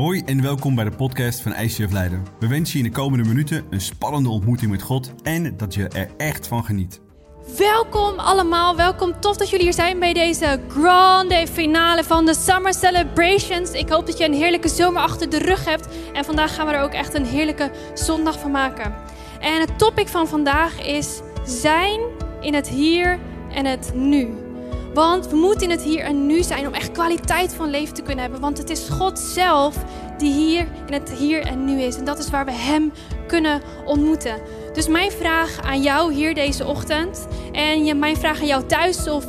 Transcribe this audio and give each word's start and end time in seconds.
Hoi 0.00 0.22
en 0.24 0.42
welkom 0.42 0.74
bij 0.74 0.84
de 0.84 0.90
podcast 0.90 1.40
van 1.40 1.54
ICF 1.54 1.92
Leiden. 1.92 2.26
We 2.38 2.48
wensen 2.48 2.78
je 2.78 2.84
in 2.84 2.90
de 2.90 2.96
komende 2.96 3.28
minuten 3.28 3.64
een 3.70 3.80
spannende 3.80 4.28
ontmoeting 4.28 4.70
met 4.70 4.82
God 4.82 5.12
en 5.22 5.56
dat 5.56 5.74
je 5.74 5.88
er 5.88 6.10
echt 6.16 6.46
van 6.46 6.64
geniet. 6.64 7.00
Welkom 7.58 8.18
allemaal, 8.18 8.76
welkom. 8.76 9.20
Tof 9.20 9.36
dat 9.36 9.50
jullie 9.50 9.64
hier 9.64 9.74
zijn 9.74 9.98
bij 9.98 10.12
deze 10.12 10.60
grande 10.68 11.46
finale 11.52 12.04
van 12.04 12.26
de 12.26 12.34
Summer 12.34 12.74
Celebrations. 12.74 13.70
Ik 13.70 13.88
hoop 13.88 14.06
dat 14.06 14.18
je 14.18 14.24
een 14.24 14.34
heerlijke 14.34 14.68
zomer 14.68 15.02
achter 15.02 15.30
de 15.30 15.38
rug 15.38 15.64
hebt. 15.64 15.88
En 16.12 16.24
vandaag 16.24 16.54
gaan 16.54 16.66
we 16.66 16.72
er 16.72 16.82
ook 16.82 16.92
echt 16.92 17.14
een 17.14 17.26
heerlijke 17.26 17.70
zondag 17.94 18.38
van 18.38 18.50
maken. 18.50 18.94
En 19.40 19.60
het 19.60 19.78
topic 19.78 20.08
van 20.08 20.28
vandaag 20.28 20.82
is 20.86 21.20
zijn 21.44 22.00
in 22.40 22.54
het 22.54 22.68
hier 22.68 23.18
en 23.52 23.66
het 23.66 23.92
nu. 23.94 24.49
Want 24.94 25.28
we 25.28 25.36
moeten 25.36 25.62
in 25.62 25.70
het 25.70 25.82
hier 25.82 26.04
en 26.04 26.26
nu 26.26 26.42
zijn 26.42 26.66
om 26.66 26.74
echt 26.74 26.92
kwaliteit 26.92 27.54
van 27.54 27.70
leven 27.70 27.94
te 27.94 28.02
kunnen 28.02 28.22
hebben. 28.22 28.40
Want 28.40 28.58
het 28.58 28.70
is 28.70 28.88
God 28.88 29.18
zelf 29.18 29.76
die 30.18 30.32
hier 30.32 30.66
in 30.86 30.92
het 30.92 31.10
hier 31.10 31.40
en 31.40 31.64
nu 31.64 31.80
is. 31.80 31.96
En 31.96 32.04
dat 32.04 32.18
is 32.18 32.30
waar 32.30 32.44
we 32.44 32.52
Hem 32.52 32.92
kunnen 33.26 33.62
ontmoeten. 33.84 34.40
Dus 34.72 34.88
mijn 34.88 35.10
vraag 35.10 35.60
aan 35.62 35.82
jou 35.82 36.12
hier 36.12 36.34
deze 36.34 36.66
ochtend. 36.66 37.26
En 37.52 37.98
mijn 37.98 38.16
vraag 38.16 38.40
aan 38.40 38.46
jou 38.46 38.66
thuis 38.66 39.08
of 39.08 39.24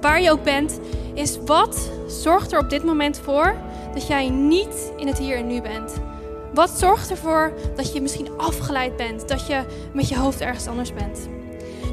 waar 0.00 0.22
je 0.22 0.30
ook 0.30 0.42
bent. 0.42 0.80
Is 1.14 1.38
wat 1.44 1.90
zorgt 2.06 2.52
er 2.52 2.58
op 2.58 2.70
dit 2.70 2.84
moment 2.84 3.20
voor 3.24 3.56
dat 3.94 4.06
jij 4.06 4.28
niet 4.28 4.92
in 4.96 5.06
het 5.06 5.18
hier 5.18 5.36
en 5.36 5.46
nu 5.46 5.60
bent? 5.62 5.94
Wat 6.54 6.70
zorgt 6.70 7.10
ervoor 7.10 7.52
dat 7.76 7.92
je 7.92 8.00
misschien 8.00 8.28
afgeleid 8.36 8.96
bent? 8.96 9.28
Dat 9.28 9.46
je 9.46 9.62
met 9.92 10.08
je 10.08 10.16
hoofd 10.16 10.40
ergens 10.40 10.66
anders 10.66 10.92
bent? 10.92 11.28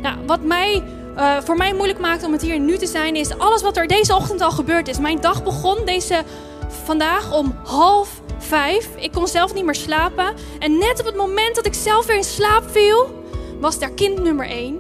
Nou, 0.02 0.18
wat 0.26 0.42
mij 0.42 0.84
uh, 1.18 1.38
voor 1.44 1.58
mij 1.58 1.74
moeilijk 1.74 2.00
maakt 2.00 2.24
om 2.24 2.32
het 2.32 2.42
hier 2.42 2.60
nu 2.60 2.78
te 2.78 2.86
zijn, 2.86 3.16
is 3.16 3.38
alles 3.38 3.62
wat 3.62 3.78
er 3.78 3.88
deze 3.88 4.16
ochtend 4.16 4.42
al 4.42 4.52
gebeurd 4.52 4.88
is. 4.88 5.00
Mijn 5.00 5.22
dag 5.22 5.44
begon 5.44 5.78
deze 5.86 6.24
vandaag 6.68 7.34
om 7.34 7.56
half 7.64 8.22
vijf. 8.38 8.90
Ik 8.96 9.12
kon 9.12 9.28
zelf 9.28 9.54
niet 9.54 9.66
meer 9.66 9.76
slapen. 9.76 10.34
En 10.60 10.78
net 10.78 11.00
op 11.00 11.06
het 11.06 11.16
moment 11.16 11.56
dat 11.56 11.66
ik 11.66 11.74
zelf 11.74 12.06
weer 12.06 12.16
in 12.16 12.24
slaap 12.24 12.64
viel, 12.72 13.24
was 13.60 13.80
daar 13.80 13.92
kind 13.92 14.24
nummer 14.24 14.48
één. 14.48 14.80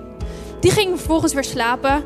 Die 0.60 0.72
ging 0.72 0.98
vervolgens 0.98 1.34
weer 1.34 1.44
slapen. 1.44 2.04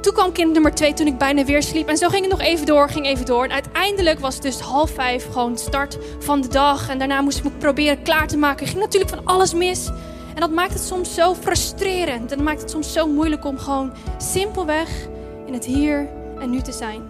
Toen 0.00 0.12
kwam 0.12 0.32
kind 0.32 0.52
nummer 0.52 0.74
twee 0.74 0.94
toen 0.94 1.06
ik 1.06 1.18
bijna 1.18 1.44
weer 1.44 1.62
sliep. 1.62 1.88
En 1.88 1.96
zo 1.96 2.08
ging 2.08 2.22
het 2.22 2.30
nog 2.30 2.40
even 2.40 2.66
door, 2.66 2.88
ging 2.88 3.06
even 3.06 3.26
door. 3.26 3.44
En 3.44 3.52
uiteindelijk 3.52 4.18
was 4.18 4.34
het 4.34 4.42
dus 4.42 4.60
half 4.60 4.90
vijf 4.90 5.26
gewoon 5.32 5.58
start 5.58 5.98
van 6.18 6.40
de 6.40 6.48
dag. 6.48 6.88
En 6.88 6.98
daarna 6.98 7.20
moest 7.20 7.38
ik 7.38 7.44
me 7.44 7.50
proberen 7.50 8.02
klaar 8.02 8.28
te 8.28 8.36
maken. 8.36 8.60
Er 8.60 8.68
ging 8.72 8.80
natuurlijk 8.80 9.10
van 9.10 9.24
alles 9.24 9.54
mis. 9.54 9.90
En 10.34 10.40
dat 10.40 10.50
maakt 10.50 10.72
het 10.72 10.82
soms 10.82 11.14
zo 11.14 11.34
frustrerend. 11.34 12.30
En 12.30 12.36
dat 12.36 12.46
maakt 12.46 12.60
het 12.60 12.70
soms 12.70 12.92
zo 12.92 13.06
moeilijk 13.06 13.44
om 13.44 13.58
gewoon 13.58 13.92
simpelweg 14.18 15.08
in 15.46 15.52
het 15.52 15.64
hier 15.64 16.08
en 16.40 16.50
nu 16.50 16.60
te 16.60 16.72
zijn. 16.72 17.02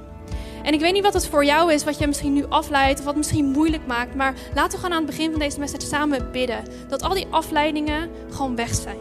En 0.63 0.73
ik 0.73 0.81
weet 0.81 0.93
niet 0.93 1.03
wat 1.03 1.15
het 1.15 1.27
voor 1.27 1.45
jou 1.45 1.73
is, 1.73 1.85
wat 1.85 1.99
je 1.99 2.07
misschien 2.07 2.33
nu 2.33 2.45
afleidt 2.49 2.99
of 2.99 3.05
wat 3.05 3.17
misschien 3.17 3.47
moeilijk 3.47 3.87
maakt. 3.87 4.15
Maar 4.15 4.35
laten 4.55 4.79
we 4.79 4.79
gaan 4.79 4.93
aan 4.93 5.03
het 5.03 5.11
begin 5.11 5.31
van 5.31 5.41
deze 5.41 5.59
message 5.59 5.87
samen 5.87 6.31
bidden. 6.33 6.65
Dat 6.89 7.03
al 7.03 7.15
die 7.15 7.27
afleidingen 7.31 8.11
gewoon 8.31 8.57
weg 8.57 8.75
zijn. 8.75 8.99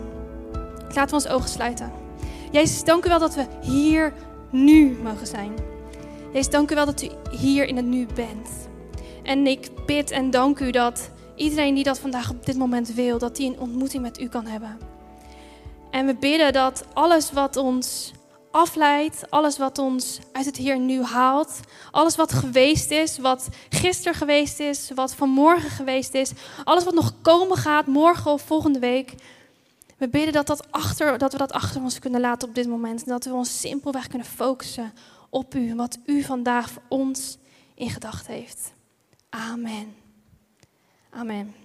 Laten 0.87 1.07
we 1.07 1.13
ons 1.13 1.27
ogen 1.27 1.49
sluiten. 1.49 1.91
Jezus, 2.51 2.83
dank 2.83 3.05
u 3.05 3.09
wel 3.09 3.19
dat 3.19 3.35
we 3.35 3.45
hier 3.61 4.13
nu 4.49 4.97
mogen 5.03 5.27
zijn. 5.27 5.51
Jezus, 6.31 6.49
dank 6.49 6.71
u 6.71 6.75
wel 6.75 6.85
dat 6.85 7.01
u 7.01 7.09
hier 7.31 7.65
in 7.65 7.75
het 7.75 7.85
nu 7.85 8.07
bent. 8.15 8.49
En 9.23 9.47
ik 9.47 9.69
bid 9.85 10.11
en 10.11 10.29
dank 10.29 10.59
u 10.59 10.71
dat 10.71 11.09
iedereen 11.39 11.75
die 11.75 11.83
dat 11.83 11.99
vandaag 11.99 12.29
op 12.29 12.45
dit 12.45 12.57
moment 12.57 12.93
wil, 12.93 13.17
dat 13.17 13.35
die 13.35 13.49
een 13.49 13.59
ontmoeting 13.59 14.01
met 14.01 14.19
u 14.19 14.27
kan 14.27 14.45
hebben. 14.45 14.77
En 15.91 16.05
we 16.05 16.15
bidden 16.15 16.53
dat 16.53 16.85
alles 16.93 17.31
wat 17.31 17.55
ons 17.55 18.11
afleidt, 18.51 19.31
alles 19.31 19.57
wat 19.57 19.77
ons 19.77 20.19
uit 20.31 20.45
het 20.45 20.57
hier 20.57 20.79
nu 20.79 21.03
haalt, 21.03 21.59
alles 21.91 22.15
wat 22.15 22.33
geweest 22.33 22.91
is, 22.91 23.17
wat 23.17 23.47
gisteren 23.69 24.13
geweest 24.13 24.59
is, 24.59 24.91
wat 24.95 25.15
vanmorgen 25.15 25.69
geweest 25.69 26.13
is, 26.13 26.31
alles 26.63 26.83
wat 26.83 26.93
nog 26.93 27.13
komen 27.21 27.57
gaat, 27.57 27.87
morgen 27.87 28.31
of 28.31 28.41
volgende 28.41 28.79
week. 28.79 29.13
We 29.97 30.09
bidden 30.09 30.33
dat, 30.33 30.47
dat, 30.47 30.71
achter, 30.71 31.17
dat 31.17 31.31
we 31.31 31.37
dat 31.37 31.51
achter 31.51 31.81
ons 31.81 31.99
kunnen 31.99 32.21
laten 32.21 32.47
op 32.47 32.55
dit 32.55 32.67
moment. 32.67 33.03
En 33.03 33.09
dat 33.09 33.25
we 33.25 33.33
ons 33.33 33.59
simpelweg 33.59 34.07
kunnen 34.07 34.27
focussen 34.27 34.93
op 35.29 35.55
u. 35.55 35.75
Wat 35.75 35.97
u 36.05 36.23
vandaag 36.23 36.69
voor 36.69 36.83
ons 36.87 37.37
in 37.75 37.89
gedachten 37.89 38.33
heeft. 38.33 38.73
Amen. 39.29 39.98
Amen. 41.09 41.55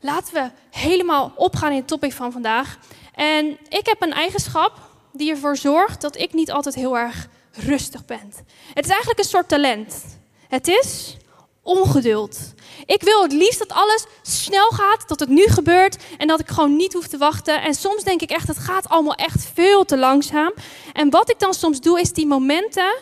Laten 0.00 0.34
we 0.34 0.50
helemaal 0.70 1.32
opgaan 1.36 1.70
in 1.70 1.76
het 1.76 1.88
topic 1.88 2.12
van 2.12 2.32
vandaag. 2.32 2.78
En 3.14 3.58
ik 3.68 3.86
heb 3.86 4.02
een 4.02 4.12
eigenschap 4.12 4.80
die 5.12 5.30
ervoor 5.30 5.56
zorgt 5.56 6.00
dat 6.00 6.18
ik 6.18 6.32
niet 6.32 6.50
altijd 6.50 6.74
heel 6.74 6.98
erg 6.98 7.28
rustig 7.50 8.04
ben. 8.04 8.32
Het 8.74 8.84
is 8.84 8.90
eigenlijk 8.90 9.18
een 9.18 9.24
soort 9.24 9.48
talent. 9.48 10.18
Het 10.48 10.68
is 10.68 11.16
ongeduld. 11.62 12.38
Ik 12.86 13.02
wil 13.02 13.22
het 13.22 13.32
liefst 13.32 13.58
dat 13.58 13.72
alles 13.72 14.06
snel 14.22 14.70
gaat, 14.70 15.08
dat 15.08 15.20
het 15.20 15.28
nu 15.28 15.46
gebeurt 15.46 15.96
en 16.18 16.26
dat 16.26 16.40
ik 16.40 16.48
gewoon 16.48 16.76
niet 16.76 16.92
hoef 16.92 17.06
te 17.06 17.18
wachten. 17.18 17.62
En 17.62 17.74
soms 17.74 18.02
denk 18.02 18.20
ik 18.20 18.30
echt, 18.30 18.48
het 18.48 18.58
gaat 18.58 18.88
allemaal 18.88 19.14
echt 19.14 19.46
veel 19.54 19.84
te 19.84 19.98
langzaam. 19.98 20.52
En 20.92 21.10
wat 21.10 21.30
ik 21.30 21.38
dan 21.38 21.54
soms 21.54 21.80
doe, 21.80 22.00
is 22.00 22.12
die 22.12 22.26
momenten 22.26 22.94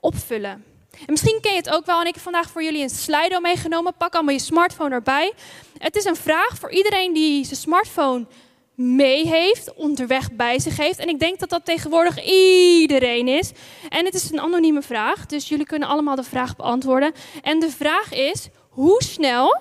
opvullen. 0.00 0.67
En 0.98 1.12
misschien 1.12 1.40
ken 1.40 1.50
je 1.50 1.58
het 1.58 1.70
ook 1.70 1.86
wel. 1.86 2.00
En 2.00 2.06
ik 2.06 2.14
heb 2.14 2.22
vandaag 2.22 2.50
voor 2.50 2.62
jullie 2.62 2.82
een 2.82 2.90
Slido 2.90 3.40
meegenomen. 3.40 3.94
Pak 3.94 4.14
allemaal 4.14 4.34
je 4.34 4.40
smartphone 4.40 4.94
erbij. 4.94 5.32
Het 5.78 5.96
is 5.96 6.04
een 6.04 6.16
vraag 6.16 6.58
voor 6.58 6.70
iedereen 6.70 7.12
die 7.12 7.44
zijn 7.44 7.56
smartphone 7.56 8.26
mee 8.74 9.26
heeft, 9.26 9.74
onderweg 9.74 10.32
bij 10.32 10.58
zich 10.58 10.76
heeft. 10.76 10.98
En 10.98 11.08
ik 11.08 11.18
denk 11.18 11.38
dat 11.38 11.48
dat 11.48 11.64
tegenwoordig 11.64 12.24
iedereen 12.24 13.28
is. 13.28 13.52
En 13.88 14.04
het 14.04 14.14
is 14.14 14.30
een 14.30 14.40
anonieme 14.40 14.82
vraag, 14.82 15.26
dus 15.26 15.48
jullie 15.48 15.66
kunnen 15.66 15.88
allemaal 15.88 16.16
de 16.16 16.22
vraag 16.22 16.56
beantwoorden. 16.56 17.12
En 17.42 17.60
de 17.60 17.70
vraag 17.70 18.12
is: 18.12 18.48
hoe 18.68 19.02
snel 19.02 19.60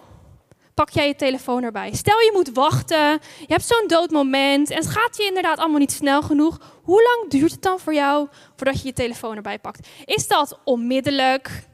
pak 0.77 0.89
jij 0.89 1.07
je 1.07 1.15
telefoon 1.15 1.63
erbij? 1.63 1.93
Stel 1.93 2.19
je 2.19 2.31
moet 2.33 2.49
wachten, 2.53 3.11
je 3.39 3.47
hebt 3.47 3.65
zo'n 3.65 3.87
dood 3.87 4.11
moment 4.11 4.69
en 4.69 4.77
het 4.77 4.87
gaat 4.87 5.17
je 5.17 5.23
inderdaad 5.23 5.57
allemaal 5.57 5.79
niet 5.79 5.91
snel 5.91 6.21
genoeg. 6.21 6.59
Hoe 6.83 7.01
lang 7.01 7.31
duurt 7.31 7.51
het 7.51 7.61
dan 7.61 7.79
voor 7.79 7.93
jou 7.93 8.27
voordat 8.55 8.81
je 8.81 8.87
je 8.87 8.93
telefoon 8.93 9.35
erbij 9.35 9.59
pakt? 9.59 9.87
Is 10.05 10.27
dat 10.27 10.59
onmiddellijk? 10.63 11.65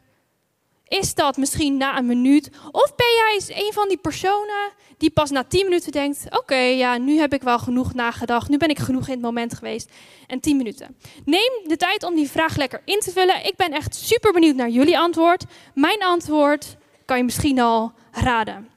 Is 0.88 1.14
dat 1.14 1.38
misschien 1.38 1.78
na 1.78 1.98
een 1.98 2.06
minuut? 2.06 2.50
Of 2.72 2.96
ben 2.96 3.08
jij 3.16 3.66
een 3.66 3.74
van 3.74 3.88
die 3.88 3.98
personen 3.98 4.72
die 4.98 5.10
pas 5.10 5.30
na 5.30 5.44
10 5.44 5.64
minuten 5.64 5.92
denkt: 5.92 6.26
Oké, 6.30 6.56
ja, 6.56 6.98
nu 6.98 7.18
heb 7.18 7.34
ik 7.34 7.42
wel 7.42 7.60
genoeg 7.60 7.94
nagedacht. 7.94 8.50
Nu 8.50 8.58
ben 8.58 8.70
ik 8.70 8.80
genoeg 8.80 9.08
in 9.08 9.14
het 9.14 9.22
moment 9.22 9.54
geweest. 9.54 9.92
En 10.28 10.40
10 10.40 10.58
minuten. 10.58 10.98
Neem 11.26 11.52
de 11.68 11.78
tijd 11.78 12.04
om 12.04 12.16
die 12.16 12.30
vraag 12.30 12.56
lekker 12.56 12.82
in 12.86 13.00
te 13.00 13.12
vullen. 13.12 13.46
Ik 13.46 13.56
ben 13.56 13.72
echt 13.72 13.96
super 13.96 14.32
benieuwd 14.32 14.56
naar 14.56 14.70
jullie 14.70 15.00
antwoord. 15.00 15.46
Mijn 15.74 16.04
antwoord 16.04 16.76
kan 17.06 17.18
je 17.18 17.24
misschien 17.24 17.60
al 17.60 17.92
raden. 18.12 18.73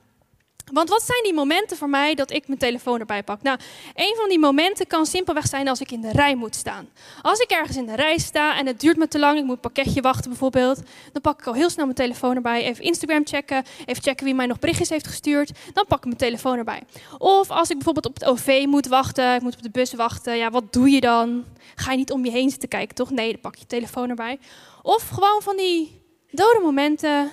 Want 0.73 0.89
wat 0.89 1.03
zijn 1.03 1.23
die 1.23 1.35
momenten 1.35 1.77
voor 1.77 1.89
mij 1.89 2.15
dat 2.15 2.31
ik 2.31 2.47
mijn 2.47 2.59
telefoon 2.59 3.01
erbij 3.01 3.23
pak? 3.23 3.43
Nou, 3.43 3.59
een 3.95 4.15
van 4.17 4.29
die 4.29 4.39
momenten 4.39 4.87
kan 4.87 5.07
simpelweg 5.07 5.47
zijn 5.47 5.69
als 5.69 5.81
ik 5.81 5.91
in 5.93 6.01
de 6.01 6.11
rij 6.11 6.35
moet 6.35 6.55
staan. 6.55 6.89
Als 7.23 7.39
ik 7.39 7.51
ergens 7.51 7.77
in 7.77 7.87
de 7.87 7.95
rij 7.95 8.19
sta 8.19 8.59
en 8.59 8.67
het 8.67 8.81
duurt 8.81 8.97
me 8.97 9.09
te 9.09 9.19
lang, 9.19 9.39
ik 9.39 9.45
moet 9.45 9.55
een 9.55 9.61
pakketje 9.61 10.01
wachten 10.01 10.31
bijvoorbeeld, 10.31 10.83
dan 11.13 11.23
pak 11.23 11.41
ik 11.41 11.47
al 11.47 11.55
heel 11.55 11.71
snel 11.71 11.85
mijn 11.85 11.97
telefoon 11.97 12.37
erbij. 12.37 12.65
Even 12.65 12.85
Instagram 12.85 13.27
checken, 13.27 13.65
even 13.85 14.03
checken 14.03 14.25
wie 14.25 14.35
mij 14.35 14.47
nog 14.47 14.59
berichtjes 14.59 14.89
heeft 14.89 15.07
gestuurd. 15.07 15.51
Dan 15.73 15.85
pak 15.87 15.99
ik 15.99 16.05
mijn 16.05 16.17
telefoon 16.17 16.59
erbij. 16.59 16.83
Of 17.19 17.51
als 17.51 17.69
ik 17.71 17.77
bijvoorbeeld 17.77 18.07
op 18.07 18.15
het 18.15 18.25
OV 18.25 18.65
moet 18.69 18.87
wachten, 18.87 19.35
ik 19.35 19.43
moet 19.43 19.57
op 19.57 19.63
de 19.63 19.71
bus 19.71 19.95
wachten, 19.95 20.37
ja, 20.37 20.51
wat 20.51 20.73
doe 20.73 20.91
je 20.91 21.01
dan? 21.01 21.45
Ga 21.75 21.91
je 21.91 21.97
niet 21.97 22.13
om 22.13 22.25
je 22.25 22.31
heen 22.31 22.51
zitten 22.51 22.69
kijken, 22.69 22.95
toch? 22.95 23.11
Nee, 23.11 23.33
dan 23.33 23.41
pak 23.41 23.55
je 23.55 23.61
je 23.61 23.67
telefoon 23.67 24.09
erbij. 24.09 24.39
Of 24.83 25.09
gewoon 25.09 25.43
van 25.43 25.57
die 25.57 26.03
dode 26.31 26.61
momenten 26.63 27.31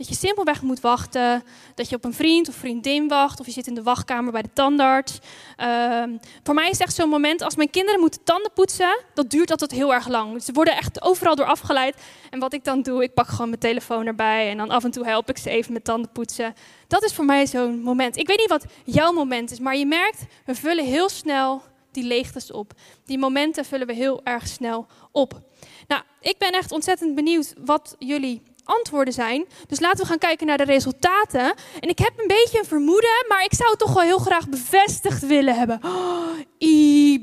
dat 0.00 0.08
je 0.08 0.14
simpelweg 0.14 0.62
moet 0.62 0.80
wachten, 0.80 1.42
dat 1.74 1.88
je 1.88 1.96
op 1.96 2.04
een 2.04 2.14
vriend 2.14 2.48
of 2.48 2.54
vriendin 2.54 3.08
wacht, 3.08 3.40
of 3.40 3.46
je 3.46 3.52
zit 3.52 3.66
in 3.66 3.74
de 3.74 3.82
wachtkamer 3.82 4.32
bij 4.32 4.42
de 4.42 4.52
tandarts. 4.52 5.18
Ehm, 5.56 6.16
voor 6.42 6.54
mij 6.54 6.70
is 6.70 6.78
echt 6.78 6.94
zo'n 6.94 7.08
moment 7.08 7.42
als 7.42 7.56
mijn 7.56 7.70
kinderen 7.70 8.00
moeten 8.00 8.24
tanden 8.24 8.52
poetsen, 8.52 9.04
dat 9.14 9.30
duurt 9.30 9.50
altijd 9.50 9.70
heel 9.70 9.94
erg 9.94 10.08
lang. 10.08 10.42
Ze 10.42 10.52
worden 10.52 10.76
echt 10.76 11.02
overal 11.02 11.34
door 11.34 11.46
afgeleid. 11.46 11.96
En 12.30 12.38
wat 12.38 12.52
ik 12.52 12.64
dan 12.64 12.82
doe, 12.82 13.02
ik 13.02 13.14
pak 13.14 13.28
gewoon 13.28 13.48
mijn 13.48 13.60
telefoon 13.60 14.06
erbij 14.06 14.50
en 14.50 14.56
dan 14.56 14.70
af 14.70 14.84
en 14.84 14.90
toe 14.90 15.04
help 15.04 15.28
ik 15.28 15.38
ze 15.38 15.50
even 15.50 15.72
met 15.72 15.84
tanden 15.84 16.12
poetsen. 16.12 16.54
Dat 16.86 17.04
is 17.04 17.12
voor 17.12 17.24
mij 17.24 17.46
zo'n 17.46 17.80
moment. 17.82 18.16
Ik 18.16 18.26
weet 18.26 18.38
niet 18.38 18.48
wat 18.48 18.64
jouw 18.84 19.12
moment 19.12 19.50
is, 19.50 19.58
maar 19.58 19.76
je 19.76 19.86
merkt, 19.86 20.24
we 20.44 20.54
vullen 20.54 20.84
heel 20.84 21.08
snel 21.08 21.62
die 21.92 22.04
leegtes 22.04 22.52
op. 22.52 22.72
Die 23.04 23.18
momenten 23.18 23.64
vullen 23.64 23.86
we 23.86 23.92
heel 23.92 24.20
erg 24.24 24.46
snel 24.46 24.86
op. 25.12 25.40
Nou, 25.88 26.02
ik 26.20 26.38
ben 26.38 26.52
echt 26.52 26.72
ontzettend 26.72 27.14
benieuwd 27.14 27.54
wat 27.58 27.96
jullie 27.98 28.42
antwoorden 28.64 29.14
zijn. 29.14 29.46
Dus 29.66 29.80
laten 29.80 30.00
we 30.00 30.06
gaan 30.06 30.18
kijken 30.18 30.46
naar 30.46 30.56
de 30.56 30.64
resultaten. 30.64 31.54
En 31.80 31.88
ik 31.88 31.98
heb 31.98 32.12
een 32.16 32.26
beetje 32.26 32.58
een 32.58 32.64
vermoeden, 32.64 33.24
maar 33.28 33.44
ik 33.44 33.54
zou 33.54 33.70
het 33.70 33.78
toch 33.78 33.92
wel 33.92 34.02
heel 34.02 34.18
graag 34.18 34.48
bevestigd 34.48 35.26
willen 35.26 35.54
hebben. 35.54 35.80
Oh, 35.84 36.20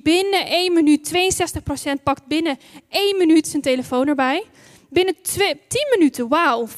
binnen 0.04 0.46
1 0.46 0.74
minuut, 0.74 1.12
62% 2.00 2.04
pakt 2.04 2.28
binnen 2.28 2.58
1 2.90 3.18
minuut 3.18 3.48
zijn 3.48 3.62
telefoon 3.62 4.08
erbij. 4.08 4.46
Binnen 4.90 5.16
10 5.22 5.58
minuten, 5.98 6.28
wauw, 6.28 6.68
35%. 6.68 6.72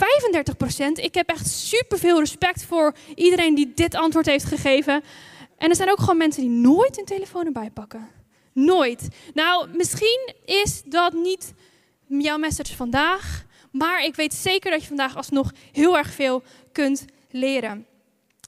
Ik 0.94 1.14
heb 1.14 1.30
echt 1.30 1.48
superveel 1.48 2.20
respect 2.20 2.66
voor 2.66 2.94
iedereen 3.16 3.56
die 3.56 3.72
dit 3.74 3.96
antwoord 3.96 4.26
heeft 4.26 4.46
gegeven. 4.46 5.04
En 5.58 5.70
er 5.70 5.76
zijn 5.76 5.92
ook 5.92 6.00
gewoon 6.00 6.18
mensen 6.18 6.42
die 6.42 6.52
nooit 6.52 6.96
hun 6.96 7.06
telefoon 7.06 7.46
erbij 7.46 7.70
pakken. 7.74 8.10
Nooit. 8.54 9.08
Nou, 9.34 9.68
misschien 9.78 10.34
is 10.46 10.82
dat 10.86 11.14
niet 11.14 11.54
jouw 12.08 12.38
message 12.38 12.76
vandaag. 12.76 13.46
Maar 13.72 14.04
ik 14.04 14.16
weet 14.16 14.34
zeker 14.34 14.72
dat 14.72 14.82
je 14.82 14.88
vandaag 14.88 15.16
alsnog 15.16 15.52
heel 15.72 15.98
erg 15.98 16.14
veel 16.14 16.44
kunt 16.72 17.06
leren. 17.32 17.86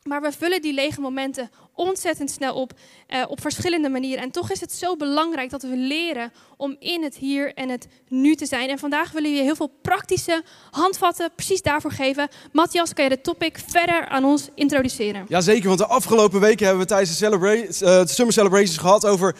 Maar 0.03 0.21
we 0.21 0.31
vullen 0.31 0.62
die 0.62 0.73
lege 0.73 1.01
momenten 1.01 1.51
ontzettend 1.73 2.31
snel 2.31 2.56
op, 2.56 2.73
uh, 3.09 3.23
op 3.27 3.41
verschillende 3.41 3.89
manieren. 3.89 4.23
En 4.23 4.31
toch 4.31 4.51
is 4.51 4.59
het 4.59 4.71
zo 4.71 4.95
belangrijk 4.95 5.50
dat 5.50 5.62
we 5.62 5.75
leren 5.75 6.31
om 6.57 6.75
in 6.79 7.03
het 7.03 7.15
hier 7.15 7.53
en 7.53 7.69
het 7.69 7.88
nu 8.07 8.35
te 8.35 8.45
zijn. 8.45 8.69
En 8.69 8.79
vandaag 8.79 9.12
willen 9.12 9.29
we 9.29 9.35
je 9.35 9.44
heel 9.44 9.56
veel 9.56 9.71
praktische 9.81 10.44
handvatten 10.71 11.31
precies 11.35 11.62
daarvoor 11.62 11.91
geven. 11.91 12.29
Matthias, 12.51 12.94
kan 12.94 13.03
je 13.03 13.09
de 13.09 13.21
topic 13.21 13.59
verder 13.68 14.07
aan 14.07 14.23
ons 14.23 14.50
introduceren? 14.56 15.25
Jazeker, 15.27 15.68
want 15.68 15.79
de 15.79 15.85
afgelopen 15.85 16.39
weken 16.39 16.65
hebben 16.65 16.83
we 16.83 16.89
tijdens 16.89 17.18
de, 17.18 17.27
uh, 17.27 17.79
de 17.79 18.07
Summer 18.07 18.33
Celebrations 18.33 18.77
gehad 18.77 19.06
over 19.06 19.35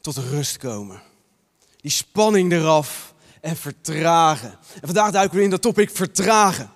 tot 0.00 0.16
rust 0.16 0.56
komen. 0.56 1.02
Die 1.80 1.90
spanning 1.90 2.52
eraf 2.52 3.14
en 3.46 3.56
vertragen. 3.56 4.58
En 4.74 4.80
vandaag 4.82 5.10
duiken 5.10 5.36
we 5.36 5.44
in 5.44 5.50
dat 5.50 5.62
topic 5.62 5.90
vertragen. 5.92 6.70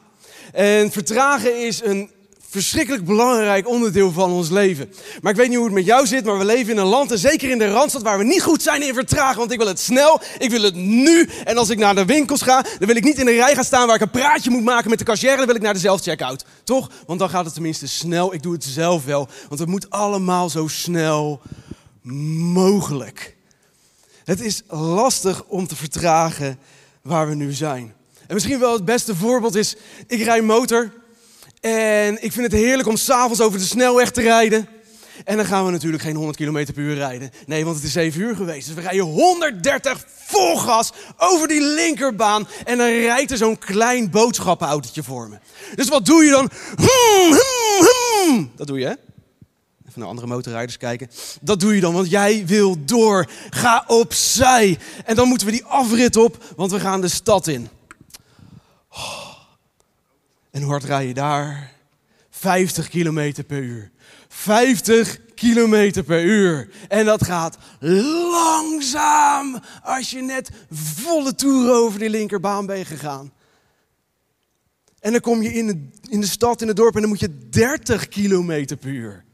En 0.52 0.90
vertragen 0.90 1.66
is 1.66 1.82
een 1.84 2.10
verschrikkelijk 2.48 3.04
belangrijk 3.04 3.68
onderdeel 3.68 4.12
van 4.12 4.30
ons 4.30 4.50
leven. 4.50 4.92
Maar 5.22 5.32
ik 5.32 5.38
weet 5.38 5.48
niet 5.48 5.56
hoe 5.56 5.66
het 5.66 5.74
met 5.74 5.84
jou 5.84 6.06
zit, 6.06 6.24
maar 6.24 6.38
we 6.38 6.44
leven 6.44 6.72
in 6.72 6.78
een 6.78 6.86
land, 6.86 7.10
en 7.10 7.18
zeker 7.18 7.50
in 7.50 7.58
de 7.58 7.70
Randstad, 7.70 8.02
waar 8.02 8.18
we 8.18 8.24
niet 8.24 8.42
goed 8.42 8.62
zijn 8.62 8.82
in 8.82 8.94
vertragen. 8.94 9.38
Want 9.38 9.52
ik 9.52 9.58
wil 9.58 9.66
het 9.66 9.80
snel, 9.80 10.20
ik 10.38 10.50
wil 10.50 10.62
het 10.62 10.74
nu. 10.74 11.28
En 11.44 11.56
als 11.56 11.68
ik 11.70 11.78
naar 11.78 11.94
de 11.94 12.04
winkels 12.04 12.42
ga, 12.42 12.62
dan 12.62 12.86
wil 12.86 12.96
ik 12.96 13.04
niet 13.04 13.18
in 13.18 13.26
de 13.26 13.34
rij 13.34 13.54
gaan 13.54 13.64
staan 13.64 13.86
waar 13.86 13.96
ik 13.96 14.02
een 14.02 14.10
praatje 14.10 14.50
moet 14.50 14.64
maken 14.64 14.90
met 14.90 14.98
de 14.98 15.04
cashier. 15.04 15.36
Dan 15.36 15.46
wil 15.46 15.54
ik 15.54 15.62
naar 15.62 15.74
de 15.74 15.80
zelfcheckout. 15.80 16.44
Toch? 16.64 16.90
Want 17.06 17.18
dan 17.18 17.30
gaat 17.30 17.44
het 17.44 17.54
tenminste 17.54 17.88
snel. 17.88 18.34
Ik 18.34 18.42
doe 18.42 18.52
het 18.52 18.64
zelf 18.64 19.04
wel. 19.04 19.28
Want 19.48 19.60
het 19.60 19.68
moet 19.68 19.90
allemaal 19.90 20.48
zo 20.48 20.66
snel 20.68 21.40
mogelijk. 22.02 23.38
Het 24.30 24.40
is 24.40 24.62
lastig 24.68 25.44
om 25.46 25.66
te 25.66 25.76
vertragen 25.76 26.58
waar 27.02 27.28
we 27.28 27.34
nu 27.34 27.52
zijn. 27.52 27.94
En 28.26 28.34
misschien 28.34 28.58
wel 28.58 28.72
het 28.72 28.84
beste 28.84 29.16
voorbeeld 29.16 29.54
is, 29.54 29.76
ik 30.06 30.22
rij 30.22 30.42
motor 30.42 30.92
en 31.60 32.22
ik 32.22 32.32
vind 32.32 32.52
het 32.52 32.60
heerlijk 32.60 32.88
om 32.88 32.96
s'avonds 32.96 33.40
over 33.40 33.58
de 33.58 33.64
snelweg 33.64 34.10
te 34.10 34.20
rijden. 34.20 34.68
En 35.24 35.36
dan 35.36 35.46
gaan 35.46 35.64
we 35.64 35.70
natuurlijk 35.70 36.02
geen 36.02 36.14
100 36.14 36.36
km 36.36 36.72
per 36.72 36.82
uur 36.82 36.94
rijden. 36.94 37.30
Nee, 37.46 37.64
want 37.64 37.76
het 37.76 37.84
is 37.84 37.92
7 37.92 38.20
uur 38.20 38.36
geweest. 38.36 38.66
Dus 38.66 38.74
we 38.74 38.80
rijden 38.80 39.04
130 39.04 40.04
vol 40.26 40.56
gas 40.56 40.92
over 41.16 41.48
die 41.48 41.62
linkerbaan. 41.62 42.48
En 42.64 42.78
dan 42.78 42.86
rijdt 42.86 43.30
er 43.30 43.36
zo'n 43.36 43.58
klein 43.58 44.10
boodschappenautootje 44.10 45.02
voor 45.02 45.28
me. 45.28 45.38
Dus 45.74 45.88
wat 45.88 46.06
doe 46.06 46.24
je 46.24 46.30
dan? 46.30 46.50
Hmm, 46.76 47.30
hmm, 47.30 47.88
hmm. 48.26 48.50
Dat 48.56 48.66
doe 48.66 48.78
je, 48.78 48.86
hè? 48.86 48.94
Even 49.90 50.02
naar 50.02 50.10
andere 50.10 50.26
motorrijders 50.26 50.76
kijken. 50.76 51.10
Dat 51.40 51.60
doe 51.60 51.74
je 51.74 51.80
dan, 51.80 51.94
want 51.94 52.10
jij 52.10 52.46
wil 52.46 52.84
door. 52.84 53.30
Ga 53.50 53.84
opzij. 53.86 54.78
En 55.04 55.16
dan 55.16 55.28
moeten 55.28 55.46
we 55.46 55.52
die 55.52 55.64
afrit 55.64 56.16
op, 56.16 56.44
want 56.56 56.70
we 56.70 56.80
gaan 56.80 57.00
de 57.00 57.08
stad 57.08 57.46
in. 57.46 57.68
Oh. 58.90 59.32
En 60.50 60.62
hoe 60.62 60.70
hard 60.70 60.84
rij 60.84 61.06
je 61.06 61.14
daar? 61.14 61.72
50 62.30 62.88
kilometer 62.88 63.44
per 63.44 63.62
uur. 63.62 63.90
50 64.28 65.18
kilometer 65.34 66.02
per 66.02 66.24
uur. 66.24 66.70
En 66.88 67.04
dat 67.04 67.24
gaat 67.24 67.58
langzaam 68.30 69.60
als 69.82 70.10
je 70.10 70.20
net 70.20 70.50
volle 70.70 71.34
toer 71.34 71.72
over 71.72 71.98
die 71.98 72.10
linkerbaan 72.10 72.66
bent 72.66 72.86
gegaan. 72.86 73.32
En 75.00 75.12
dan 75.12 75.20
kom 75.20 75.42
je 75.42 75.52
in 75.52 75.66
de, 75.66 75.88
in 76.08 76.20
de 76.20 76.26
stad, 76.26 76.62
in 76.62 76.68
het 76.68 76.76
dorp 76.76 76.94
en 76.94 77.00
dan 77.00 77.10
moet 77.10 77.20
je 77.20 77.48
30 77.48 78.08
kilometer 78.08 78.76
per 78.76 78.90
uur. 78.90 79.24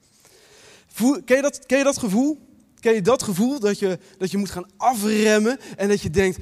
Ken, 1.24 1.36
je 1.36 1.42
dat, 1.42 1.64
je 1.66 1.82
dat 1.84 1.98
gevoel? 1.98 2.38
Ken 2.80 2.94
je 2.94 3.02
dat 3.02 3.22
gevoel 3.22 3.60
dat 3.60 3.78
je, 3.78 3.98
dat 4.18 4.30
je 4.30 4.36
moet 4.36 4.50
gaan 4.50 4.70
afremmen 4.76 5.58
en 5.76 5.88
dat 5.88 6.00
je 6.00 6.10
denkt, 6.10 6.38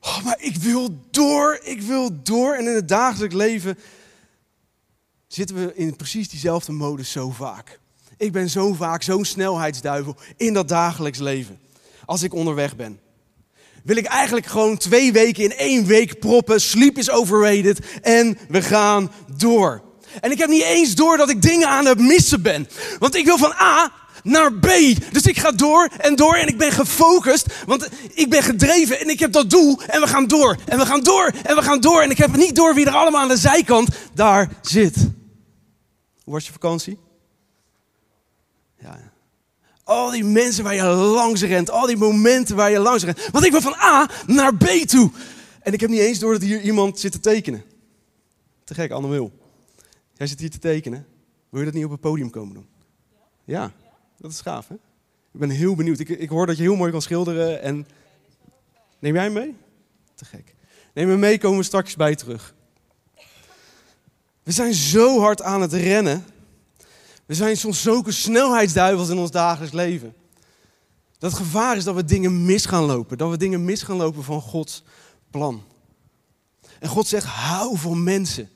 oh, 0.00 0.24
maar 0.24 0.36
ik 0.40 0.56
wil 0.56 1.00
door, 1.10 1.60
ik 1.62 1.82
wil 1.82 2.22
door. 2.22 2.54
En 2.54 2.66
in 2.66 2.74
het 2.74 2.88
dagelijks 2.88 3.34
leven 3.34 3.78
zitten 5.26 5.56
we 5.56 5.74
in 5.74 5.96
precies 5.96 6.28
diezelfde 6.28 6.72
modus 6.72 7.10
zo 7.10 7.30
vaak. 7.30 7.80
Ik 8.16 8.32
ben 8.32 8.50
zo 8.50 8.72
vaak 8.72 9.02
zo'n 9.02 9.24
snelheidsduivel 9.24 10.16
in 10.36 10.52
dat 10.52 10.68
dagelijks 10.68 11.18
leven. 11.18 11.58
Als 12.04 12.22
ik 12.22 12.34
onderweg 12.34 12.76
ben. 12.76 13.00
Wil 13.84 13.96
ik 13.96 14.06
eigenlijk 14.06 14.46
gewoon 14.46 14.76
twee 14.76 15.12
weken 15.12 15.44
in 15.44 15.52
één 15.52 15.86
week 15.86 16.18
proppen. 16.18 16.60
Sleep 16.60 16.98
is 16.98 17.10
overrated. 17.10 17.78
En 18.02 18.38
we 18.48 18.62
gaan 18.62 19.12
door. 19.36 19.85
En 20.20 20.30
ik 20.30 20.38
heb 20.38 20.48
niet 20.48 20.62
eens 20.62 20.94
door 20.94 21.16
dat 21.16 21.30
ik 21.30 21.42
dingen 21.42 21.68
aan 21.68 21.86
het 21.86 22.00
missen 22.00 22.42
ben. 22.42 22.68
Want 22.98 23.14
ik 23.14 23.24
wil 23.24 23.38
van 23.38 23.52
A 23.60 23.92
naar 24.22 24.52
B. 24.52 24.68
Dus 25.12 25.22
ik 25.22 25.38
ga 25.38 25.52
door 25.52 25.88
en 25.98 26.16
door 26.16 26.34
en 26.34 26.48
ik 26.48 26.58
ben 26.58 26.72
gefocust. 26.72 27.46
Want 27.66 27.88
ik 28.14 28.30
ben 28.30 28.42
gedreven 28.42 29.00
en 29.00 29.08
ik 29.08 29.18
heb 29.18 29.32
dat 29.32 29.50
doel. 29.50 29.80
En 29.86 30.00
we 30.00 30.06
gaan 30.06 30.26
door. 30.26 30.56
En 30.66 30.78
we 30.78 30.86
gaan 30.86 31.02
door 31.02 31.32
en 31.42 31.56
we 31.56 31.62
gaan 31.62 31.80
door. 31.80 32.02
En 32.02 32.10
ik 32.10 32.18
heb 32.18 32.36
niet 32.36 32.56
door 32.56 32.74
wie 32.74 32.86
er 32.86 32.94
allemaal 32.94 33.20
aan 33.20 33.28
de 33.28 33.36
zijkant 33.36 33.88
daar 34.14 34.48
zit. 34.62 34.96
Hoe 36.24 36.34
was 36.34 36.46
je 36.46 36.52
vakantie? 36.52 36.98
Ja. 38.80 38.98
Al 39.84 40.10
die 40.10 40.24
mensen 40.24 40.64
waar 40.64 40.74
je 40.74 40.82
langs 40.92 41.42
rent, 41.42 41.70
al 41.70 41.86
die 41.86 41.96
momenten 41.96 42.56
waar 42.56 42.70
je 42.70 42.78
langs 42.78 43.04
rent. 43.04 43.28
Want 43.32 43.44
ik 43.44 43.50
wil 43.50 43.60
van 43.60 43.74
A 43.74 44.10
naar 44.26 44.54
B 44.56 44.66
toe. 44.66 45.10
En 45.60 45.72
ik 45.72 45.80
heb 45.80 45.90
niet 45.90 46.00
eens 46.00 46.18
door 46.18 46.32
dat 46.32 46.42
hier 46.42 46.60
iemand 46.60 47.00
zit 47.00 47.12
te 47.12 47.20
tekenen. 47.20 47.64
Te 48.64 48.74
gek, 48.74 48.90
Anne 48.90 49.08
Wil. 49.08 49.32
Jij 50.16 50.26
zit 50.26 50.40
hier 50.40 50.50
te 50.50 50.58
tekenen. 50.58 51.06
Wil 51.48 51.60
je 51.60 51.66
dat 51.66 51.74
niet 51.74 51.84
op 51.84 51.90
het 51.90 52.00
podium 52.00 52.30
komen 52.30 52.54
doen? 52.54 52.66
Ja, 53.44 53.72
dat 54.18 54.30
is 54.30 54.40
gaaf 54.40 54.68
hè? 54.68 54.74
Ik 55.32 55.40
ben 55.40 55.50
heel 55.50 55.74
benieuwd. 55.74 55.98
Ik, 55.98 56.08
ik 56.08 56.28
hoor 56.28 56.46
dat 56.46 56.56
je 56.56 56.62
heel 56.62 56.76
mooi 56.76 56.90
kan 56.90 57.02
schilderen. 57.02 57.62
En... 57.62 57.86
Neem 58.98 59.14
jij 59.14 59.30
mee? 59.30 59.54
Te 60.14 60.24
gek. 60.24 60.54
Neem 60.94 61.08
hem 61.08 61.18
mee, 61.18 61.38
komen 61.38 61.58
we 61.58 61.64
straks 61.64 61.96
bij 61.96 62.14
terug. 62.14 62.54
We 64.42 64.52
zijn 64.52 64.74
zo 64.74 65.20
hard 65.20 65.42
aan 65.42 65.60
het 65.60 65.72
rennen. 65.72 66.24
We 67.26 67.34
zijn 67.34 67.56
soms 67.56 67.82
zulke 67.82 68.12
snelheidsduivels 68.12 69.08
in 69.08 69.18
ons 69.18 69.30
dagelijks 69.30 69.74
leven. 69.74 70.14
Dat 71.18 71.34
gevaar 71.34 71.76
is 71.76 71.84
dat 71.84 71.94
we 71.94 72.04
dingen 72.04 72.44
mis 72.44 72.66
gaan 72.66 72.84
lopen. 72.84 73.18
Dat 73.18 73.30
we 73.30 73.36
dingen 73.36 73.64
mis 73.64 73.82
gaan 73.82 73.96
lopen 73.96 74.24
van 74.24 74.40
Gods 74.40 74.82
plan. 75.30 75.62
En 76.80 76.88
God 76.88 77.06
zegt, 77.06 77.26
hou 77.26 77.78
voor 77.78 77.96
mensen. 77.96 78.50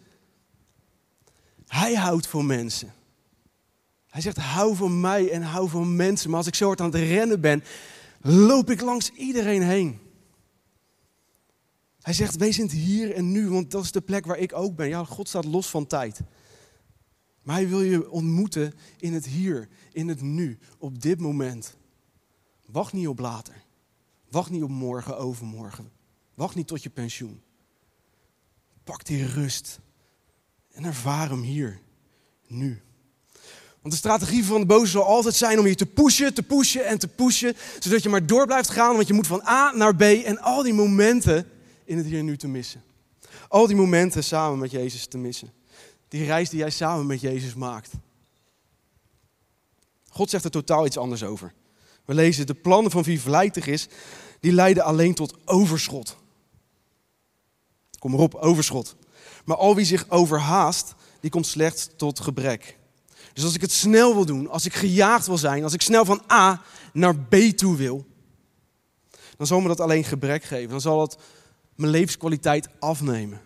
Hij 1.70 1.94
houdt 1.94 2.26
voor 2.26 2.44
mensen. 2.44 2.93
Hij 4.06 4.20
zegt, 4.20 4.37
hou 4.37 4.76
van 4.76 5.00
mij 5.00 5.31
en 5.31 5.43
hou 5.43 5.69
van 5.69 5.96
mensen. 5.96 6.28
Maar 6.31 6.38
als 6.38 6.46
ik 6.46 6.55
zo 6.55 6.67
hard 6.67 6.81
aan 6.81 6.90
het 6.90 6.94
rennen 6.94 7.40
ben, 7.40 7.64
loop 8.20 8.70
ik 8.70 8.81
langs 8.81 9.11
iedereen 9.11 9.62
heen. 9.62 9.99
Hij 12.00 12.12
zegt, 12.12 12.37
wees 12.37 12.58
in 12.58 12.64
het 12.64 12.72
hier 12.72 13.14
en 13.14 13.32
nu, 13.32 13.49
want 13.49 13.70
dat 13.70 13.84
is 13.84 13.93
de 13.93 14.00
plek 14.00 14.26
waar 14.26 14.38
ik 14.38 14.52
ook 14.52 14.76
ben. 14.76 14.88
Ja, 14.88 15.05
God 15.05 15.28
staat 15.28 15.44
los 15.44 15.69
van 15.69 15.87
tijd. 15.87 16.20
Maar 17.43 17.55
hij 17.55 17.69
wil 17.69 17.82
je 17.82 18.11
ontmoeten 18.11 18.75
in 18.99 19.12
het 19.12 19.26
hier, 19.26 19.68
in 19.92 20.09
het 20.09 20.21
nu, 20.21 20.59
op 20.78 21.02
dit 21.02 21.21
moment. 21.21 21.76
Wacht 22.66 22.92
niet 22.92 23.09
op 23.09 23.18
later. 23.18 23.64
Wacht 24.30 24.50
niet 24.50 24.62
op 24.62 24.71
morgen, 24.71 25.18
overmorgen. 25.18 25.90
Wacht 26.35 26.54
niet 26.54 26.66
tot 26.66 26.83
je 26.83 26.90
pensioen. 26.90 27.42
Pak 28.85 29.04
die 29.04 29.26
rust 29.26 29.80
en 30.73 30.85
ervaar 30.85 31.29
hem 31.29 31.43
hier, 31.43 31.81
nu. 32.47 32.83
Want 33.81 33.95
de 33.95 34.00
strategie 34.00 34.45
van 34.45 34.61
de 34.61 34.67
boze 34.67 34.91
zal 34.91 35.05
altijd 35.05 35.35
zijn 35.35 35.59
om 35.59 35.67
je 35.67 35.75
te 35.75 35.87
pushen, 35.87 36.35
te 36.35 36.43
pushen 36.43 36.87
en 36.87 36.99
te 36.99 37.09
pushen, 37.09 37.57
zodat 37.79 38.03
je 38.03 38.09
maar 38.09 38.27
door 38.27 38.47
blijft 38.47 38.71
gaan, 38.71 38.95
want 38.95 39.07
je 39.07 39.15
moet 39.15 39.27
van 39.27 39.47
A 39.47 39.73
naar 39.75 39.97
B 39.97 40.03
en 40.03 40.39
al 40.39 40.62
die 40.62 40.75
momenten 40.75 41.50
in 41.85 41.97
het 41.97 42.07
hier 42.07 42.19
en 42.19 42.25
nu 42.25 42.37
te 42.37 42.49
missen. 42.49 42.83
Al 43.49 43.67
die 43.67 43.77
momenten 43.77 44.25
samen 44.25 44.59
met 44.59 44.71
Jezus 44.71 45.07
te 45.07 45.19
missen. 45.19 45.53
Die 46.09 46.25
reis 46.25 46.50
die 46.50 46.59
jij 46.59 46.71
samen 46.71 47.07
met 47.07 47.21
Jezus 47.21 47.55
maakt. 47.55 47.91
God 50.09 50.31
zegt 50.31 50.45
er 50.45 50.50
totaal 50.50 50.87
iets 50.87 50.97
anders 50.97 51.23
over. 51.23 51.53
We 52.05 52.15
lezen, 52.15 52.47
de 52.47 52.55
plannen 52.55 52.91
van 52.91 53.03
wie 53.03 53.21
vlijtig 53.21 53.67
is, 53.67 53.89
die 54.41 54.53
leiden 54.53 54.85
alleen 54.85 55.15
tot 55.15 55.37
overschot. 55.45 56.17
Kom 57.99 58.15
erop, 58.15 58.35
overschot. 58.35 58.97
Maar 59.44 59.56
al 59.56 59.75
wie 59.75 59.85
zich 59.85 60.09
overhaast, 60.09 60.94
die 61.20 61.30
komt 61.30 61.47
slechts 61.47 61.88
tot 61.97 62.20
gebrek. 62.20 62.78
Dus 63.32 63.44
als 63.44 63.54
ik 63.54 63.61
het 63.61 63.73
snel 63.73 64.14
wil 64.14 64.25
doen, 64.25 64.49
als 64.49 64.64
ik 64.64 64.75
gejaagd 64.75 65.26
wil 65.26 65.38
zijn, 65.38 65.64
als 65.64 65.73
ik 65.73 65.82
snel 65.82 66.04
van 66.04 66.23
A 66.32 66.62
naar 66.92 67.16
B 67.16 67.35
toe 67.35 67.76
wil, 67.76 68.06
dan 69.37 69.47
zal 69.47 69.61
me 69.61 69.68
dat 69.68 69.80
alleen 69.80 70.04
gebrek 70.04 70.44
geven. 70.44 70.70
Dan 70.70 70.80
zal 70.80 71.00
het 71.00 71.16
mijn 71.75 71.90
levenskwaliteit 71.90 72.68
afnemen. 72.78 73.40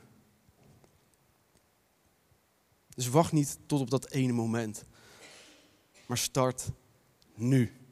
Dus 2.94 3.08
wacht 3.08 3.32
niet 3.32 3.58
tot 3.66 3.80
op 3.80 3.90
dat 3.90 4.10
ene 4.10 4.32
moment, 4.32 4.84
maar 6.06 6.18
start 6.18 6.68
nu. 7.34 7.83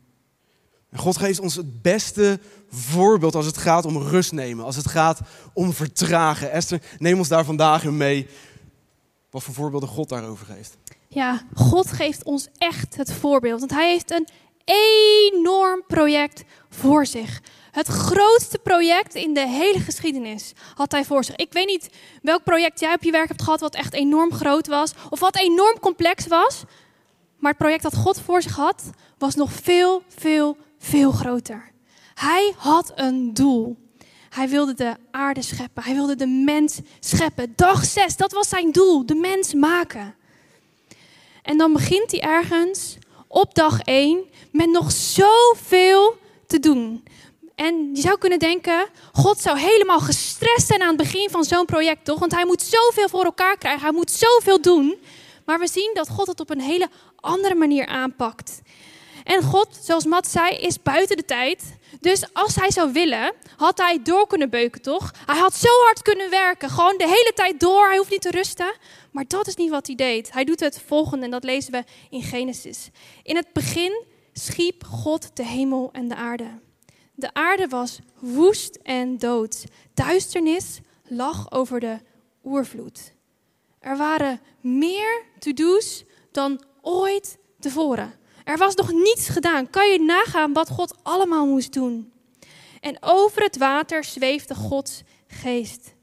En 0.92 0.99
God 0.99 1.16
geeft 1.16 1.40
ons 1.40 1.54
het 1.54 1.82
beste 1.82 2.40
voorbeeld 2.70 3.34
als 3.34 3.46
het 3.46 3.58
gaat 3.58 3.84
om 3.84 3.96
rust 3.96 4.32
nemen, 4.32 4.64
als 4.64 4.76
het 4.76 4.88
gaat 4.88 5.20
om 5.52 5.72
vertragen. 5.72 6.50
Esther, 6.50 6.82
neem 6.99 7.18
ons 7.18 7.28
daar 7.28 7.44
vandaag 7.44 7.84
in 7.84 7.96
mee 7.96 8.28
wat 9.30 9.42
voor 9.42 9.54
voorbeelden 9.54 9.88
God 9.88 10.08
daarover 10.08 10.46
geeft. 10.46 10.76
Ja, 11.08 11.42
God 11.54 11.92
geeft 11.92 12.25
ons 12.25 12.49
echt 12.58 12.96
het 12.96 13.12
voorbeeld. 13.12 13.58
Want 13.58 13.70
hij 13.70 13.90
heeft 13.90 14.11
een 14.11 14.28
enorm 14.64 15.82
project 15.87 16.44
voor 16.68 17.06
zich. 17.06 17.42
Het 17.70 17.87
grootste 17.87 18.58
project 18.58 19.14
in 19.14 19.34
de 19.34 19.49
hele 19.49 19.80
geschiedenis 19.80 20.52
had 20.75 20.92
hij 20.92 21.04
voor 21.04 21.25
zich. 21.25 21.37
Ik 21.37 21.52
weet 21.52 21.66
niet 21.66 21.90
welk 22.22 22.44
project 22.44 22.80
jij 22.80 22.94
op 22.94 23.02
je 23.02 23.11
werk 23.11 23.28
hebt 23.28 23.42
gehad 23.42 23.61
wat 23.61 23.75
echt 23.75 23.92
enorm 23.92 24.32
groot 24.32 24.66
was 24.66 24.92
of 25.11 25.20
wat 25.20 25.37
enorm 25.37 25.78
complex 25.80 26.26
was. 26.26 26.62
Maar 27.38 27.50
het 27.50 27.61
project 27.61 27.82
dat 27.82 27.96
God 27.96 28.20
voor 28.20 28.42
zich 28.42 28.56
had, 28.56 28.90
was 29.18 29.34
nog 29.34 29.52
veel, 29.52 30.02
veel, 30.08 30.56
veel 30.83 31.12
groter. 31.12 31.71
Hij 32.15 32.55
had 32.57 32.93
een 32.95 33.35
doel. 33.35 33.77
Hij 34.29 34.49
wilde 34.49 34.75
de 34.75 34.97
aarde 35.11 35.43
scheppen. 35.43 35.83
Hij 35.83 35.95
wilde 35.95 36.17
de 36.17 36.27
mens 36.27 36.81
scheppen. 37.01 37.53
Dag 37.57 37.85
6, 37.85 38.17
dat 38.17 38.33
was 38.33 38.49
zijn 38.49 38.73
doel. 38.73 39.07
De 39.07 39.15
mens 39.15 39.55
maken. 39.55 40.15
En 41.43 41.59
dan 41.59 41.73
begint 41.73 42.11
hij 42.11 42.21
ergens 42.21 42.99
op 43.29 43.55
dag 43.55 43.81
1 43.81 44.25
met 44.53 44.71
nog 44.71 44.93
zoveel 44.93 46.17
te 46.47 46.61
doen. 46.61 47.05
En 47.55 47.91
je 47.95 48.01
zou 48.01 48.19
kunnen 48.19 48.39
denken, 48.39 48.89
God 49.12 49.41
zou 49.41 49.59
helemaal 49.59 50.01
gestrest 50.01 50.67
zijn 50.67 50.81
aan 50.81 50.89
het 50.89 50.97
begin 50.97 51.31
van 51.31 51.45
zo'n 51.45 51.65
project, 51.65 52.05
toch? 52.05 52.19
Want 52.19 52.33
hij 52.33 52.47
moet 52.47 52.62
zoveel 52.62 53.09
voor 53.09 53.25
elkaar 53.25 53.59
krijgen, 53.59 53.83
hij 53.83 53.93
moet 53.93 54.11
zoveel 54.11 54.61
doen. 54.61 54.99
Maar 55.45 55.59
we 55.59 55.69
zien 55.69 55.91
dat 55.95 56.09
God 56.09 56.27
het 56.27 56.41
op 56.41 56.51
een 56.51 56.61
hele 56.61 56.89
andere 57.21 57.55
manier 57.55 57.87
aanpakt. 57.87 58.61
En 59.25 59.43
God, 59.43 59.79
zoals 59.83 60.05
Matt 60.05 60.29
zei, 60.29 60.57
is 60.57 60.83
buiten 60.83 61.17
de 61.17 61.25
tijd. 61.25 61.76
Dus 62.00 62.25
als 62.33 62.55
hij 62.55 62.71
zou 62.71 62.93
willen, 62.93 63.33
had 63.57 63.79
hij 63.79 64.02
door 64.02 64.26
kunnen 64.26 64.50
beuken, 64.50 64.83
toch? 64.83 65.14
Hij 65.26 65.38
had 65.38 65.55
zo 65.55 65.69
hard 65.85 66.02
kunnen 66.02 66.31
werken, 66.31 66.71
gewoon 66.71 66.97
de 66.97 67.07
hele 67.07 67.33
tijd 67.35 67.61
door. 67.61 67.88
Hij 67.88 67.97
hoeft 67.97 68.11
niet 68.11 68.23
te 68.23 68.31
rusten. 68.31 68.75
Maar 69.11 69.25
dat 69.26 69.47
is 69.47 69.57
niet 69.57 69.71
wat 69.71 69.87
hij 69.87 69.97
deed. 69.97 70.33
Hij 70.33 70.45
doet 70.45 70.61
het 70.61 70.83
volgende 70.87 71.25
en 71.25 71.31
dat 71.31 71.45
lezen 71.45 71.73
we 71.73 71.85
in 72.11 72.23
Genesis. 72.23 72.91
In 73.23 73.37
het 73.37 73.52
begin 73.52 74.05
schiep 74.33 74.85
God 74.85 75.37
de 75.37 75.45
hemel 75.47 75.88
en 75.93 76.09
de 76.09 76.14
aarde. 76.14 76.61
De 77.14 77.35
aarde 77.35 77.69
was 77.69 77.99
woest 78.19 78.79
en 78.83 79.19
dood. 79.19 79.64
Duisternis 79.95 80.81
lag 81.09 81.52
over 81.52 81.81
de 81.81 81.99
oervloed. 82.45 83.12
Er 83.79 83.97
waren 83.97 84.41
meer 84.61 85.25
to-do's 85.38 86.05
dan 86.33 86.64
ooit 86.81 87.38
tevoren. 87.61 88.14
Er 88.44 88.58
was 88.58 88.75
nog 88.75 88.92
niets 88.92 89.28
gedaan. 89.28 89.70
Kan 89.70 89.90
je 89.90 90.00
nagaan 90.00 90.52
wat 90.52 90.68
God 90.68 90.94
allemaal 91.02 91.46
moest 91.46 91.72
doen? 91.72 92.12
En 92.80 92.96
over 93.00 93.42
het 93.42 93.56
water 93.56 94.04
zweefde 94.04 94.54
Gods 94.54 95.02
geest. 95.26 95.94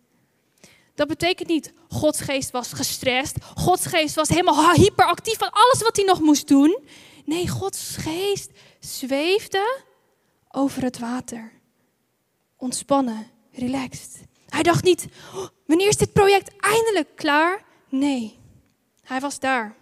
Dat 0.95 1.07
betekent 1.07 1.47
niet 1.49 1.73
Gods 1.89 2.21
geest 2.21 2.51
was 2.51 2.73
gestrest. 2.73 3.35
Gods 3.55 3.85
geest 3.85 4.15
was 4.15 4.29
helemaal 4.29 4.73
hyperactief 4.73 5.37
van 5.37 5.51
alles 5.51 5.81
wat 5.81 5.95
hij 5.95 6.05
nog 6.05 6.19
moest 6.19 6.47
doen. 6.47 6.77
Nee, 7.25 7.47
Gods 7.47 7.95
geest 7.97 8.51
zweefde 8.79 9.81
over 10.49 10.83
het 10.83 10.99
water. 10.99 11.51
Ontspannen, 12.57 13.27
relaxed. 13.51 14.21
Hij 14.49 14.63
dacht 14.63 14.83
niet, 14.83 15.07
oh, 15.35 15.47
wanneer 15.65 15.87
is 15.87 15.97
dit 15.97 16.13
project 16.13 16.51
eindelijk 16.57 17.15
klaar? 17.15 17.63
Nee, 17.89 18.39
hij 19.03 19.19
was 19.19 19.39
daar. 19.39 19.75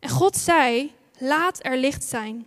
En 0.00 0.08
God 0.08 0.36
zei, 0.36 0.92
laat 1.20 1.64
er 1.64 1.76
licht 1.76 2.04
zijn. 2.04 2.46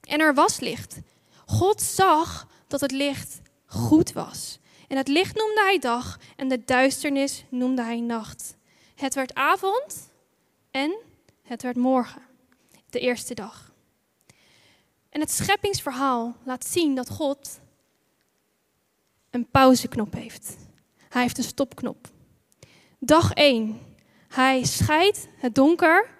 En 0.00 0.20
er 0.20 0.34
was 0.34 0.60
licht. 0.60 0.98
God 1.46 1.82
zag 1.82 2.48
dat 2.66 2.80
het 2.80 2.90
licht 2.90 3.40
goed 3.66 4.12
was. 4.12 4.58
En 4.88 4.96
het 4.96 5.08
licht 5.08 5.36
noemde 5.36 5.60
hij 5.60 5.78
dag 5.78 6.18
en 6.36 6.48
de 6.48 6.64
duisternis 6.64 7.44
noemde 7.48 7.82
hij 7.82 8.00
nacht. 8.00 8.56
Het 8.94 9.14
werd 9.14 9.34
avond 9.34 10.10
en 10.70 10.96
het 11.42 11.62
werd 11.62 11.76
morgen, 11.76 12.22
de 12.90 13.00
eerste 13.00 13.34
dag. 13.34 13.72
En 15.08 15.20
het 15.20 15.30
scheppingsverhaal 15.30 16.36
laat 16.44 16.66
zien 16.66 16.94
dat 16.94 17.10
God 17.10 17.60
een 19.30 19.50
pauzeknop 19.50 20.12
heeft. 20.12 20.56
Hij 21.08 21.22
heeft 21.22 21.38
een 21.38 21.44
stopknop. 21.44 22.08
Dag 22.98 23.32
1. 23.32 23.80
Hij 24.28 24.64
scheidt 24.64 25.28
het 25.36 25.54
donker 25.54 26.10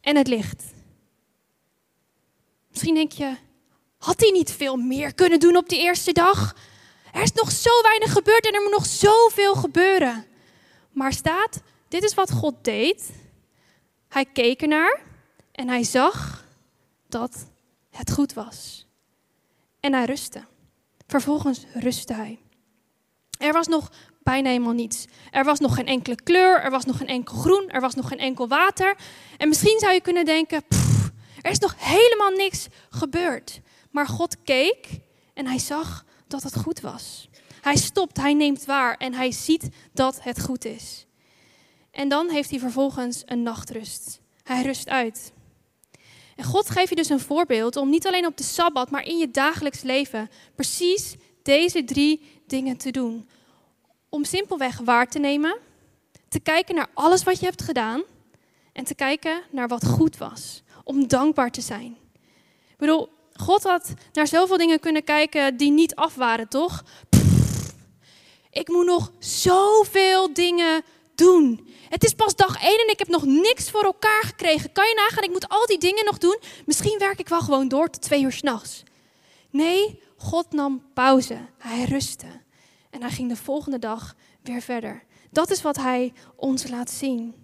en 0.00 0.16
het 0.16 0.26
licht. 0.26 0.73
Misschien 2.74 2.94
denk 2.94 3.12
je, 3.12 3.36
had 3.98 4.20
hij 4.20 4.30
niet 4.30 4.50
veel 4.50 4.76
meer 4.76 5.14
kunnen 5.14 5.40
doen 5.40 5.56
op 5.56 5.68
die 5.68 5.80
eerste 5.80 6.12
dag? 6.12 6.56
Er 7.12 7.22
is 7.22 7.32
nog 7.32 7.50
zo 7.50 7.82
weinig 7.82 8.12
gebeurd 8.12 8.46
en 8.46 8.54
er 8.54 8.62
moet 8.62 8.70
nog 8.70 8.86
zoveel 8.86 9.54
gebeuren. 9.54 10.26
Maar 10.92 11.12
staat, 11.12 11.60
dit 11.88 12.02
is 12.02 12.14
wat 12.14 12.32
God 12.32 12.54
deed. 12.64 13.10
Hij 14.08 14.24
keek 14.24 14.62
ernaar 14.62 15.00
en 15.52 15.68
hij 15.68 15.84
zag 15.84 16.44
dat 17.08 17.46
het 17.90 18.10
goed 18.12 18.32
was. 18.32 18.86
En 19.80 19.92
hij 19.92 20.04
rustte. 20.04 20.44
Vervolgens 21.06 21.64
rustte 21.74 22.14
hij. 22.14 22.38
Er 23.38 23.52
was 23.52 23.66
nog 23.66 23.90
bijna 24.22 24.48
helemaal 24.48 24.72
niets. 24.72 25.06
Er 25.30 25.44
was 25.44 25.58
nog 25.58 25.74
geen 25.74 25.86
enkele 25.86 26.22
kleur, 26.22 26.60
er 26.60 26.70
was 26.70 26.84
nog 26.84 26.96
geen 26.96 27.08
enkel 27.08 27.36
groen, 27.36 27.70
er 27.70 27.80
was 27.80 27.94
nog 27.94 28.08
geen 28.08 28.18
enkel 28.18 28.48
water. 28.48 28.96
En 29.36 29.48
misschien 29.48 29.78
zou 29.78 29.92
je 29.92 30.00
kunnen 30.00 30.24
denken, 30.24 30.64
er 31.44 31.50
is 31.50 31.58
nog 31.58 31.74
helemaal 31.78 32.30
niks 32.30 32.66
gebeurd. 32.90 33.60
Maar 33.90 34.06
God 34.06 34.36
keek 34.44 34.86
en 35.34 35.46
hij 35.46 35.58
zag 35.58 36.04
dat 36.26 36.42
het 36.42 36.56
goed 36.56 36.80
was. 36.80 37.28
Hij 37.60 37.76
stopt, 37.76 38.16
hij 38.16 38.34
neemt 38.34 38.64
waar 38.64 38.96
en 38.96 39.14
hij 39.14 39.32
ziet 39.32 39.68
dat 39.92 40.22
het 40.22 40.40
goed 40.40 40.64
is. 40.64 41.06
En 41.90 42.08
dan 42.08 42.30
heeft 42.30 42.50
hij 42.50 42.58
vervolgens 42.58 43.22
een 43.24 43.42
nachtrust. 43.42 44.20
Hij 44.42 44.62
rust 44.62 44.88
uit. 44.88 45.32
En 46.36 46.44
God 46.44 46.70
geeft 46.70 46.88
je 46.88 46.94
dus 46.94 47.08
een 47.08 47.20
voorbeeld 47.20 47.76
om 47.76 47.90
niet 47.90 48.06
alleen 48.06 48.26
op 48.26 48.36
de 48.36 48.42
Sabbat, 48.42 48.90
maar 48.90 49.04
in 49.04 49.18
je 49.18 49.30
dagelijks 49.30 49.82
leven 49.82 50.30
precies 50.54 51.14
deze 51.42 51.84
drie 51.84 52.42
dingen 52.46 52.76
te 52.76 52.90
doen. 52.90 53.28
Om 54.08 54.24
simpelweg 54.24 54.78
waar 54.78 55.08
te 55.08 55.18
nemen, 55.18 55.56
te 56.28 56.40
kijken 56.40 56.74
naar 56.74 56.90
alles 56.94 57.22
wat 57.22 57.38
je 57.38 57.46
hebt 57.46 57.62
gedaan 57.62 58.02
en 58.72 58.84
te 58.84 58.94
kijken 58.94 59.42
naar 59.50 59.68
wat 59.68 59.86
goed 59.86 60.16
was. 60.16 60.63
Om 60.84 61.08
dankbaar 61.08 61.50
te 61.50 61.60
zijn. 61.60 61.96
Ik 62.68 62.76
bedoel, 62.76 63.08
God 63.32 63.62
had 63.62 63.94
naar 64.12 64.26
zoveel 64.26 64.56
dingen 64.56 64.80
kunnen 64.80 65.04
kijken 65.04 65.56
die 65.56 65.70
niet 65.70 65.94
af 65.94 66.14
waren, 66.14 66.48
toch? 66.48 66.82
ik 68.54 68.68
moet 68.68 68.86
nog 68.86 69.12
zoveel 69.18 70.32
dingen 70.32 70.82
doen. 71.14 71.68
Het 71.88 72.04
is 72.04 72.12
pas 72.12 72.36
dag 72.36 72.62
één 72.62 72.80
en 72.80 72.90
ik 72.90 72.98
heb 72.98 73.08
nog 73.08 73.24
niks 73.24 73.70
voor 73.70 73.84
elkaar 73.84 74.22
gekregen. 74.22 74.72
Kan 74.72 74.88
je 74.88 74.94
nagaan, 74.94 75.24
ik 75.24 75.30
moet 75.30 75.48
al 75.48 75.66
die 75.66 75.78
dingen 75.78 76.04
nog 76.04 76.18
doen. 76.18 76.38
Misschien 76.66 76.98
werk 76.98 77.18
ik 77.18 77.28
wel 77.28 77.40
gewoon 77.40 77.68
door 77.68 77.90
tot 77.90 78.02
twee 78.02 78.22
uur 78.22 78.32
s'nachts. 78.32 78.82
Nee, 79.50 80.02
God 80.16 80.52
nam 80.52 80.82
pauze. 80.94 81.38
Hij 81.58 81.84
rustte. 81.84 82.26
En 82.90 83.00
hij 83.00 83.10
ging 83.10 83.28
de 83.28 83.36
volgende 83.36 83.78
dag 83.78 84.14
weer 84.42 84.60
verder. 84.60 85.04
Dat 85.30 85.50
is 85.50 85.62
wat 85.62 85.76
hij 85.76 86.12
ons 86.36 86.68
laat 86.68 86.90
zien. 86.90 87.34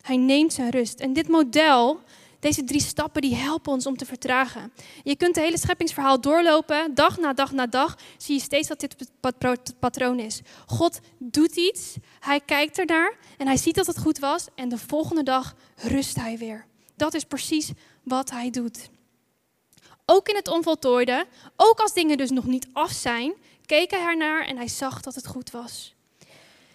Hij 0.00 0.16
neemt 0.16 0.52
zijn 0.52 0.70
rust. 0.70 1.00
En 1.00 1.12
dit 1.12 1.28
model 1.28 2.00
deze 2.40 2.64
drie 2.64 2.80
stappen 2.80 3.22
die 3.22 3.34
helpen 3.34 3.72
ons 3.72 3.86
om 3.86 3.96
te 3.96 4.06
vertragen. 4.06 4.72
Je 5.02 5.16
kunt 5.16 5.34
het 5.34 5.44
hele 5.44 5.58
scheppingsverhaal 5.58 6.20
doorlopen, 6.20 6.94
dag 6.94 7.18
na 7.18 7.32
dag 7.32 7.52
na 7.52 7.66
dag, 7.66 7.98
zie 8.16 8.34
je 8.34 8.40
steeds 8.40 8.68
dat 8.68 8.80
dit 8.80 8.96
het 9.20 9.78
patroon 9.78 10.18
is. 10.18 10.40
God 10.66 11.00
doet 11.18 11.56
iets, 11.56 11.94
hij 12.20 12.40
kijkt 12.40 12.78
ernaar 12.78 13.16
en 13.38 13.46
hij 13.46 13.56
ziet 13.56 13.74
dat 13.74 13.86
het 13.86 13.98
goed 13.98 14.18
was 14.18 14.46
en 14.54 14.68
de 14.68 14.78
volgende 14.78 15.22
dag 15.22 15.54
rust 15.76 16.16
hij 16.16 16.38
weer. 16.38 16.66
Dat 16.96 17.14
is 17.14 17.24
precies 17.24 17.70
wat 18.02 18.30
hij 18.30 18.50
doet. 18.50 18.88
Ook 20.06 20.28
in 20.28 20.36
het 20.36 20.48
onvoltooide, 20.48 21.26
ook 21.56 21.80
als 21.80 21.92
dingen 21.92 22.16
dus 22.16 22.30
nog 22.30 22.44
niet 22.44 22.66
af 22.72 22.90
zijn, 22.90 23.32
keek 23.66 23.90
hij 23.90 24.00
ernaar 24.00 24.46
en 24.46 24.56
hij 24.56 24.68
zag 24.68 25.00
dat 25.00 25.14
het 25.14 25.26
goed 25.26 25.50
was. 25.50 25.94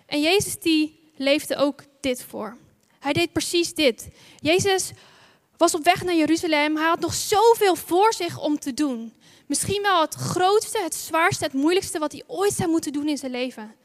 En 0.05 0.21
Jezus 0.21 0.59
die 0.59 0.99
leefde 1.15 1.55
ook 1.55 1.83
dit 1.99 2.23
voor. 2.23 2.57
Hij 2.99 3.13
deed 3.13 3.31
precies 3.31 3.73
dit. 3.73 4.07
Jezus 4.39 4.91
was 5.57 5.75
op 5.75 5.83
weg 5.83 6.03
naar 6.03 6.15
Jeruzalem. 6.15 6.77
Hij 6.77 6.87
had 6.87 6.99
nog 6.99 7.13
zoveel 7.13 7.75
voor 7.75 8.13
zich 8.13 8.39
om 8.39 8.59
te 8.59 8.73
doen. 8.73 9.13
Misschien 9.45 9.81
wel 9.81 10.01
het 10.01 10.13
grootste, 10.13 10.79
het 10.81 10.95
zwaarste, 10.95 11.43
het 11.43 11.53
moeilijkste 11.53 11.99
wat 11.99 12.11
hij 12.11 12.23
ooit 12.27 12.53
zou 12.53 12.69
moeten 12.69 12.93
doen 12.93 13.07
in 13.07 13.17
zijn 13.17 13.31
leven. 13.31 13.75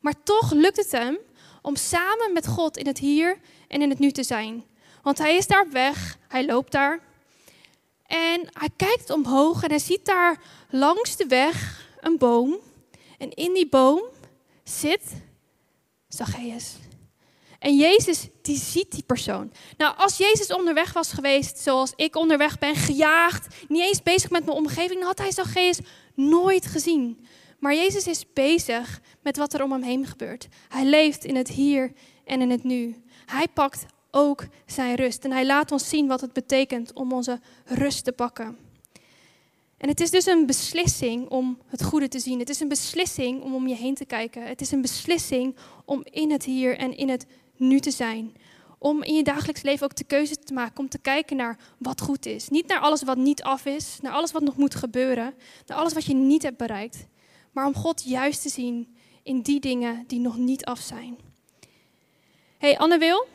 Maar 0.00 0.14
toch 0.24 0.52
lukt 0.52 0.76
het 0.76 0.92
hem 0.92 1.18
om 1.62 1.76
samen 1.76 2.32
met 2.32 2.46
God 2.46 2.76
in 2.76 2.86
het 2.86 2.98
hier 2.98 3.38
en 3.68 3.82
in 3.82 3.90
het 3.90 3.98
nu 3.98 4.10
te 4.10 4.22
zijn. 4.22 4.64
Want 5.02 5.18
hij 5.18 5.36
is 5.36 5.46
daar 5.46 5.62
op 5.62 5.72
weg, 5.72 6.18
hij 6.28 6.46
loopt 6.46 6.72
daar. 6.72 7.00
En 8.06 8.48
hij 8.52 8.68
kijkt 8.76 9.10
omhoog 9.10 9.62
en 9.62 9.68
hij 9.68 9.78
ziet 9.78 10.04
daar 10.04 10.42
langs 10.70 11.16
de 11.16 11.26
weg 11.26 11.86
een 12.00 12.18
boom. 12.18 12.58
En 13.18 13.30
in 13.30 13.54
die 13.54 13.68
boom 13.68 14.02
zit 14.64 15.02
Zacchaeus. 16.08 16.74
En 17.60 17.76
Jezus, 17.76 18.28
die 18.42 18.56
ziet 18.56 18.90
die 18.90 19.02
persoon. 19.02 19.52
Nou, 19.76 19.96
als 19.96 20.16
Jezus 20.16 20.52
onderweg 20.52 20.92
was 20.92 21.12
geweest, 21.12 21.58
zoals 21.58 21.92
ik 21.96 22.16
onderweg 22.16 22.58
ben, 22.58 22.74
gejaagd, 22.74 23.46
niet 23.68 23.82
eens 23.82 24.02
bezig 24.02 24.30
met 24.30 24.44
mijn 24.44 24.56
omgeving, 24.56 24.98
dan 24.98 25.08
had 25.08 25.18
hij 25.18 25.32
Zacchaeus 25.32 25.80
nooit 26.14 26.66
gezien. 26.66 27.26
Maar 27.58 27.74
Jezus 27.74 28.06
is 28.06 28.32
bezig 28.32 29.00
met 29.22 29.36
wat 29.36 29.54
er 29.54 29.62
om 29.62 29.72
hem 29.72 29.82
heen 29.82 30.06
gebeurt. 30.06 30.48
Hij 30.68 30.84
leeft 30.84 31.24
in 31.24 31.36
het 31.36 31.48
hier 31.48 31.92
en 32.24 32.40
in 32.40 32.50
het 32.50 32.64
nu. 32.64 33.02
Hij 33.26 33.48
pakt 33.54 33.86
ook 34.10 34.46
zijn 34.66 34.94
rust. 34.94 35.24
En 35.24 35.32
hij 35.32 35.46
laat 35.46 35.72
ons 35.72 35.88
zien 35.88 36.06
wat 36.06 36.20
het 36.20 36.32
betekent 36.32 36.92
om 36.92 37.12
onze 37.12 37.40
rust 37.64 38.04
te 38.04 38.12
pakken. 38.12 38.58
En 39.76 39.88
het 39.88 40.00
is 40.00 40.10
dus 40.10 40.26
een 40.26 40.46
beslissing 40.46 41.28
om 41.28 41.58
het 41.66 41.82
goede 41.82 42.08
te 42.08 42.18
zien. 42.18 42.38
Het 42.38 42.48
is 42.48 42.60
een 42.60 42.68
beslissing 42.68 43.42
om 43.42 43.54
om 43.54 43.68
je 43.68 43.74
heen 43.74 43.94
te 43.94 44.04
kijken. 44.04 44.46
Het 44.46 44.60
is 44.60 44.72
een 44.72 44.80
beslissing 44.80 45.56
om 45.84 46.04
in 46.04 46.30
het 46.30 46.44
hier 46.44 46.76
en 46.76 46.96
in 46.96 47.08
het 47.08 47.26
nu 47.60 47.80
te 47.80 47.90
zijn. 47.90 48.36
Om 48.78 49.02
in 49.02 49.14
je 49.14 49.22
dagelijks 49.22 49.62
leven 49.62 49.84
ook 49.84 49.96
de 49.96 50.04
keuze 50.04 50.36
te 50.36 50.52
maken 50.52 50.78
om 50.78 50.88
te 50.88 50.98
kijken 50.98 51.36
naar 51.36 51.58
wat 51.78 52.00
goed 52.00 52.26
is. 52.26 52.48
Niet 52.48 52.66
naar 52.66 52.78
alles 52.78 53.02
wat 53.02 53.16
niet 53.16 53.42
af 53.42 53.64
is, 53.66 53.98
naar 54.00 54.12
alles 54.12 54.32
wat 54.32 54.42
nog 54.42 54.56
moet 54.56 54.74
gebeuren, 54.74 55.34
naar 55.66 55.78
alles 55.78 55.92
wat 55.92 56.04
je 56.04 56.14
niet 56.14 56.42
hebt 56.42 56.56
bereikt. 56.56 57.06
Maar 57.52 57.66
om 57.66 57.74
God 57.74 58.02
juist 58.04 58.42
te 58.42 58.48
zien 58.48 58.96
in 59.22 59.40
die 59.40 59.60
dingen 59.60 60.04
die 60.06 60.20
nog 60.20 60.36
niet 60.36 60.64
af 60.64 60.80
zijn. 60.80 61.16
Hey 62.58 62.78
Anne 62.78 62.98
Wil, 62.98 63.26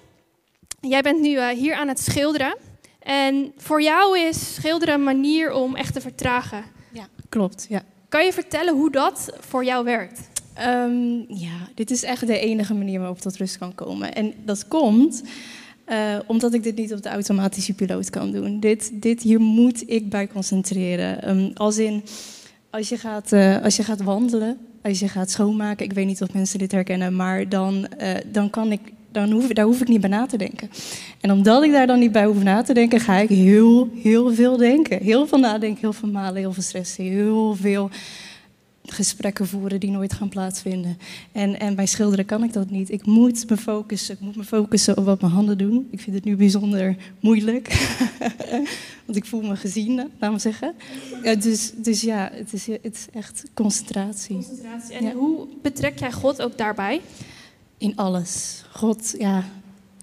jij 0.79 1.01
bent 1.01 1.19
nu 1.19 1.29
uh, 1.29 1.47
hier 1.47 1.75
aan 1.75 1.87
het 1.87 1.99
schilderen. 1.99 2.57
En 2.99 3.53
voor 3.57 3.81
jou 3.81 4.19
is 4.19 4.53
schilderen 4.53 4.93
een 4.93 5.03
manier 5.03 5.51
om 5.51 5.75
echt 5.75 5.93
te 5.93 6.01
vertragen. 6.01 6.65
Ja, 6.91 7.07
klopt. 7.29 7.65
Ja. 7.69 7.83
Kan 8.09 8.25
je 8.25 8.33
vertellen 8.33 8.73
hoe 8.73 8.91
dat 8.91 9.29
voor 9.39 9.65
jou 9.65 9.83
werkt? 9.83 10.34
Um, 10.61 11.25
ja, 11.27 11.69
dit 11.73 11.91
is 11.91 12.03
echt 12.03 12.27
de 12.27 12.39
enige 12.39 12.73
manier 12.73 12.99
waarop 12.99 13.17
ik 13.17 13.21
tot 13.23 13.37
rust 13.37 13.57
kan 13.57 13.75
komen. 13.75 14.15
En 14.15 14.33
dat 14.45 14.67
komt 14.67 15.23
uh, 15.89 16.15
omdat 16.27 16.53
ik 16.53 16.63
dit 16.63 16.75
niet 16.75 16.93
op 16.93 17.01
de 17.01 17.09
automatische 17.09 17.73
piloot 17.73 18.09
kan 18.09 18.31
doen. 18.31 18.59
Dit, 18.59 18.91
dit 18.93 19.21
hier 19.21 19.39
moet 19.39 19.89
ik 19.89 20.09
bij 20.09 20.27
concentreren. 20.27 21.29
Um, 21.29 21.51
als 21.53 21.77
in, 21.77 22.03
als 22.69 22.89
je, 22.89 22.97
gaat, 22.97 23.31
uh, 23.31 23.63
als 23.63 23.75
je 23.75 23.83
gaat 23.83 24.03
wandelen, 24.03 24.57
als 24.83 24.99
je 24.99 25.07
gaat 25.07 25.31
schoonmaken, 25.31 25.85
ik 25.85 25.93
weet 25.93 26.05
niet 26.05 26.21
of 26.21 26.33
mensen 26.33 26.59
dit 26.59 26.71
herkennen, 26.71 27.15
maar 27.15 27.49
dan, 27.49 27.87
uh, 28.01 28.09
dan 28.31 28.49
kan 28.49 28.71
ik 28.71 28.79
dan 29.11 29.31
hoef, 29.31 29.47
daar 29.47 29.65
hoef 29.65 29.81
ik 29.81 29.87
niet 29.87 30.01
bij 30.01 30.09
na 30.09 30.25
te 30.25 30.37
denken. 30.37 30.69
En 31.21 31.31
omdat 31.31 31.63
ik 31.63 31.71
daar 31.71 31.87
dan 31.87 31.99
niet 31.99 32.11
bij 32.11 32.25
hoef 32.25 32.43
na 32.43 32.61
te 32.61 32.73
denken, 32.73 32.99
ga 32.99 33.17
ik 33.17 33.29
heel, 33.29 33.89
heel 33.93 34.33
veel 34.33 34.57
denken. 34.57 35.03
Heel 35.03 35.27
veel 35.27 35.39
nadenken, 35.39 35.79
heel 35.81 35.93
veel 35.93 36.09
malen, 36.09 36.35
heel 36.35 36.53
veel 36.53 36.63
stressen, 36.63 37.03
heel 37.03 37.55
veel 37.55 37.89
gesprekken 38.85 39.47
voeren 39.47 39.79
die 39.79 39.91
nooit 39.91 40.13
gaan 40.13 40.29
plaatsvinden. 40.29 40.97
En, 41.31 41.59
en 41.59 41.75
bij 41.75 41.85
schilderen 41.85 42.25
kan 42.25 42.43
ik 42.43 42.53
dat 42.53 42.69
niet. 42.69 42.91
Ik 42.91 43.05
moet 43.05 43.49
me 43.49 43.57
focussen. 43.57 44.15
Ik 44.15 44.19
moet 44.19 44.35
me 44.35 44.43
focussen 44.43 44.97
op 44.97 45.05
wat 45.05 45.21
mijn 45.21 45.33
handen 45.33 45.57
doen. 45.57 45.87
Ik 45.91 45.99
vind 45.99 46.15
het 46.15 46.25
nu 46.25 46.35
bijzonder 46.35 46.95
moeilijk. 47.19 47.67
Want 49.05 49.17
ik 49.17 49.25
voel 49.25 49.41
me 49.41 49.55
gezien, 49.55 50.09
laat 50.19 50.31
me 50.31 50.39
zeggen. 50.39 50.73
Ja, 51.23 51.35
dus, 51.35 51.71
dus 51.75 52.01
ja, 52.01 52.29
het 52.33 52.53
is, 52.53 52.67
het 52.67 52.95
is 52.95 53.07
echt 53.13 53.43
concentratie. 53.53 54.35
concentratie. 54.35 54.95
En 54.95 55.11
hoe 55.11 55.47
betrek 55.61 55.99
jij 55.99 56.11
God 56.11 56.41
ook 56.41 56.57
daarbij? 56.57 57.01
In 57.77 57.95
alles. 57.95 58.63
God, 58.71 59.15
ja, 59.17 59.43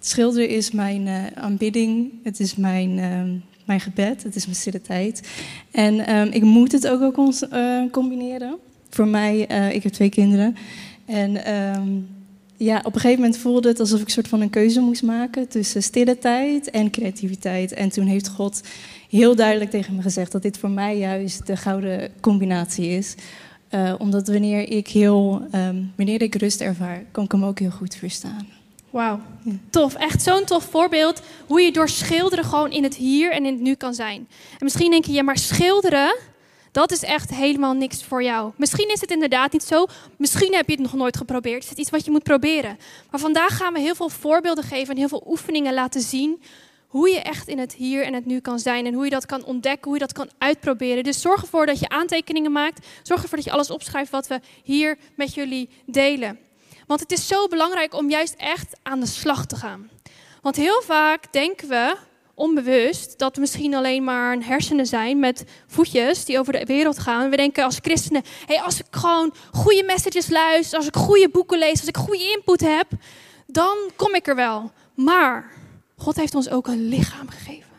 schilderen 0.00 0.48
is 0.48 0.70
mijn 0.70 1.06
uh, 1.06 1.26
aanbidding. 1.34 2.12
Het 2.22 2.40
is 2.40 2.56
mijn, 2.56 2.98
uh, 2.98 3.40
mijn 3.64 3.80
gebed. 3.80 4.22
Het 4.22 4.36
is 4.36 4.44
mijn 4.44 4.56
stille 4.56 4.80
tijd. 4.80 5.28
En 5.70 6.16
um, 6.16 6.28
ik 6.28 6.42
moet 6.42 6.72
het 6.72 6.88
ook 6.88 7.14
wel 7.14 7.32
uh, 7.52 7.90
combineren. 7.90 8.58
Voor 8.94 9.08
mij, 9.08 9.38
ik 9.72 9.82
heb 9.82 9.92
twee 9.92 10.08
kinderen. 10.08 10.56
En 11.06 11.54
um, 11.54 12.08
ja, 12.56 12.78
op 12.78 12.94
een 12.94 13.00
gegeven 13.00 13.22
moment 13.22 13.40
voelde 13.40 13.68
het 13.68 13.80
alsof 13.80 14.00
ik 14.00 14.04
een 14.04 14.12
soort 14.12 14.28
van 14.28 14.40
een 14.40 14.50
keuze 14.50 14.80
moest 14.80 15.02
maken 15.02 15.48
tussen 15.48 15.82
stille 15.82 16.18
tijd 16.18 16.70
en 16.70 16.90
creativiteit. 16.90 17.72
En 17.72 17.88
toen 17.88 18.06
heeft 18.06 18.28
God 18.28 18.60
heel 19.10 19.34
duidelijk 19.36 19.70
tegen 19.70 19.96
me 19.96 20.02
gezegd 20.02 20.32
dat 20.32 20.42
dit 20.42 20.58
voor 20.58 20.70
mij 20.70 20.98
juist 20.98 21.46
de 21.46 21.56
gouden 21.56 22.10
combinatie 22.20 22.88
is. 22.88 23.14
Uh, 23.70 23.94
omdat 23.98 24.28
wanneer 24.28 24.68
ik, 24.68 24.88
heel, 24.88 25.46
um, 25.54 25.92
wanneer 25.96 26.22
ik 26.22 26.34
rust 26.34 26.60
ervaar, 26.60 27.04
kan 27.10 27.24
ik 27.24 27.32
hem 27.32 27.44
ook 27.44 27.58
heel 27.58 27.70
goed 27.70 27.94
verstaan. 27.94 28.46
Wauw, 28.90 29.20
ja. 29.44 29.52
tof. 29.70 29.94
Echt 29.94 30.22
zo'n 30.22 30.44
tof 30.44 30.64
voorbeeld 30.64 31.22
hoe 31.46 31.60
je 31.60 31.72
door 31.72 31.88
schilderen 31.88 32.44
gewoon 32.44 32.70
in 32.70 32.82
het 32.82 32.94
hier 32.94 33.32
en 33.32 33.46
in 33.46 33.52
het 33.52 33.62
nu 33.62 33.74
kan 33.74 33.94
zijn. 33.94 34.28
En 34.50 34.58
misschien 34.58 34.90
denk 34.90 35.04
je, 35.04 35.12
ja, 35.12 35.22
maar 35.22 35.38
schilderen, 35.38 36.16
dat 36.72 36.90
is 36.90 37.02
echt 37.02 37.30
helemaal 37.30 37.72
niks 37.72 38.04
voor 38.04 38.22
jou. 38.22 38.52
Misschien 38.56 38.88
is 38.88 39.00
het 39.00 39.10
inderdaad 39.10 39.52
niet 39.52 39.62
zo. 39.62 39.86
Misschien 40.16 40.54
heb 40.54 40.66
je 40.66 40.72
het 40.72 40.82
nog 40.82 40.92
nooit 40.92 41.16
geprobeerd. 41.16 41.62
Is 41.62 41.68
het 41.68 41.78
iets 41.78 41.90
wat 41.90 42.04
je 42.04 42.10
moet 42.10 42.22
proberen. 42.22 42.78
Maar 43.10 43.20
vandaag 43.20 43.56
gaan 43.56 43.72
we 43.72 43.80
heel 43.80 43.94
veel 43.94 44.08
voorbeelden 44.08 44.64
geven 44.64 44.90
en 44.90 44.98
heel 44.98 45.08
veel 45.08 45.24
oefeningen 45.26 45.74
laten 45.74 46.00
zien 46.00 46.42
hoe 46.86 47.10
je 47.10 47.20
echt 47.20 47.48
in 47.48 47.58
het 47.58 47.74
hier 47.74 48.04
en 48.04 48.14
het 48.14 48.26
nu 48.26 48.40
kan 48.40 48.58
zijn 48.58 48.86
en 48.86 48.94
hoe 48.94 49.04
je 49.04 49.10
dat 49.10 49.26
kan 49.26 49.44
ontdekken, 49.44 49.84
hoe 49.84 49.94
je 49.94 49.98
dat 49.98 50.12
kan 50.12 50.30
uitproberen. 50.38 51.04
Dus 51.04 51.20
zorg 51.20 51.42
ervoor 51.42 51.66
dat 51.66 51.78
je 51.78 51.88
aantekeningen 51.88 52.52
maakt. 52.52 52.86
Zorg 53.02 53.22
ervoor 53.22 53.36
dat 53.36 53.46
je 53.46 53.52
alles 53.52 53.70
opschrijft 53.70 54.10
wat 54.10 54.26
we 54.26 54.40
hier 54.62 54.98
met 55.14 55.34
jullie 55.34 55.68
delen. 55.86 56.38
Want 56.86 57.00
het 57.00 57.12
is 57.12 57.26
zo 57.26 57.48
belangrijk 57.48 57.94
om 57.94 58.10
juist 58.10 58.34
echt 58.34 58.76
aan 58.82 59.00
de 59.00 59.06
slag 59.06 59.46
te 59.46 59.56
gaan. 59.56 59.90
Want 60.42 60.56
heel 60.56 60.82
vaak 60.82 61.32
denken 61.32 61.68
we 61.68 61.96
onbewust 62.42 63.18
dat 63.18 63.34
we 63.34 63.40
misschien 63.40 63.74
alleen 63.74 64.04
maar 64.04 64.32
een 64.32 64.42
hersenen 64.42 64.86
zijn 64.86 65.18
met 65.18 65.44
voetjes 65.66 66.24
die 66.24 66.38
over 66.38 66.52
de 66.52 66.64
wereld 66.64 66.98
gaan. 66.98 67.30
We 67.30 67.36
denken 67.36 67.64
als 67.64 67.78
christenen, 67.82 68.22
hey, 68.46 68.60
als 68.60 68.80
ik 68.80 68.86
gewoon 68.90 69.34
goede 69.52 69.82
messages 69.82 70.28
luister, 70.28 70.78
als 70.78 70.86
ik 70.86 70.96
goede 70.96 71.28
boeken 71.28 71.58
lees, 71.58 71.80
als 71.80 71.88
ik 71.88 71.96
goede 71.96 72.30
input 72.36 72.60
heb, 72.60 72.86
dan 73.46 73.76
kom 73.96 74.14
ik 74.14 74.26
er 74.26 74.34
wel. 74.34 74.70
Maar 74.94 75.50
God 75.96 76.16
heeft 76.16 76.34
ons 76.34 76.50
ook 76.50 76.66
een 76.66 76.88
lichaam 76.88 77.28
gegeven. 77.28 77.71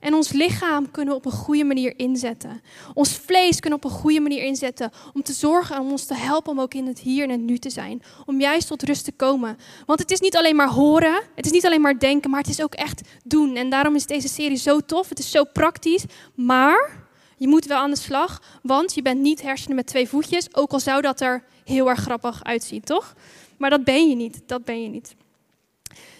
En 0.00 0.14
ons 0.14 0.32
lichaam 0.32 0.90
kunnen 0.90 1.14
we 1.14 1.20
op 1.20 1.26
een 1.26 1.38
goede 1.38 1.64
manier 1.64 1.92
inzetten. 1.96 2.62
Ons 2.94 3.12
vlees 3.12 3.60
kunnen 3.60 3.78
we 3.78 3.86
op 3.86 3.92
een 3.92 3.98
goede 3.98 4.20
manier 4.20 4.42
inzetten. 4.42 4.90
Om 5.14 5.22
te 5.22 5.32
zorgen 5.32 5.76
en 5.76 5.82
om 5.82 5.90
ons 5.90 6.04
te 6.04 6.14
helpen 6.14 6.52
om 6.52 6.60
ook 6.60 6.74
in 6.74 6.86
het 6.86 6.98
hier 6.98 7.24
en 7.24 7.30
het 7.30 7.40
nu 7.40 7.58
te 7.58 7.70
zijn. 7.70 8.02
Om 8.26 8.40
juist 8.40 8.68
tot 8.68 8.82
rust 8.82 9.04
te 9.04 9.12
komen. 9.12 9.58
Want 9.86 9.98
het 9.98 10.10
is 10.10 10.20
niet 10.20 10.36
alleen 10.36 10.56
maar 10.56 10.68
horen. 10.68 11.22
Het 11.34 11.46
is 11.46 11.52
niet 11.52 11.66
alleen 11.66 11.80
maar 11.80 11.98
denken. 11.98 12.30
Maar 12.30 12.40
het 12.40 12.50
is 12.50 12.62
ook 12.62 12.74
echt 12.74 13.00
doen. 13.24 13.56
En 13.56 13.70
daarom 13.70 13.94
is 13.94 14.06
deze 14.06 14.28
serie 14.28 14.56
zo 14.56 14.80
tof. 14.80 15.08
Het 15.08 15.18
is 15.18 15.30
zo 15.30 15.44
praktisch. 15.44 16.04
Maar 16.34 17.06
je 17.36 17.48
moet 17.48 17.64
wel 17.64 17.78
aan 17.78 17.90
de 17.90 17.96
slag. 17.96 18.42
Want 18.62 18.94
je 18.94 19.02
bent 19.02 19.20
niet 19.20 19.42
hersenen 19.42 19.76
met 19.76 19.86
twee 19.86 20.08
voetjes. 20.08 20.54
Ook 20.54 20.72
al 20.72 20.80
zou 20.80 21.00
dat 21.00 21.20
er 21.20 21.44
heel 21.64 21.88
erg 21.88 22.00
grappig 22.00 22.44
uitzien, 22.44 22.80
toch? 22.80 23.14
Maar 23.56 23.70
dat 23.70 23.84
ben 23.84 24.08
je 24.08 24.14
niet. 24.14 24.40
Dat 24.46 24.64
ben 24.64 24.82
je 24.82 24.88
niet. 24.88 25.14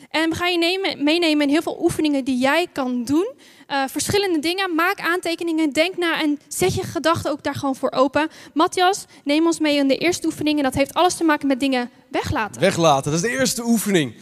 En 0.09 0.31
we 0.31 0.37
gaan 0.37 0.53
je 0.53 0.59
nemen, 0.59 1.05
meenemen 1.05 1.47
in 1.47 1.53
heel 1.53 1.63
veel 1.63 1.79
oefeningen 1.83 2.25
die 2.25 2.39
jij 2.39 2.67
kan 2.73 3.05
doen. 3.05 3.33
Uh, 3.71 3.85
verschillende 3.89 4.39
dingen. 4.39 4.75
Maak 4.75 5.01
aantekeningen, 5.01 5.73
denk 5.73 5.97
na 5.97 6.21
en 6.23 6.39
zet 6.49 6.75
je 6.75 6.83
gedachten 6.83 7.31
ook 7.31 7.43
daar 7.43 7.55
gewoon 7.55 7.77
voor 7.77 7.91
open. 7.91 8.29
Matthias, 8.55 9.05
neem 9.25 9.47
ons 9.47 9.59
mee 9.59 9.77
in 9.77 9.89
de 9.89 9.97
eerste 9.97 10.27
oefening. 10.27 10.57
En 10.57 10.63
dat 10.63 10.75
heeft 10.75 10.95
alles 10.95 11.15
te 11.15 11.25
maken 11.25 11.47
met 11.47 11.61
dingen 11.61 11.91
weglaten. 12.11 12.61
Weglaten, 12.61 13.13
dat 13.13 13.23
is 13.23 13.31
de 13.31 13.39
eerste 13.39 13.65
oefening. 13.65 14.15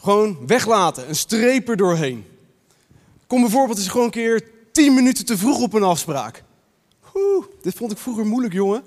Gewoon 0.00 0.46
weglaten, 0.46 1.08
een 1.08 1.16
streep 1.16 1.68
er 1.68 1.76
doorheen. 1.76 2.24
Kom 3.26 3.40
bijvoorbeeld 3.40 3.78
eens 3.78 3.88
gewoon 3.88 4.06
een 4.06 4.12
keer 4.12 4.48
10 4.72 4.94
minuten 4.94 5.24
te 5.26 5.38
vroeg 5.38 5.60
op 5.60 5.72
een 5.72 5.82
afspraak. 5.82 6.44
Oeh, 7.14 7.44
dit 7.62 7.74
vond 7.74 7.92
ik 7.92 7.98
vroeger 7.98 8.26
moeilijk, 8.26 8.54
jongen. 8.54 8.82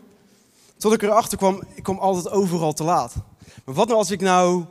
Tot 0.78 0.94
ik 0.94 1.02
erachter 1.02 1.38
kwam, 1.38 1.64
ik 1.76 1.84
kwam 1.84 1.98
altijd 1.98 2.30
overal 2.30 2.74
te 2.74 2.84
laat. 2.84 3.16
Maar 3.66 3.76
wat 3.76 3.88
nou 3.88 4.00
als 4.00 4.12
ik 4.12 4.22
nou 4.22 4.66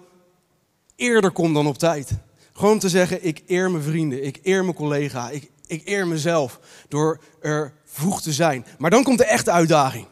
eerder 0.96 1.30
kom 1.30 1.54
dan 1.54 1.66
op 1.66 1.78
tijd. 1.78 2.10
Gewoon 2.52 2.78
te 2.78 2.88
zeggen, 2.88 3.24
ik 3.24 3.42
eer 3.46 3.70
mijn 3.70 3.82
vrienden, 3.82 4.24
ik 4.24 4.38
eer 4.42 4.62
mijn 4.62 4.76
collega, 4.76 5.30
ik, 5.30 5.50
ik 5.66 5.88
eer 5.88 6.06
mezelf 6.06 6.60
door 6.88 7.20
er 7.40 7.72
vroeg 7.84 8.22
te 8.22 8.32
zijn. 8.32 8.66
Maar 8.78 8.90
dan 8.90 9.02
komt 9.02 9.18
de 9.18 9.24
echte 9.24 9.50
uitdaging. 9.50 10.06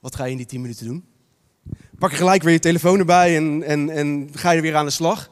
Wat 0.00 0.16
ga 0.16 0.24
je 0.24 0.30
in 0.30 0.36
die 0.36 0.46
10 0.46 0.60
minuten 0.60 0.86
doen? 0.86 1.04
Pak 1.98 2.10
je 2.10 2.16
gelijk 2.16 2.42
weer 2.42 2.52
je 2.52 2.58
telefoon 2.58 2.98
erbij 2.98 3.36
en, 3.36 3.62
en, 3.62 3.90
en 3.90 4.30
ga 4.32 4.50
je 4.50 4.60
weer 4.60 4.76
aan 4.76 4.84
de 4.84 4.90
slag? 4.90 5.30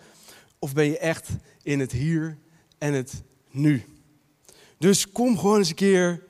Of 0.59 0.73
ben 0.73 0.85
je 0.85 0.99
echt 0.99 1.29
in 1.63 1.81
het 1.81 1.93
hier 1.93 2.39
en 2.79 2.93
het 2.93 3.23
nu? 3.51 3.85
Dus 4.79 5.13
kom 5.13 5.39
gewoon 5.39 5.59
eens 5.59 5.69
een 5.69 5.75
keer 5.75 6.23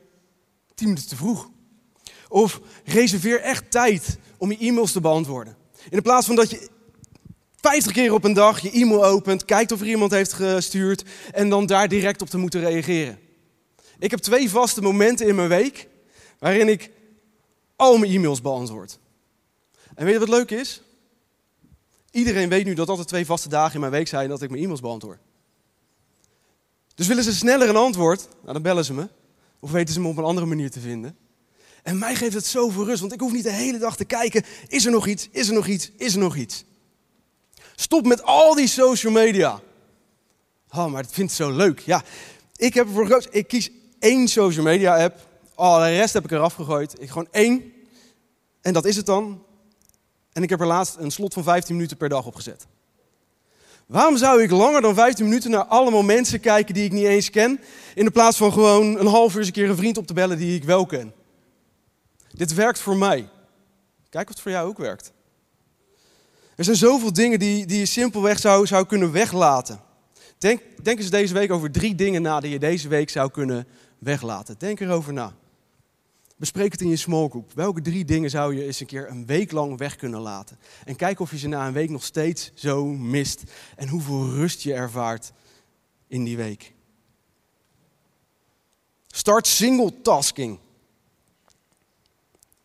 10 0.74 0.88
minuten 0.88 1.08
te 1.08 1.16
vroeg. 1.16 1.50
Of 2.28 2.60
reserveer 2.84 3.40
echt 3.40 3.70
tijd 3.70 4.18
om 4.36 4.50
je 4.50 4.58
e-mails 4.58 4.92
te 4.92 5.00
beantwoorden. 5.00 5.56
In 5.90 6.02
plaats 6.02 6.26
van 6.26 6.36
dat 6.36 6.50
je 6.50 6.68
50 7.60 7.92
keer 7.92 8.12
op 8.12 8.24
een 8.24 8.32
dag 8.32 8.60
je 8.60 8.70
e-mail 8.70 9.04
opent, 9.04 9.44
kijkt 9.44 9.72
of 9.72 9.80
er 9.80 9.86
iemand 9.86 10.10
heeft 10.10 10.32
gestuurd 10.32 11.04
en 11.32 11.48
dan 11.48 11.66
daar 11.66 11.88
direct 11.88 12.22
op 12.22 12.28
te 12.28 12.38
moeten 12.38 12.60
reageren. 12.60 13.18
Ik 13.98 14.10
heb 14.10 14.20
twee 14.20 14.50
vaste 14.50 14.82
momenten 14.82 15.26
in 15.26 15.34
mijn 15.34 15.48
week 15.48 15.88
waarin 16.38 16.68
ik 16.68 16.90
al 17.76 17.98
mijn 17.98 18.12
e-mails 18.12 18.40
beantwoord. 18.40 18.98
En 19.94 20.04
weet 20.04 20.14
je 20.14 20.20
wat 20.20 20.28
leuk 20.28 20.50
is? 20.50 20.82
Iedereen 22.10 22.48
weet 22.48 22.64
nu 22.64 22.74
dat 22.74 22.88
altijd 22.88 23.08
twee 23.08 23.26
vaste 23.26 23.48
dagen 23.48 23.74
in 23.74 23.80
mijn 23.80 23.92
week 23.92 24.08
zijn 24.08 24.28
dat 24.28 24.42
ik 24.42 24.50
mijn 24.50 24.62
e-mails 24.62 24.80
beantwoord. 24.80 25.18
Dus 26.94 27.06
willen 27.06 27.24
ze 27.24 27.34
sneller 27.34 27.68
een 27.68 27.76
antwoord, 27.76 28.28
nou 28.40 28.52
dan 28.52 28.62
bellen 28.62 28.84
ze 28.84 28.94
me. 28.94 29.08
Of 29.60 29.70
weten 29.70 29.94
ze 29.94 30.00
me 30.00 30.08
op 30.08 30.16
een 30.16 30.24
andere 30.24 30.46
manier 30.46 30.70
te 30.70 30.80
vinden. 30.80 31.16
En 31.82 31.98
mij 31.98 32.14
geeft 32.14 32.34
het 32.34 32.46
zoveel 32.46 32.84
rust, 32.84 33.00
want 33.00 33.12
ik 33.12 33.20
hoef 33.20 33.32
niet 33.32 33.42
de 33.42 33.52
hele 33.52 33.78
dag 33.78 33.96
te 33.96 34.04
kijken, 34.04 34.44
is 34.68 34.84
er 34.84 34.90
nog 34.90 35.06
iets, 35.06 35.28
is 35.30 35.48
er 35.48 35.54
nog 35.54 35.66
iets, 35.66 35.90
is 35.96 36.12
er 36.12 36.18
nog 36.18 36.36
iets. 36.36 36.64
Stop 37.80 38.06
met 38.06 38.22
al 38.22 38.54
die 38.54 38.66
social 38.66 39.12
media. 39.12 39.60
Oh, 40.70 40.86
maar 40.86 41.04
het 41.16 41.32
zo 41.32 41.50
leuk. 41.50 41.78
Ja, 41.78 42.02
ik 42.56 42.74
heb 42.74 42.86
ervoor 42.86 43.06
gekozen. 43.06 43.32
Ik 43.32 43.48
kies 43.48 43.70
één 43.98 44.28
social 44.28 44.64
media 44.64 45.04
app. 45.04 45.18
Oh, 45.54 45.82
de 45.82 45.88
rest 45.88 46.14
heb 46.14 46.24
ik 46.24 46.30
eraf 46.30 46.54
gegooid. 46.54 47.02
Ik 47.02 47.08
gewoon 47.08 47.28
één. 47.30 47.72
En 48.60 48.72
dat 48.72 48.84
is 48.84 48.96
het 48.96 49.06
dan. 49.06 49.44
En 50.32 50.42
ik 50.42 50.50
heb 50.50 50.60
er 50.60 50.66
laatst 50.66 50.96
een 50.96 51.10
slot 51.10 51.32
van 51.32 51.42
15 51.42 51.74
minuten 51.74 51.96
per 51.96 52.08
dag 52.08 52.26
opgezet. 52.26 52.66
Waarom 53.86 54.16
zou 54.16 54.42
ik 54.42 54.50
langer 54.50 54.80
dan 54.80 54.94
15 54.94 55.24
minuten 55.24 55.50
naar 55.50 55.64
allemaal 55.64 56.02
mensen 56.02 56.40
kijken 56.40 56.74
die 56.74 56.84
ik 56.84 56.92
niet 56.92 57.06
eens 57.06 57.30
ken, 57.30 57.60
in 57.94 58.04
de 58.04 58.10
plaats 58.10 58.36
van 58.36 58.52
gewoon 58.52 58.98
een 58.98 59.06
half 59.06 59.32
uur 59.32 59.38
eens 59.38 59.46
een 59.46 59.52
keer 59.52 59.68
een 59.68 59.76
vriend 59.76 59.96
op 59.96 60.06
te 60.06 60.14
bellen 60.14 60.38
die 60.38 60.56
ik 60.56 60.64
wel 60.64 60.86
ken? 60.86 61.12
Dit 62.30 62.54
werkt 62.54 62.78
voor 62.78 62.96
mij. 62.96 63.28
Kijk 64.08 64.28
of 64.28 64.34
het 64.34 64.40
voor 64.40 64.50
jou 64.50 64.68
ook 64.68 64.78
werkt. 64.78 65.12
Er 66.60 66.66
zijn 66.66 66.76
zoveel 66.76 67.12
dingen 67.12 67.38
die, 67.38 67.66
die 67.66 67.78
je 67.78 67.86
simpelweg 67.86 68.38
zou, 68.38 68.66
zou 68.66 68.86
kunnen 68.86 69.12
weglaten. 69.12 69.80
Denk, 70.38 70.62
denk 70.82 70.98
eens 70.98 71.10
deze 71.10 71.34
week 71.34 71.52
over 71.52 71.70
drie 71.70 71.94
dingen 71.94 72.22
na 72.22 72.40
die 72.40 72.50
je 72.50 72.58
deze 72.58 72.88
week 72.88 73.10
zou 73.10 73.30
kunnen 73.30 73.66
weglaten. 73.98 74.54
Denk 74.58 74.80
erover 74.80 75.12
na. 75.12 75.34
Bespreek 76.36 76.72
het 76.72 76.80
in 76.80 76.88
je 76.88 76.96
small 76.96 77.28
group. 77.28 77.52
Welke 77.54 77.80
drie 77.80 78.04
dingen 78.04 78.30
zou 78.30 78.54
je 78.54 78.64
eens 78.64 78.80
een 78.80 78.86
keer 78.86 79.10
een 79.10 79.26
week 79.26 79.52
lang 79.52 79.78
weg 79.78 79.96
kunnen 79.96 80.20
laten? 80.20 80.58
En 80.84 80.96
kijk 80.96 81.20
of 81.20 81.30
je 81.30 81.38
ze 81.38 81.48
na 81.48 81.66
een 81.66 81.72
week 81.72 81.90
nog 81.90 82.04
steeds 82.04 82.50
zo 82.54 82.86
mist. 82.86 83.42
En 83.76 83.88
hoeveel 83.88 84.28
rust 84.28 84.62
je 84.62 84.74
ervaart 84.74 85.32
in 86.06 86.24
die 86.24 86.36
week. 86.36 86.74
Start 89.06 89.46
single 89.46 90.02
tasking. 90.02 90.58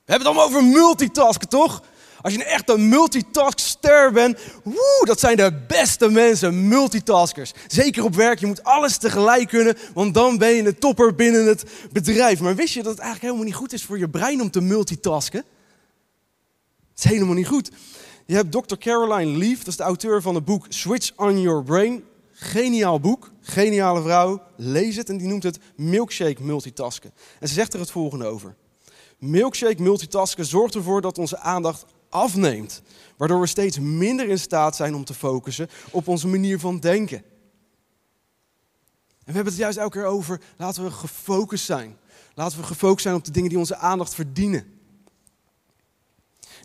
We 0.05 0.11
hebben 0.11 0.27
het 0.27 0.37
allemaal 0.37 0.45
over 0.45 0.63
multitasken, 0.63 1.49
toch? 1.49 1.83
Als 2.25 2.33
je 2.33 2.39
een 2.39 2.45
echte 2.45 2.77
multitaskster 2.77 4.11
bent, 4.11 4.39
woe, 4.63 5.01
dat 5.03 5.19
zijn 5.19 5.37
de 5.37 5.53
beste 5.67 6.09
mensen, 6.09 6.67
multitaskers. 6.67 7.53
Zeker 7.67 8.03
op 8.03 8.15
werk, 8.15 8.39
je 8.39 8.45
moet 8.45 8.63
alles 8.63 8.97
tegelijk 8.97 9.47
kunnen, 9.47 9.77
want 9.93 10.13
dan 10.13 10.37
ben 10.37 10.49
je 10.49 10.65
een 10.65 10.79
topper 10.79 11.15
binnen 11.15 11.45
het 11.45 11.63
bedrijf. 11.91 12.39
Maar 12.39 12.55
wist 12.55 12.73
je 12.73 12.83
dat 12.83 12.91
het 12.91 13.01
eigenlijk 13.01 13.21
helemaal 13.21 13.51
niet 13.51 13.61
goed 13.61 13.73
is 13.73 13.83
voor 13.83 13.97
je 13.97 14.09
brein 14.09 14.41
om 14.41 14.51
te 14.51 14.61
multitasken? 14.61 15.43
Het 16.89 17.03
is 17.03 17.03
helemaal 17.03 17.33
niet 17.33 17.47
goed. 17.47 17.71
Je 18.25 18.35
hebt 18.35 18.51
Dr. 18.51 18.75
Caroline 18.75 19.37
Leaf, 19.37 19.57
dat 19.57 19.67
is 19.67 19.75
de 19.75 19.83
auteur 19.83 20.21
van 20.21 20.35
het 20.35 20.45
boek 20.45 20.65
Switch 20.69 21.11
on 21.15 21.41
Your 21.41 21.63
Brain. 21.63 22.03
Geniaal 22.31 22.99
boek, 22.99 23.31
geniale 23.41 24.01
vrouw. 24.01 24.41
Lees 24.57 24.95
het 24.95 25.09
en 25.09 25.17
die 25.17 25.27
noemt 25.27 25.43
het 25.43 25.59
milkshake 25.75 26.43
multitasken. 26.43 27.11
En 27.39 27.47
ze 27.47 27.53
zegt 27.53 27.73
er 27.73 27.79
het 27.79 27.91
volgende 27.91 28.25
over. 28.25 28.55
Milkshake 29.19 29.81
multitasken 29.81 30.45
zorgt 30.45 30.75
ervoor 30.75 31.01
dat 31.01 31.17
onze 31.17 31.39
aandacht 31.39 31.85
afneemt. 32.15 32.81
Waardoor 33.17 33.39
we 33.39 33.47
steeds 33.47 33.79
minder 33.79 34.29
in 34.29 34.39
staat 34.39 34.75
zijn 34.75 34.95
om 34.95 35.05
te 35.05 35.13
focussen 35.13 35.69
op 35.91 36.07
onze 36.07 36.27
manier 36.27 36.59
van 36.59 36.79
denken. 36.79 37.17
En 37.17 39.31
we 39.31 39.33
hebben 39.33 39.53
het 39.53 39.61
juist 39.61 39.77
elke 39.77 39.97
keer 39.97 40.07
over, 40.07 40.41
laten 40.57 40.83
we 40.83 40.91
gefocust 40.91 41.65
zijn. 41.65 41.97
Laten 42.33 42.57
we 42.57 42.63
gefocust 42.63 43.01
zijn 43.01 43.15
op 43.15 43.23
de 43.23 43.31
dingen 43.31 43.49
die 43.49 43.57
onze 43.57 43.75
aandacht 43.75 44.15
verdienen. 44.15 44.73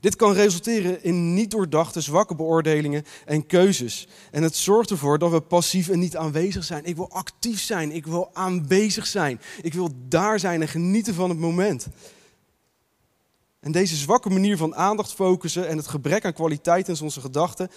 Dit 0.00 0.16
kan 0.16 0.32
resulteren 0.32 1.02
in 1.02 1.34
niet 1.34 1.50
doordachte, 1.50 2.00
zwakke 2.00 2.34
beoordelingen 2.34 3.04
en 3.24 3.46
keuzes. 3.46 4.08
En 4.30 4.42
het 4.42 4.56
zorgt 4.56 4.90
ervoor 4.90 5.18
dat 5.18 5.30
we 5.30 5.40
passief 5.40 5.88
en 5.88 5.98
niet 5.98 6.16
aanwezig 6.16 6.64
zijn. 6.64 6.84
Ik 6.84 6.96
wil 6.96 7.10
actief 7.10 7.60
zijn, 7.60 7.92
ik 7.92 8.06
wil 8.06 8.30
aanwezig 8.32 9.06
zijn. 9.06 9.40
Ik 9.62 9.74
wil 9.74 9.90
daar 10.08 10.38
zijn 10.38 10.60
en 10.60 10.68
genieten 10.68 11.14
van 11.14 11.28
het 11.28 11.38
moment. 11.38 11.88
En 13.60 13.72
deze 13.72 13.96
zwakke 13.96 14.30
manier 14.30 14.56
van 14.56 14.74
aandacht 14.74 15.12
focussen 15.12 15.68
en 15.68 15.76
het 15.76 15.88
gebrek 15.88 16.24
aan 16.24 16.32
kwaliteit 16.32 16.88
in 16.88 17.00
onze 17.00 17.20
gedachten 17.20 17.70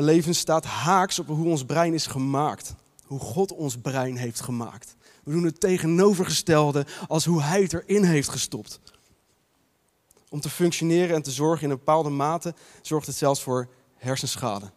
leven 0.00 0.34
staat 0.34 0.64
haaks 0.64 1.18
op 1.18 1.26
hoe 1.26 1.46
ons 1.46 1.64
brein 1.64 1.94
is 1.94 2.06
gemaakt. 2.06 2.74
Hoe 3.04 3.18
God 3.18 3.52
ons 3.52 3.76
brein 3.78 4.16
heeft 4.16 4.40
gemaakt. 4.40 4.96
We 5.24 5.32
doen 5.32 5.44
het 5.44 5.60
tegenovergestelde 5.60 6.86
als 7.06 7.24
hoe 7.24 7.42
Hij 7.42 7.62
het 7.62 7.72
erin 7.72 8.04
heeft 8.04 8.28
gestopt. 8.28 8.80
Om 10.28 10.40
te 10.40 10.50
functioneren 10.50 11.16
en 11.16 11.22
te 11.22 11.30
zorgen 11.30 11.64
in 11.64 11.70
een 11.70 11.76
bepaalde 11.76 12.10
mate 12.10 12.54
zorgt 12.82 13.06
het 13.06 13.16
zelfs 13.16 13.42
voor 13.42 13.68
hersenschade. 13.96 14.70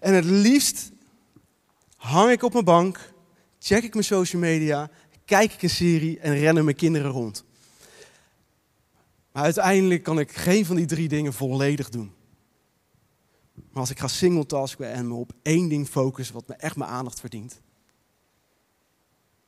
En 0.00 0.14
het 0.14 0.24
liefst 0.24 0.90
hang 1.96 2.30
ik 2.30 2.42
op 2.42 2.52
mijn 2.52 2.64
bank, 2.64 3.12
check 3.58 3.82
ik 3.82 3.92
mijn 3.92 4.04
social 4.04 4.42
media, 4.42 4.90
kijk 5.24 5.52
ik 5.52 5.62
een 5.62 5.70
serie 5.70 6.18
en 6.20 6.38
rennen 6.38 6.64
mijn 6.64 6.76
kinderen 6.76 7.10
rond. 7.10 7.44
Maar 9.36 9.44
uiteindelijk 9.44 10.02
kan 10.02 10.18
ik 10.18 10.32
geen 10.32 10.66
van 10.66 10.76
die 10.76 10.86
drie 10.86 11.08
dingen 11.08 11.32
volledig 11.32 11.88
doen. 11.88 12.12
Maar 13.54 13.80
als 13.80 13.90
ik 13.90 13.98
ga 13.98 14.08
singletasken 14.08 14.92
en 14.92 15.08
me 15.08 15.14
op 15.14 15.32
één 15.42 15.68
ding 15.68 15.88
focussen 15.88 16.34
wat 16.34 16.48
me 16.48 16.54
echt 16.54 16.76
mijn 16.76 16.90
aandacht 16.90 17.20
verdient, 17.20 17.60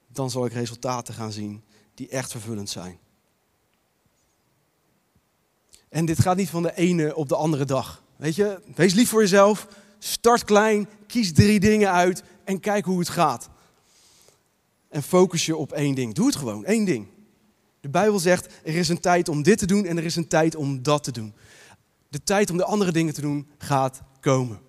dan 0.09 0.31
zal 0.31 0.47
ik 0.47 0.53
resultaten 0.53 1.15
gaan 1.15 1.33
zien 1.33 1.63
die 1.95 2.09
echt 2.09 2.31
vervullend 2.31 2.71
zijn. 2.71 2.99
En 5.89 6.07
dit 6.07 6.21
gaat 6.21 6.37
niet 6.37 6.51
van 6.51 6.63
de 6.63 6.75
ene 6.75 7.17
op 7.17 7.29
de 7.29 7.37
andere 7.37 7.65
dag. 7.65 8.03
Weet 8.17 8.35
je, 8.35 8.61
wees 8.75 8.95
lief 8.95 9.09
voor 9.09 9.21
jezelf, 9.21 9.69
start 9.99 10.45
klein, 10.45 10.89
kies 11.07 11.33
drie 11.33 11.61
dingen 11.61 11.93
uit 11.93 12.23
en 12.45 12.61
kijk 12.61 12.85
hoe 12.85 12.99
het 12.99 13.09
gaat. 13.09 13.49
En 14.89 15.03
focus 15.03 15.47
je 15.47 15.57
op 15.57 15.73
één 15.73 15.95
ding. 15.95 16.15
Doe 16.15 16.27
het 16.27 16.37
gewoon, 16.37 16.65
één 16.65 16.85
ding. 16.85 17.09
De 17.81 17.89
Bijbel 17.89 18.19
zegt, 18.19 18.47
er 18.65 18.77
is 18.77 18.89
een 18.89 19.01
tijd 19.01 19.29
om 19.29 19.43
dit 19.43 19.59
te 19.59 19.67
doen 19.67 19.85
en 19.85 19.97
er 19.97 20.05
is 20.05 20.17
een 20.17 20.29
tijd 20.29 20.55
om 20.55 20.83
dat 20.83 21.05
te 21.05 21.13
doen. 21.13 21.35
De 22.09 22.23
tijd 22.25 22.51
om 22.51 22.57
de 22.57 22.65
andere 22.65 22.93
dingen 22.93 23.15
te 23.15 23.21
doen 23.21 23.49
gaat 23.59 24.03
komen. 24.21 24.61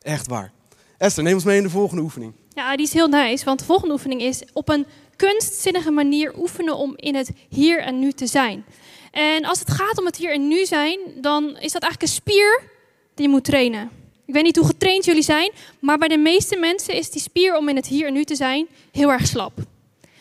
Echt 0.00 0.26
waar. 0.26 0.52
Esther, 0.98 1.22
neem 1.22 1.34
ons 1.34 1.44
mee 1.44 1.56
in 1.56 1.62
de 1.62 1.70
volgende 1.70 2.02
oefening. 2.02 2.32
Ja, 2.48 2.76
die 2.76 2.86
is 2.86 2.92
heel 2.92 3.08
nice, 3.08 3.44
want 3.44 3.58
de 3.58 3.64
volgende 3.64 3.94
oefening 3.94 4.20
is 4.20 4.42
op 4.52 4.68
een 4.68 4.86
kunstzinnige 5.16 5.90
manier 5.90 6.38
oefenen 6.38 6.76
om 6.76 6.92
in 6.96 7.14
het 7.14 7.30
hier 7.48 7.80
en 7.80 7.98
nu 7.98 8.12
te 8.12 8.26
zijn. 8.26 8.64
En 9.10 9.44
als 9.44 9.58
het 9.58 9.70
gaat 9.70 9.98
om 9.98 10.06
het 10.06 10.16
hier 10.16 10.32
en 10.32 10.48
nu 10.48 10.66
zijn, 10.66 10.98
dan 11.20 11.44
is 11.44 11.72
dat 11.72 11.82
eigenlijk 11.82 12.02
een 12.02 12.08
spier 12.08 12.62
die 13.14 13.26
je 13.26 13.32
moet 13.32 13.44
trainen. 13.44 13.90
Ik 14.26 14.34
weet 14.34 14.42
niet 14.42 14.56
hoe 14.56 14.66
getraind 14.66 15.04
jullie 15.04 15.22
zijn, 15.22 15.52
maar 15.80 15.98
bij 15.98 16.08
de 16.08 16.16
meeste 16.16 16.56
mensen 16.56 16.94
is 16.94 17.10
die 17.10 17.22
spier 17.22 17.56
om 17.56 17.68
in 17.68 17.76
het 17.76 17.86
hier 17.86 18.06
en 18.06 18.12
nu 18.12 18.24
te 18.24 18.36
zijn 18.36 18.66
heel 18.92 19.10
erg 19.10 19.26
slap. 19.26 19.52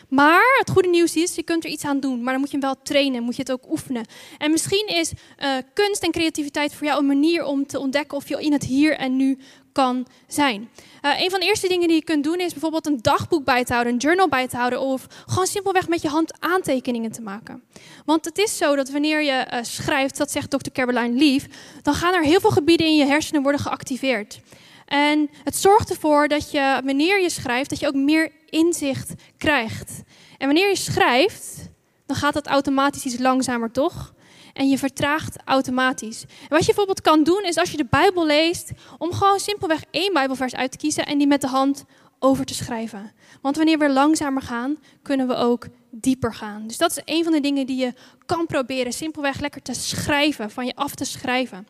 Maar 0.08 0.56
het 0.60 0.70
goede 0.70 0.90
nieuws 0.90 1.16
is, 1.16 1.36
je 1.36 1.44
kunt 1.44 1.64
er 1.64 1.70
iets 1.70 1.86
aan 1.86 2.00
doen. 2.00 2.24
Maar 2.24 2.32
dan 2.32 2.42
moet 2.42 2.52
je 2.52 2.58
hem 2.58 2.66
wel 2.66 2.82
trainen, 2.84 3.24
moet 3.24 3.36
je 3.36 3.42
het 3.42 3.52
ook 3.52 3.72
oefenen. 3.72 4.06
En 4.38 4.52
misschien 4.52 4.88
is 4.88 5.12
uh, 5.12 5.56
kunst 5.74 6.04
en 6.04 6.12
creativiteit 6.12 6.74
voor 6.74 6.88
jou 6.88 7.00
een 7.00 7.06
manier 7.06 7.44
om 7.44 7.68
te 7.68 7.80
ontdekken 7.80 8.18
of 8.18 8.30
je 8.30 8.42
in 8.42 8.52
het 8.52 8.64
hier 8.64 8.98
en 8.98 9.16
nu 9.16 9.38
kan 9.72 10.08
zijn. 10.28 10.70
Uh, 11.02 11.22
een 11.22 11.30
van 11.30 11.40
de 11.40 11.46
eerste 11.46 11.68
dingen 11.68 11.88
die 11.88 11.98
je 11.98 12.04
kunt 12.04 12.24
doen 12.24 12.40
is 12.40 12.52
bijvoorbeeld 12.52 12.86
een 12.86 13.02
dagboek 13.02 13.44
bij 13.44 13.64
te 13.64 13.74
houden, 13.74 13.94
een 13.94 14.00
journal 14.00 14.28
bij 14.28 14.48
te 14.48 14.58
houden 14.58 14.80
of 14.80 15.08
gewoon 15.26 15.48
simpelweg 15.48 15.88
met 15.88 16.02
je 16.02 16.08
hand 16.08 16.34
aantekeningen 16.40 17.12
te 17.12 17.22
maken. 17.22 17.64
Want 18.06 18.26
het 18.26 18.38
is 18.38 18.58
zo 18.58 18.76
dat 18.76 18.90
wanneer 18.90 19.24
je 19.24 19.48
uh, 19.54 19.60
schrijft, 19.62 20.18
dat 20.18 20.32
zegt 20.32 20.50
Dr. 20.50 20.72
Caroline 20.72 21.18
Leaf, 21.18 21.46
dan 21.82 21.94
gaan 21.94 22.14
er 22.14 22.24
heel 22.24 22.40
veel 22.40 22.50
gebieden 22.50 22.88
in 22.88 22.96
je 22.96 23.06
hersenen 23.06 23.42
worden 23.42 23.62
geactiveerd. 23.62 24.40
En 24.86 25.30
het 25.44 25.56
zorgt 25.56 25.90
ervoor 25.90 26.28
dat 26.28 26.52
je, 26.52 26.82
wanneer 26.86 27.22
je 27.22 27.30
schrijft, 27.30 27.70
dat 27.70 27.80
je 27.80 27.88
ook 27.88 27.94
meer 27.94 28.32
inzicht 28.50 29.14
krijgt. 29.38 30.02
En 30.38 30.46
wanneer 30.46 30.70
je 30.70 30.76
schrijft, 30.76 31.70
dan 32.06 32.16
gaat 32.16 32.34
dat 32.34 32.48
automatisch 32.48 33.06
iets 33.06 33.20
langzamer, 33.20 33.72
toch? 33.72 34.14
En 34.54 34.70
je 34.70 34.78
vertraagt 34.78 35.38
automatisch. 35.46 36.22
En 36.22 36.48
wat 36.50 36.60
je 36.60 36.66
bijvoorbeeld 36.66 37.02
kan 37.02 37.24
doen, 37.24 37.44
is 37.44 37.58
als 37.58 37.72
je 37.72 37.78
de 37.78 37.88
Bijbel 37.90 38.26
leest, 38.26 38.72
om 38.98 39.14
gewoon 39.14 39.40
simpelweg 39.40 39.84
één 39.92 40.14
Bijbelvers 40.14 40.56
uit 40.56 40.72
te 40.72 40.78
kiezen 40.78 41.06
en 41.06 41.18
die 41.18 41.28
met 41.28 41.42
de 41.42 41.48
hand 41.48 41.86
over 42.20 42.46
te 42.46 42.54
schrijven. 42.54 43.12
Want 43.42 43.56
wanneer 43.56 43.78
we 43.78 43.90
langzamer 43.90 44.42
gaan, 44.42 44.78
kunnen 45.02 45.28
we 45.28 45.36
ook 45.36 45.68
dieper 45.92 46.34
gaan. 46.34 46.68
Dus 46.68 46.78
dat 46.78 46.92
is 46.92 47.02
een 47.06 47.24
van 47.24 47.34
de 47.34 47.40
dingen 47.40 47.66
die 47.66 47.78
je 47.78 47.94
kan 48.26 48.46
proberen. 48.46 48.94
Simpelweg 48.94 49.40
lekker 49.40 49.62
te 49.62 49.74
schrijven, 49.74 50.52
van 50.52 50.66
je 50.66 50.76
af 50.76 50.96
te 50.96 51.06
schrijven. 51.06 51.68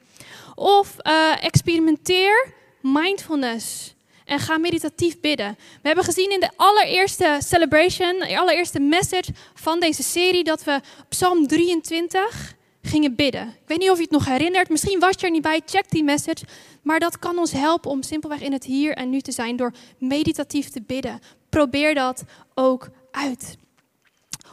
Of 0.55 0.95
uh, 1.03 1.43
experimenteer 1.43 2.53
mindfulness. 2.81 3.95
En 4.27 4.39
ga 4.39 4.57
meditatief 4.57 5.19
bidden. 5.19 5.57
We 5.57 5.87
hebben 5.87 6.03
gezien 6.03 6.31
in 6.31 6.39
de 6.39 6.49
allereerste 6.55 7.37
celebration, 7.39 8.19
de 8.19 8.39
allereerste 8.39 8.79
message 8.79 9.31
van 9.53 9.79
deze 9.79 10.03
serie, 10.03 10.43
dat 10.43 10.63
we 10.63 10.81
Psalm 11.09 11.47
23 11.47 12.55
gingen 12.81 13.15
bidden. 13.15 13.47
Ik 13.47 13.67
weet 13.67 13.79
niet 13.79 13.89
of 13.89 13.97
je 13.97 14.03
het 14.03 14.11
nog 14.11 14.25
herinnert. 14.25 14.69
Misschien 14.69 14.99
was 14.99 15.15
je 15.19 15.25
er 15.25 15.31
niet 15.31 15.41
bij. 15.41 15.61
Check 15.65 15.89
die 15.89 16.03
message. 16.03 16.45
Maar 16.81 16.99
dat 16.99 17.19
kan 17.19 17.37
ons 17.37 17.51
helpen 17.51 17.91
om 17.91 18.03
simpelweg 18.03 18.41
in 18.41 18.53
het 18.53 18.63
hier 18.63 18.93
en 18.93 19.09
nu 19.09 19.21
te 19.21 19.31
zijn 19.31 19.55
door 19.55 19.73
meditatief 19.97 20.69
te 20.69 20.81
bidden. 20.81 21.19
Probeer 21.49 21.93
dat 21.93 22.23
ook 22.53 22.89
uit. 23.11 23.57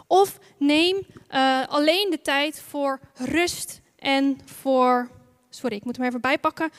Of 0.06 0.38
neem 0.58 0.96
uh, 1.30 1.68
alleen 1.68 2.10
de 2.10 2.20
tijd 2.22 2.62
voor 2.68 3.00
rust 3.14 3.80
en 3.98 4.40
voor. 4.44 5.10
Sorry, 5.50 5.76
ik 5.76 5.84
moet 5.84 5.96
hem 5.96 6.06
even 6.06 6.20
bijpakken. 6.20 6.70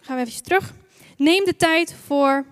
Gaan 0.00 0.16
we 0.16 0.22
even 0.22 0.42
terug. 0.42 0.72
Neem 1.16 1.44
de 1.44 1.56
tijd 1.56 1.94
voor 2.06 2.44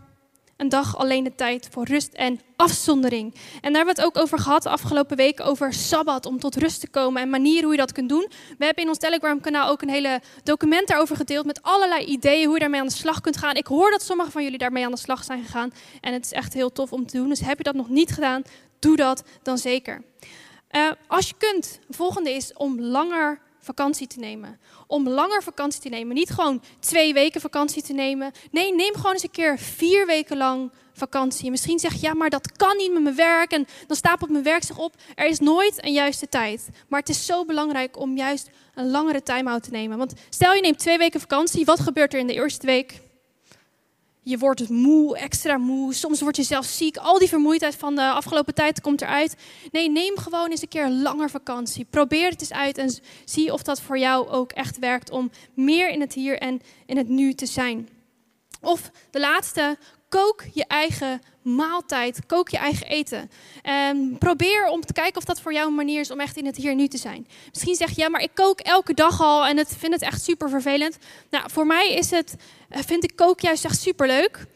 een 0.60 0.68
dag 0.68 0.96
alleen 0.96 1.24
de 1.24 1.34
tijd 1.34 1.68
voor 1.70 1.84
rust 1.84 2.12
en 2.12 2.40
afzondering. 2.56 3.34
En 3.34 3.72
daar 3.72 3.84
hebben 3.84 3.94
we 3.94 4.00
het 4.00 4.16
ook 4.16 4.22
over 4.22 4.38
gehad 4.38 4.62
de 4.62 4.68
afgelopen 4.68 5.16
week 5.16 5.40
over 5.40 5.72
Sabbat, 5.72 6.26
om 6.26 6.38
tot 6.38 6.56
rust 6.56 6.80
te 6.80 6.88
komen 6.88 7.22
en 7.22 7.30
manieren 7.30 7.62
hoe 7.62 7.72
je 7.72 7.78
dat 7.78 7.92
kunt 7.92 8.08
doen. 8.08 8.26
We 8.58 8.64
hebben 8.64 8.82
in 8.82 8.88
ons 8.88 8.98
Telegram-kanaal 8.98 9.70
ook 9.70 9.82
een 9.82 9.88
hele 9.88 10.20
document 10.42 10.88
daarover 10.88 11.16
gedeeld 11.16 11.46
met 11.46 11.62
allerlei 11.62 12.04
ideeën 12.04 12.44
hoe 12.44 12.54
je 12.54 12.60
daarmee 12.60 12.80
aan 12.80 12.86
de 12.86 12.92
slag 12.92 13.20
kunt 13.20 13.36
gaan. 13.36 13.54
Ik 13.54 13.66
hoor 13.66 13.90
dat 13.90 14.02
sommige 14.02 14.30
van 14.30 14.42
jullie 14.42 14.58
daarmee 14.58 14.84
aan 14.84 14.90
de 14.90 14.98
slag 14.98 15.24
zijn 15.24 15.42
gegaan 15.44 15.72
en 16.00 16.12
het 16.12 16.24
is 16.24 16.32
echt 16.32 16.54
heel 16.54 16.72
tof 16.72 16.92
om 16.92 17.06
te 17.06 17.16
doen. 17.16 17.28
Dus 17.28 17.40
heb 17.40 17.56
je 17.56 17.64
dat 17.64 17.74
nog 17.74 17.88
niet 17.88 18.10
gedaan, 18.10 18.42
doe 18.78 18.96
dat 18.96 19.22
dan 19.42 19.58
zeker. 19.58 20.02
Uh, 20.76 20.90
als 21.06 21.28
je 21.28 21.34
kunt, 21.38 21.78
volgende 21.88 22.30
is 22.30 22.52
om 22.52 22.80
langer 22.80 23.40
vakantie 23.60 24.06
te 24.06 24.18
nemen. 24.18 24.58
Om 24.86 25.08
langer 25.08 25.42
vakantie 25.42 25.80
te 25.80 25.88
nemen. 25.88 26.14
Niet 26.14 26.30
gewoon 26.30 26.62
twee 26.78 27.12
weken 27.12 27.40
vakantie 27.40 27.82
te 27.82 27.92
nemen. 27.92 28.32
Nee, 28.50 28.74
neem 28.74 28.94
gewoon 28.94 29.12
eens 29.12 29.22
een 29.22 29.30
keer 29.30 29.58
vier 29.58 30.06
weken 30.06 30.36
lang 30.36 30.72
vakantie. 30.92 31.50
Misschien 31.50 31.78
zeg 31.78 31.92
je, 31.92 32.00
ja, 32.00 32.14
maar 32.14 32.30
dat 32.30 32.52
kan 32.52 32.76
niet 32.76 32.92
met 32.92 33.02
mijn 33.02 33.16
werk. 33.16 33.52
En 33.52 33.66
dan 33.86 33.96
stapelt 33.96 34.30
mijn 34.30 34.44
werk 34.44 34.62
zich 34.62 34.78
op. 34.78 34.94
Er 35.14 35.26
is 35.26 35.38
nooit 35.38 35.84
een 35.84 35.92
juiste 35.92 36.28
tijd. 36.28 36.68
Maar 36.88 37.00
het 37.00 37.08
is 37.08 37.26
zo 37.26 37.44
belangrijk 37.44 37.98
om 37.98 38.16
juist 38.16 38.50
een 38.74 38.90
langere 38.90 39.22
time-out 39.22 39.62
te 39.62 39.70
nemen. 39.70 39.98
Want 39.98 40.12
stel 40.30 40.54
je 40.54 40.60
neemt 40.60 40.78
twee 40.78 40.98
weken 40.98 41.20
vakantie. 41.20 41.64
Wat 41.64 41.80
gebeurt 41.80 42.12
er 42.12 42.20
in 42.20 42.26
de 42.26 42.34
eerste 42.34 42.66
week? 42.66 43.09
Je 44.22 44.38
wordt 44.38 44.68
moe, 44.68 45.16
extra 45.16 45.58
moe. 45.58 45.94
Soms 45.94 46.20
word 46.20 46.36
je 46.36 46.42
zelf 46.42 46.66
ziek. 46.66 46.96
Al 46.96 47.18
die 47.18 47.28
vermoeidheid 47.28 47.76
van 47.76 47.94
de 47.94 48.10
afgelopen 48.10 48.54
tijd 48.54 48.80
komt 48.80 49.02
eruit. 49.02 49.36
Nee, 49.70 49.90
neem 49.90 50.18
gewoon 50.18 50.50
eens 50.50 50.62
een 50.62 50.68
keer 50.68 50.88
langer 50.88 51.30
vakantie. 51.30 51.86
Probeer 51.90 52.30
het 52.30 52.40
eens 52.40 52.52
uit 52.52 52.78
en 52.78 52.98
zie 53.24 53.52
of 53.52 53.62
dat 53.62 53.80
voor 53.80 53.98
jou 53.98 54.28
ook 54.28 54.52
echt 54.52 54.78
werkt 54.78 55.10
om 55.10 55.30
meer 55.54 55.88
in 55.88 56.00
het 56.00 56.12
hier 56.12 56.38
en 56.38 56.60
in 56.86 56.96
het 56.96 57.08
nu 57.08 57.34
te 57.34 57.46
zijn. 57.46 57.88
Of 58.60 58.90
de 59.10 59.20
laatste, 59.20 59.78
kook 60.10 60.44
je 60.52 60.64
eigen 60.66 61.20
maaltijd, 61.42 62.26
kook 62.26 62.48
je 62.48 62.56
eigen 62.56 62.86
eten. 62.86 63.30
En 63.62 64.16
probeer 64.18 64.66
om 64.66 64.80
te 64.80 64.92
kijken 64.92 65.16
of 65.16 65.24
dat 65.24 65.40
voor 65.40 65.52
jou 65.52 65.68
een 65.68 65.74
manier 65.74 66.00
is 66.00 66.10
om 66.10 66.20
echt 66.20 66.36
in 66.36 66.46
het 66.46 66.56
hier 66.56 66.74
nu 66.74 66.88
te 66.88 66.98
zijn. 66.98 67.26
Misschien 67.52 67.74
zeg 67.74 67.90
je, 67.90 68.00
ja, 68.00 68.08
maar 68.08 68.22
ik 68.22 68.34
kook 68.34 68.60
elke 68.60 68.94
dag 68.94 69.20
al 69.20 69.46
en 69.46 69.56
het, 69.56 69.76
vind 69.78 69.92
het 69.92 70.02
echt 70.02 70.22
super 70.22 70.48
vervelend. 70.48 70.96
Nou, 71.30 71.50
voor 71.50 71.66
mij 71.66 71.92
is 71.92 72.10
het, 72.10 72.34
vind 72.70 73.04
ik 73.04 73.16
kook 73.16 73.40
juist 73.40 73.64
echt 73.64 73.80
super 73.80 74.06
leuk. 74.06 74.46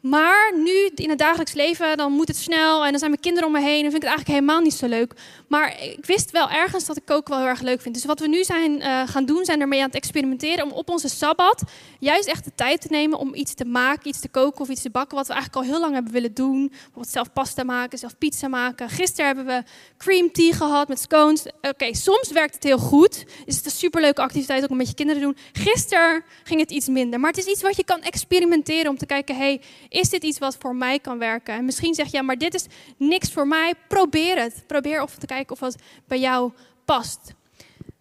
Maar 0.00 0.52
nu 0.56 0.90
in 0.94 1.08
het 1.08 1.18
dagelijks 1.18 1.52
leven, 1.52 1.96
dan 1.96 2.12
moet 2.12 2.28
het 2.28 2.36
snel 2.36 2.84
en 2.84 2.90
dan 2.90 2.98
zijn 2.98 3.10
mijn 3.10 3.22
kinderen 3.22 3.48
om 3.48 3.54
me 3.54 3.60
heen. 3.60 3.84
En 3.84 3.90
vind 3.90 4.02
ik 4.02 4.08
het 4.08 4.10
eigenlijk 4.10 4.38
helemaal 4.38 4.60
niet 4.60 4.74
zo 4.74 4.86
leuk. 4.86 5.12
Maar 5.48 5.82
ik 5.82 6.06
wist 6.06 6.30
wel 6.30 6.50
ergens 6.50 6.84
dat 6.84 6.96
ik 6.96 7.04
koken 7.04 7.30
wel 7.30 7.38
heel 7.38 7.48
erg 7.48 7.60
leuk 7.60 7.80
vind. 7.80 7.94
Dus 7.94 8.04
wat 8.04 8.20
we 8.20 8.28
nu 8.28 8.44
zijn 8.44 8.72
uh, 8.72 9.08
gaan 9.08 9.24
doen, 9.24 9.44
zijn 9.44 9.60
ermee 9.60 9.80
aan 9.80 9.86
het 9.86 9.94
experimenteren 9.94 10.64
om 10.64 10.70
op 10.70 10.88
onze 10.88 11.08
sabbat 11.08 11.62
juist 11.98 12.28
echt 12.28 12.44
de 12.44 12.52
tijd 12.54 12.80
te 12.80 12.88
nemen 12.90 13.18
om 13.18 13.34
iets 13.34 13.54
te 13.54 13.64
maken, 13.64 14.08
iets 14.08 14.20
te 14.20 14.28
koken 14.28 14.60
of 14.60 14.68
iets 14.68 14.82
te 14.82 14.90
bakken. 14.90 15.16
Wat 15.16 15.26
we 15.26 15.32
eigenlijk 15.32 15.62
al 15.64 15.72
heel 15.72 15.80
lang 15.80 15.94
hebben 15.94 16.12
willen 16.12 16.34
doen. 16.34 16.68
Bijvoorbeeld 16.68 17.08
zelf 17.08 17.32
pasta 17.32 17.64
maken, 17.64 17.98
zelf 17.98 18.18
pizza 18.18 18.48
maken. 18.48 18.88
Gisteren 18.88 19.26
hebben 19.26 19.46
we 19.46 19.62
cream 19.98 20.32
tea 20.32 20.52
gehad 20.52 20.88
met 20.88 21.00
scones. 21.00 21.46
Oké, 21.60 21.94
soms 21.94 22.30
werkt 22.32 22.54
het 22.54 22.62
heel 22.62 22.78
goed. 22.78 23.24
Is 23.44 23.56
het 23.56 23.64
een 23.64 23.70
superleuke 23.70 24.22
activiteit 24.22 24.62
ook 24.62 24.70
om 24.70 24.76
met 24.76 24.88
je 24.88 24.94
kinderen 24.94 25.22
te 25.22 25.28
doen. 25.28 25.64
Gisteren 25.64 26.24
ging 26.44 26.60
het 26.60 26.70
iets 26.70 26.88
minder. 26.88 27.20
Maar 27.20 27.30
het 27.30 27.38
is 27.38 27.46
iets 27.46 27.62
wat 27.62 27.76
je 27.76 27.84
kan 27.84 28.02
experimenteren 28.02 28.90
om 28.90 28.98
te 28.98 29.06
kijken, 29.06 29.36
hey, 29.36 29.60
is 29.90 30.08
dit 30.08 30.22
iets 30.22 30.38
wat 30.38 30.56
voor 30.60 30.76
mij 30.76 30.98
kan 30.98 31.18
werken? 31.18 31.54
En 31.54 31.64
misschien 31.64 31.94
zeg 31.94 32.06
je, 32.06 32.16
ja, 32.16 32.22
maar 32.22 32.38
dit 32.38 32.54
is 32.54 32.66
niks 32.96 33.32
voor 33.32 33.48
mij. 33.48 33.74
Probeer 33.88 34.38
het. 34.38 34.62
Probeer 34.66 35.02
of 35.02 35.16
te 35.16 35.26
kijken 35.26 35.52
of 35.52 35.60
wat 35.60 35.76
bij 36.06 36.20
jou 36.20 36.52
past. 36.84 37.34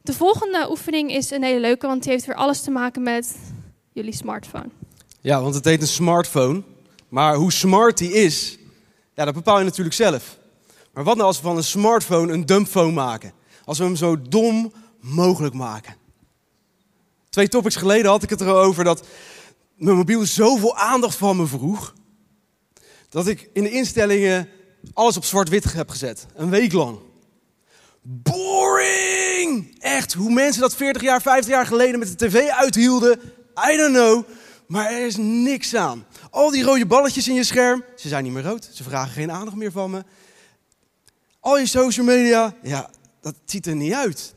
De 0.01 0.13
volgende 0.13 0.69
oefening 0.69 1.11
is 1.11 1.31
een 1.31 1.43
hele 1.43 1.59
leuke, 1.59 1.87
want 1.87 2.03
die 2.03 2.11
heeft 2.11 2.25
weer 2.25 2.35
alles 2.35 2.61
te 2.61 2.71
maken 2.71 3.03
met 3.03 3.35
jullie 3.93 4.15
smartphone. 4.15 4.69
Ja, 5.21 5.41
want 5.41 5.55
het 5.55 5.65
heet 5.65 5.81
een 5.81 5.87
smartphone. 5.87 6.63
Maar 7.09 7.35
hoe 7.35 7.51
smart 7.51 7.97
die 7.97 8.13
is, 8.13 8.57
ja, 9.13 9.25
dat 9.25 9.33
bepaal 9.33 9.57
je 9.57 9.65
natuurlijk 9.65 9.95
zelf. 9.95 10.37
Maar 10.93 11.03
wat 11.03 11.15
nou 11.15 11.27
als 11.27 11.37
we 11.37 11.43
van 11.43 11.57
een 11.57 11.63
smartphone 11.63 12.33
een 12.33 12.45
dumbphone 12.45 12.91
maken? 12.91 13.31
Als 13.65 13.77
we 13.77 13.83
hem 13.83 13.95
zo 13.95 14.21
dom 14.21 14.71
mogelijk 14.99 15.53
maken. 15.53 15.95
Twee 17.29 17.47
topics 17.47 17.75
geleden 17.75 18.11
had 18.11 18.23
ik 18.23 18.29
het 18.29 18.41
erover 18.41 18.83
dat 18.83 19.07
mijn 19.79 19.95
mobiel 19.95 20.25
zoveel 20.25 20.77
aandacht 20.77 21.15
van 21.15 21.37
me 21.37 21.47
vroeg. 21.47 21.93
Dat 23.09 23.27
ik 23.27 23.49
in 23.53 23.63
de 23.63 23.71
instellingen 23.71 24.49
alles 24.93 25.17
op 25.17 25.25
zwart-wit 25.25 25.73
heb 25.73 25.89
gezet. 25.89 26.25
Een 26.35 26.49
week 26.49 26.73
lang. 26.73 26.99
Boring! 28.01 29.75
Echt, 29.79 30.13
hoe 30.13 30.31
mensen 30.31 30.61
dat 30.61 30.75
40 30.75 31.01
jaar, 31.01 31.21
50 31.21 31.53
jaar 31.53 31.65
geleden 31.65 31.99
met 31.99 32.19
de 32.19 32.27
tv 32.27 32.47
uithielden, 32.47 33.19
I 33.71 33.77
don't 33.77 33.93
know. 33.93 34.23
Maar 34.67 34.91
er 34.91 35.05
is 35.05 35.15
niks 35.17 35.75
aan. 35.75 36.05
Al 36.29 36.51
die 36.51 36.63
rode 36.63 36.85
balletjes 36.85 37.27
in 37.27 37.33
je 37.33 37.43
scherm, 37.43 37.83
ze 37.95 38.07
zijn 38.07 38.23
niet 38.23 38.33
meer 38.33 38.43
rood. 38.43 38.69
Ze 38.73 38.83
vragen 38.83 39.11
geen 39.11 39.31
aandacht 39.31 39.57
meer 39.57 39.71
van 39.71 39.91
me. 39.91 40.03
Al 41.39 41.59
je 41.59 41.65
social 41.65 42.05
media, 42.05 42.55
ja, 42.61 42.89
dat 43.21 43.35
ziet 43.45 43.65
er 43.65 43.75
niet 43.75 43.93
uit. 43.93 44.33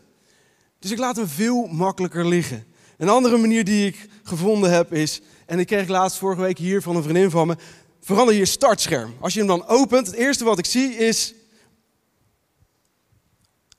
Dus 0.78 0.90
ik 0.90 0.98
laat 0.98 1.16
hem 1.16 1.28
veel 1.28 1.66
makkelijker 1.66 2.26
liggen. 2.26 2.64
Een 2.96 3.08
andere 3.08 3.36
manier 3.36 3.64
die 3.64 3.86
ik 3.86 4.08
gevonden 4.22 4.70
heb 4.70 4.92
is, 4.92 5.20
en 5.52 5.58
ik 5.58 5.66
kreeg 5.66 5.88
laatst 5.88 6.18
vorige 6.18 6.40
week 6.40 6.58
hier 6.58 6.82
van 6.82 6.96
een 6.96 7.02
vriendin 7.02 7.30
van 7.30 7.46
me, 7.46 7.56
verander 8.00 8.34
je 8.34 8.44
startscherm. 8.44 9.14
Als 9.20 9.32
je 9.32 9.38
hem 9.38 9.48
dan 9.48 9.66
opent, 9.66 10.06
het 10.06 10.16
eerste 10.16 10.44
wat 10.44 10.58
ik 10.58 10.64
zie 10.64 10.94
is 10.94 11.34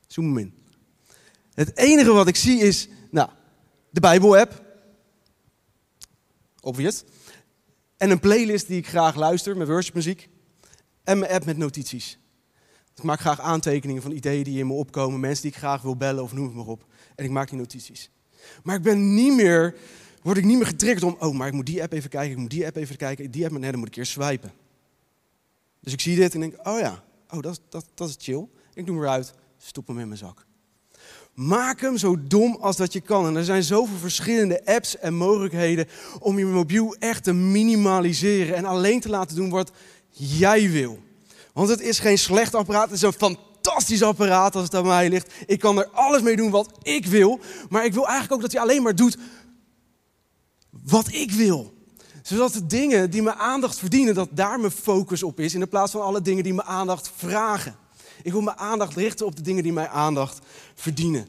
Zoom 0.08 0.26
hem 0.26 0.38
in. 0.38 0.54
Het 1.54 1.78
enige 1.78 2.12
wat 2.12 2.28
ik 2.28 2.36
zie 2.36 2.60
is, 2.60 2.88
nou, 3.12 3.30
de 3.90 4.00
Bijbel-app. 4.00 4.64
Obvious. 6.62 7.04
En 7.98 8.10
een 8.10 8.20
playlist 8.20 8.68
die 8.68 8.78
ik 8.78 8.88
graag 8.88 9.16
luister 9.16 9.58
met 9.58 9.68
worshipmuziek. 9.68 10.30
En 11.04 11.20
mijn 11.20 11.32
app 11.32 11.46
met 11.46 11.58
notities. 11.58 12.20
Ik 12.96 13.04
maak 13.04 13.20
graag 13.20 13.40
aantekeningen 13.40 14.02
van 14.02 14.12
ideeën 14.12 14.44
die 14.44 14.60
in 14.60 14.68
me 14.68 14.74
opkomen, 14.74 15.20
mensen 15.20 15.42
die 15.42 15.52
ik 15.52 15.58
graag 15.58 15.82
wil 15.82 15.98
bellen 15.98 16.24
of 16.24 16.34
noem 16.34 16.46
het 16.46 16.56
maar 16.56 16.66
op. 16.66 16.86
En 17.16 17.26
ik 17.26 17.32
maak 17.32 17.50
die 17.50 17.58
notities. 17.58 18.10
Maar 18.64 18.76
ik 18.76 18.82
ben 18.82 19.14
niet 19.14 19.34
meer, 19.34 19.76
word 20.24 20.38
ik 20.38 20.46
niet 20.46 20.58
meer 20.58 20.66
getriggerd 20.66 21.04
om, 21.04 21.16
oh, 21.20 21.34
maar 21.34 21.48
ik 21.48 21.54
moet 21.54 21.66
die 21.66 21.82
app 21.82 21.94
even 21.94 22.10
kijken, 22.10 22.32
ik 22.32 22.38
moet 22.38 22.50
die 22.50 22.66
app 22.66 22.76
even 22.76 22.98
kijken, 22.98 23.32
die 23.32 23.46
app, 23.46 23.58
nee, 23.58 23.72
dan 23.72 23.80
moet 23.80 23.88
ik 23.88 23.96
eerst 23.96 24.12
swipen. 24.12 24.54
Dus 25.80 25.94
ik 25.94 26.02
zie 26.02 26.16
dit 26.16 26.34
en 26.34 26.40
denk, 26.40 26.68
oh 26.68 26.80
ja, 26.80 27.04
oh, 27.30 27.42
dat, 27.42 27.62
dat, 27.70 27.86
dat 27.94 28.10
is 28.10 28.16
chill. 28.20 28.48
Ik 28.74 28.86
doe 28.86 28.96
hem 28.96 29.04
eruit, 29.04 29.34
stop 29.58 29.88
hem 29.88 30.00
in 30.00 30.08
mijn 30.08 30.20
zak. 30.20 30.46
Maak 31.34 31.82
hem 31.82 31.98
zo 31.98 32.18
dom 32.28 32.58
als 32.62 32.78
dat 32.78 32.94
je 32.94 33.02
kan. 33.02 33.28
En 33.28 33.36
er 33.36 33.44
zijn 33.44 33.64
zoveel 33.64 33.98
verschillende 33.98 34.66
apps 34.66 34.98
en 34.98 35.14
mogelijkheden 35.14 35.88
om 36.20 36.38
je 36.38 36.46
mobiel 36.46 36.96
echt 37.00 37.24
te 37.24 37.34
minimaliseren 37.34 38.56
en 38.56 38.66
alleen 38.66 39.00
te 39.00 39.10
laten 39.10 39.36
doen 39.36 39.50
wat 39.50 39.72
jij 40.10 40.72
wil. 40.72 41.00
Want 41.54 41.70
het 41.70 41.82
is 41.82 42.00
geen 42.00 42.18
slecht 42.18 42.56
apparaat, 42.56 42.86
het 42.86 42.96
is 42.96 43.02
een 43.02 43.14
fantastisch 43.14 44.04
apparaat 44.04 44.56
als 44.56 44.64
het 44.64 44.76
aan 44.76 44.86
mij 44.86 45.10
ligt. 45.10 45.34
Ik 45.46 45.60
kan 45.60 45.78
er 45.78 45.88
alles 45.88 46.22
mee 46.22 46.36
doen 46.36 46.50
wat 46.50 46.72
ik 46.82 47.06
wil, 47.06 47.40
maar 47.70 47.86
ik 47.86 47.94
wil 47.94 48.04
eigenlijk 48.04 48.34
ook 48.34 48.42
dat 48.42 48.52
hij 48.52 48.62
alleen 48.62 48.84
maar 48.84 48.96
doet 48.96 49.18
wat 50.82 51.14
ik 51.14 51.32
wil. 51.32 51.74
Zodat 52.22 52.54
de 52.54 52.66
dingen 52.66 53.12
die 53.12 53.22
mijn 53.22 53.38
aandacht 53.38 53.80
verdienen, 53.80 54.14
dat 54.14 54.30
daar 54.32 54.60
mijn 54.60 54.72
focus 54.72 55.24
op 55.24 55.40
is, 55.40 55.54
in 55.54 55.70
plaats 55.70 55.92
van 55.92 56.02
alle 56.02 56.22
dingen 56.22 56.44
die 56.44 56.54
mijn 56.54 56.68
aandacht 56.68 57.12
vragen. 57.16 57.76
Ik 58.24 58.32
wil 58.32 58.42
mijn 58.42 58.58
aandacht 58.58 58.96
richten 58.96 59.26
op 59.26 59.36
de 59.36 59.42
dingen 59.42 59.64
die 59.64 59.74
mijn 59.74 59.88
aandacht 59.88 60.40
verdienen. 60.76 61.28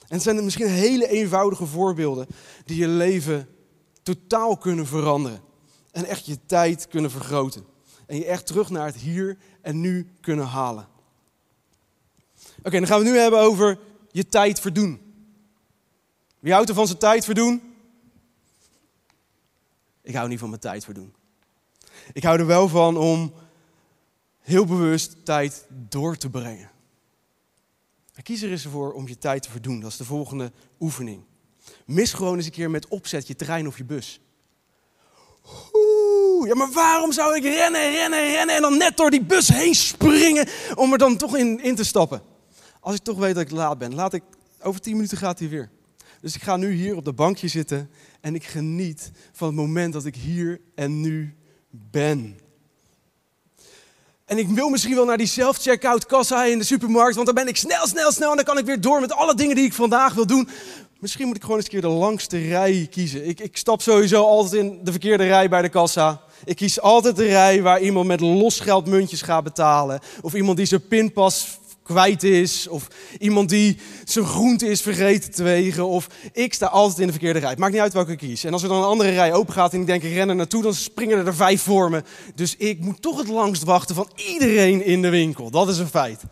En 0.00 0.18
het 0.18 0.22
zijn 0.22 0.44
misschien 0.44 0.68
hele 0.68 1.08
eenvoudige 1.08 1.66
voorbeelden 1.66 2.26
die 2.64 2.76
je 2.76 2.88
leven 2.88 3.48
totaal 4.02 4.56
kunnen 4.56 4.86
veranderen. 4.86 5.40
En 5.90 6.04
echt 6.04 6.26
je 6.26 6.38
tijd 6.46 6.88
kunnen 6.88 7.10
vergroten. 7.10 7.64
En 8.06 8.16
je 8.16 8.24
echt 8.24 8.46
terug 8.46 8.70
naar 8.70 8.86
het 8.86 8.96
hier 8.96 9.36
en 9.60 9.80
nu 9.80 10.10
kunnen 10.20 10.46
halen. 10.46 10.88
Oké, 12.62 12.78
dan 12.78 12.86
gaan 12.86 12.98
we 12.98 13.04
het 13.04 13.14
nu 13.14 13.20
hebben 13.20 13.40
over 13.40 13.78
je 14.10 14.26
tijd 14.26 14.60
verdoen. 14.60 15.00
Wie 16.38 16.52
houdt 16.52 16.68
er 16.68 16.74
van 16.74 16.86
zijn 16.86 16.98
tijd 16.98 17.24
verdoen? 17.24 17.71
Ik 20.02 20.14
hou 20.14 20.28
niet 20.28 20.38
van 20.38 20.48
mijn 20.48 20.60
tijd 20.60 20.84
verdoen. 20.84 21.14
Ik 22.12 22.22
hou 22.22 22.38
er 22.38 22.46
wel 22.46 22.68
van 22.68 22.96
om 22.96 23.32
heel 24.40 24.64
bewust 24.64 25.24
tijd 25.24 25.66
door 25.68 26.16
te 26.16 26.30
brengen. 26.30 26.70
kies 28.22 28.42
er 28.42 28.50
eens 28.50 28.66
voor 28.66 28.92
om 28.92 29.08
je 29.08 29.18
tijd 29.18 29.42
te 29.42 29.50
verdoen. 29.50 29.80
Dat 29.80 29.90
is 29.90 29.96
de 29.96 30.04
volgende 30.04 30.52
oefening. 30.80 31.24
Mis 31.86 32.12
gewoon 32.12 32.36
eens 32.36 32.46
een 32.46 32.52
keer 32.52 32.70
met 32.70 32.88
opzet 32.88 33.26
je 33.26 33.36
trein 33.36 33.66
of 33.66 33.76
je 33.76 33.84
bus. 33.84 34.20
Oeh, 35.72 36.48
ja, 36.48 36.54
maar 36.54 36.72
waarom 36.72 37.12
zou 37.12 37.36
ik 37.36 37.42
rennen, 37.42 37.90
rennen, 37.90 38.30
rennen 38.30 38.56
en 38.56 38.62
dan 38.62 38.76
net 38.76 38.96
door 38.96 39.10
die 39.10 39.24
bus 39.24 39.48
heen 39.48 39.74
springen 39.74 40.48
om 40.74 40.92
er 40.92 40.98
dan 40.98 41.16
toch 41.16 41.36
in, 41.36 41.62
in 41.62 41.74
te 41.74 41.84
stappen? 41.84 42.22
Als 42.80 42.94
ik 42.94 43.02
toch 43.02 43.18
weet 43.18 43.34
dat 43.34 43.42
ik 43.42 43.50
laat 43.50 43.78
ben, 43.78 43.94
laat 43.94 44.12
ik, 44.12 44.22
over 44.62 44.80
tien 44.80 44.94
minuten 44.94 45.18
gaat 45.18 45.38
hij 45.38 45.48
weer. 45.48 45.70
Dus 46.22 46.34
ik 46.34 46.42
ga 46.42 46.56
nu 46.56 46.72
hier 46.72 46.96
op 46.96 47.04
de 47.04 47.12
bankje 47.12 47.48
zitten 47.48 47.90
en 48.20 48.34
ik 48.34 48.44
geniet 48.44 49.10
van 49.32 49.46
het 49.46 49.56
moment 49.56 49.92
dat 49.92 50.04
ik 50.04 50.16
hier 50.16 50.60
en 50.74 51.00
nu 51.00 51.34
ben. 51.70 52.38
En 54.24 54.38
ik 54.38 54.48
wil 54.48 54.68
misschien 54.68 54.94
wel 54.94 55.04
naar 55.04 55.16
die 55.16 55.26
self-checkout 55.26 56.06
kassa 56.06 56.44
in 56.44 56.58
de 56.58 56.64
supermarkt, 56.64 57.14
want 57.14 57.26
dan 57.26 57.34
ben 57.34 57.48
ik 57.48 57.56
snel, 57.56 57.86
snel, 57.86 58.12
snel 58.12 58.30
en 58.30 58.36
dan 58.36 58.44
kan 58.44 58.58
ik 58.58 58.64
weer 58.64 58.80
door 58.80 59.00
met 59.00 59.12
alle 59.12 59.34
dingen 59.34 59.56
die 59.56 59.64
ik 59.64 59.72
vandaag 59.72 60.14
wil 60.14 60.26
doen. 60.26 60.48
Misschien 60.98 61.26
moet 61.26 61.36
ik 61.36 61.42
gewoon 61.42 61.56
eens 61.56 61.64
een 61.64 61.72
keer 61.72 61.80
de 61.80 61.88
langste 61.88 62.38
rij 62.38 62.86
kiezen. 62.90 63.28
Ik, 63.28 63.40
ik 63.40 63.56
stap 63.56 63.82
sowieso 63.82 64.24
altijd 64.24 64.62
in 64.62 64.80
de 64.84 64.90
verkeerde 64.90 65.24
rij 65.24 65.48
bij 65.48 65.62
de 65.62 65.68
kassa. 65.68 66.20
Ik 66.44 66.56
kies 66.56 66.80
altijd 66.80 67.16
de 67.16 67.24
rij 67.26 67.62
waar 67.62 67.80
iemand 67.80 68.06
met 68.06 68.20
losgeldmuntjes 68.20 69.22
gaat 69.22 69.44
betalen. 69.44 70.00
Of 70.20 70.34
iemand 70.34 70.56
die 70.56 70.66
zijn 70.66 70.88
pinpas 70.88 71.58
kwijt 71.82 72.22
is. 72.22 72.68
Of 72.68 72.88
iemand 73.18 73.48
die 73.48 73.78
zijn 74.04 74.24
groente 74.24 74.66
is 74.68 74.80
vergeten 74.80 75.30
te 75.30 75.42
wegen. 75.42 75.86
Of 75.86 76.06
ik 76.32 76.54
sta 76.54 76.66
altijd 76.66 76.98
in 76.98 77.06
de 77.06 77.12
verkeerde 77.12 77.38
rij. 77.38 77.50
Het 77.50 77.58
maakt 77.58 77.72
niet 77.72 77.80
uit 77.80 77.92
welke 77.92 78.12
ik 78.12 78.18
kies. 78.18 78.44
En 78.44 78.52
als 78.52 78.62
er 78.62 78.68
dan 78.68 78.78
een 78.78 78.84
andere 78.84 79.10
rij 79.10 79.32
open 79.32 79.54
gaat 79.54 79.72
en 79.72 79.80
ik 79.80 79.86
denk 79.86 80.02
ik 80.02 80.12
ren 80.12 80.28
er 80.28 80.36
naartoe, 80.36 80.62
dan 80.62 80.74
springen 80.74 81.26
er 81.26 81.34
vijf 81.34 81.62
voor 81.62 81.90
me. 81.90 82.02
Dus 82.34 82.56
ik 82.56 82.80
moet 82.80 83.02
toch 83.02 83.18
het 83.18 83.28
langst 83.28 83.62
wachten 83.62 83.94
van 83.94 84.10
iedereen 84.14 84.84
in 84.84 85.02
de 85.02 85.08
winkel. 85.08 85.50
Dat 85.50 85.68
is 85.68 85.78
een 85.78 85.86
feit. 85.86 86.22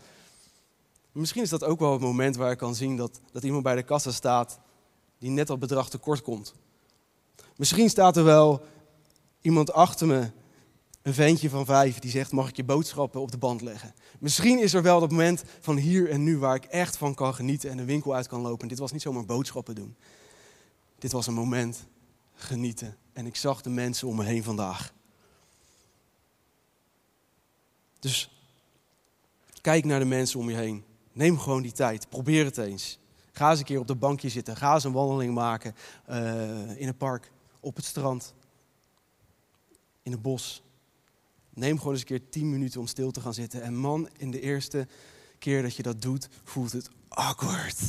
Misschien 1.11 1.43
is 1.43 1.49
dat 1.49 1.63
ook 1.63 1.79
wel 1.79 1.91
het 1.91 2.01
moment 2.01 2.35
waar 2.35 2.51
ik 2.51 2.57
kan 2.57 2.75
zien 2.75 2.97
dat, 2.97 3.19
dat 3.31 3.43
iemand 3.43 3.63
bij 3.63 3.75
de 3.75 3.83
kassa 3.83 4.11
staat 4.11 4.59
die 5.19 5.29
net 5.29 5.47
dat 5.47 5.59
bedrag 5.59 5.89
tekort 5.89 6.21
komt. 6.21 6.53
Misschien 7.55 7.89
staat 7.89 8.17
er 8.17 8.23
wel 8.23 8.61
iemand 9.41 9.73
achter 9.73 10.07
me, 10.07 10.29
een 11.01 11.13
ventje 11.13 11.49
van 11.49 11.65
vijf, 11.65 11.99
die 11.99 12.11
zegt: 12.11 12.31
Mag 12.31 12.49
ik 12.49 12.55
je 12.55 12.63
boodschappen 12.63 13.21
op 13.21 13.31
de 13.31 13.37
band 13.37 13.61
leggen? 13.61 13.93
Misschien 14.19 14.59
is 14.59 14.73
er 14.73 14.81
wel 14.81 14.99
dat 14.99 15.09
moment 15.09 15.43
van 15.59 15.77
hier 15.77 16.09
en 16.09 16.23
nu 16.23 16.37
waar 16.37 16.55
ik 16.55 16.65
echt 16.65 16.97
van 16.97 17.13
kan 17.13 17.33
genieten 17.33 17.69
en 17.69 17.77
de 17.77 17.85
winkel 17.85 18.15
uit 18.15 18.27
kan 18.27 18.41
lopen. 18.41 18.67
dit 18.67 18.79
was 18.79 18.91
niet 18.91 19.01
zomaar 19.01 19.25
boodschappen 19.25 19.75
doen. 19.75 19.95
Dit 20.99 21.11
was 21.11 21.27
een 21.27 21.33
moment 21.33 21.87
genieten. 22.33 22.97
En 23.13 23.25
ik 23.25 23.35
zag 23.35 23.61
de 23.61 23.69
mensen 23.69 24.07
om 24.07 24.15
me 24.15 24.23
heen 24.23 24.43
vandaag. 24.43 24.93
Dus 27.99 28.31
kijk 29.61 29.85
naar 29.85 29.99
de 29.99 30.05
mensen 30.05 30.39
om 30.39 30.49
je 30.49 30.55
heen. 30.55 30.83
Neem 31.11 31.39
gewoon 31.39 31.61
die 31.61 31.71
tijd. 31.71 32.09
Probeer 32.09 32.45
het 32.45 32.57
eens. 32.57 32.99
Ga 33.31 33.49
eens 33.49 33.59
een 33.59 33.65
keer 33.65 33.79
op 33.79 33.87
de 33.87 33.95
bankje 33.95 34.29
zitten. 34.29 34.55
Ga 34.55 34.73
eens 34.73 34.83
een 34.83 34.91
wandeling 34.91 35.33
maken 35.33 35.75
uh, 36.09 36.79
in 36.79 36.87
een 36.87 36.97
park, 36.97 37.31
op 37.59 37.75
het 37.75 37.85
strand, 37.85 38.33
in 40.03 40.11
het 40.11 40.21
bos. 40.21 40.63
Neem 41.53 41.77
gewoon 41.77 41.93
eens 41.93 42.01
een 42.01 42.07
keer 42.07 42.29
tien 42.29 42.49
minuten 42.49 42.79
om 42.79 42.87
stil 42.87 43.11
te 43.11 43.21
gaan 43.21 43.33
zitten. 43.33 43.61
En 43.61 43.75
man, 43.75 44.09
in 44.17 44.31
de 44.31 44.41
eerste 44.41 44.87
keer 45.39 45.61
dat 45.61 45.75
je 45.75 45.83
dat 45.83 46.01
doet, 46.01 46.27
voelt 46.43 46.71
het 46.71 46.89
awkward. 47.07 47.79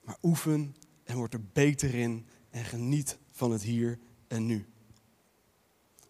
Maar 0.00 0.16
oefen 0.22 0.76
en 1.04 1.16
word 1.16 1.34
er 1.34 1.44
beter 1.52 1.94
in 1.94 2.26
en 2.50 2.64
geniet 2.64 3.18
van 3.30 3.50
het 3.50 3.62
hier 3.62 3.98
en 4.28 4.46
nu. 4.46 4.66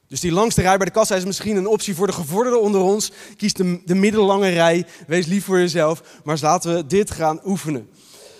Dus 0.07 0.21
die 0.21 0.33
langste 0.33 0.63
rij 0.63 0.77
bij 0.77 0.87
de 0.87 0.93
kassa 0.93 1.17
is 1.17 1.25
misschien 1.25 1.57
een 1.57 1.67
optie 1.67 1.95
voor 1.95 2.07
de 2.07 2.13
gevorderden 2.13 2.61
onder 2.61 2.81
ons. 2.81 3.13
Kies 3.37 3.53
de, 3.53 3.83
de 3.85 3.95
middellange 3.95 4.49
rij, 4.49 4.87
wees 5.07 5.27
lief 5.27 5.45
voor 5.45 5.59
jezelf, 5.59 6.21
maar 6.25 6.39
laten 6.41 6.75
we 6.75 6.87
dit 6.87 7.11
gaan 7.11 7.41
oefenen. 7.45 7.91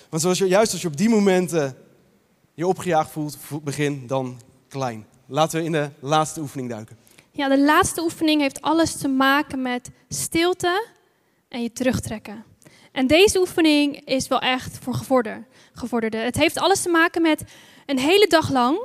Want 0.09 0.23
zoals 0.23 0.39
je, 0.39 0.47
juist 0.47 0.73
als 0.73 0.83
je 0.83 0.89
op 0.89 0.97
die 0.97 1.09
momenten 1.09 1.77
je 2.55 2.67
opgejaagd 2.67 3.11
voelt, 3.11 3.39
begin 3.63 4.07
dan 4.07 4.41
klein. 4.69 5.07
Laten 5.33 5.59
we 5.59 5.65
in 5.65 5.73
de 5.73 5.91
laatste 6.01 6.41
oefening 6.41 6.69
duiken. 6.69 6.97
Ja, 7.31 7.49
de 7.49 7.61
laatste 7.61 8.03
oefening 8.03 8.41
heeft 8.41 8.61
alles 8.61 8.97
te 8.97 9.09
maken 9.09 9.63
met 9.63 9.91
stilte 10.09 10.87
en 11.49 11.63
je 11.63 11.73
terugtrekken. 11.73 12.45
En 12.93 13.07
deze 13.07 13.39
oefening 13.39 14.05
is 14.05 14.29
wel 14.29 14.41
echt 14.41 14.79
voor 14.79 14.95
gevorderden. 14.95 16.25
Het 16.25 16.37
heeft 16.37 16.59
alles 16.59 16.83
te 16.83 16.89
maken 16.89 17.23
met 17.23 17.45
een 17.87 17.99
hele 17.99 18.27
dag 18.27 18.51
lang 18.51 18.79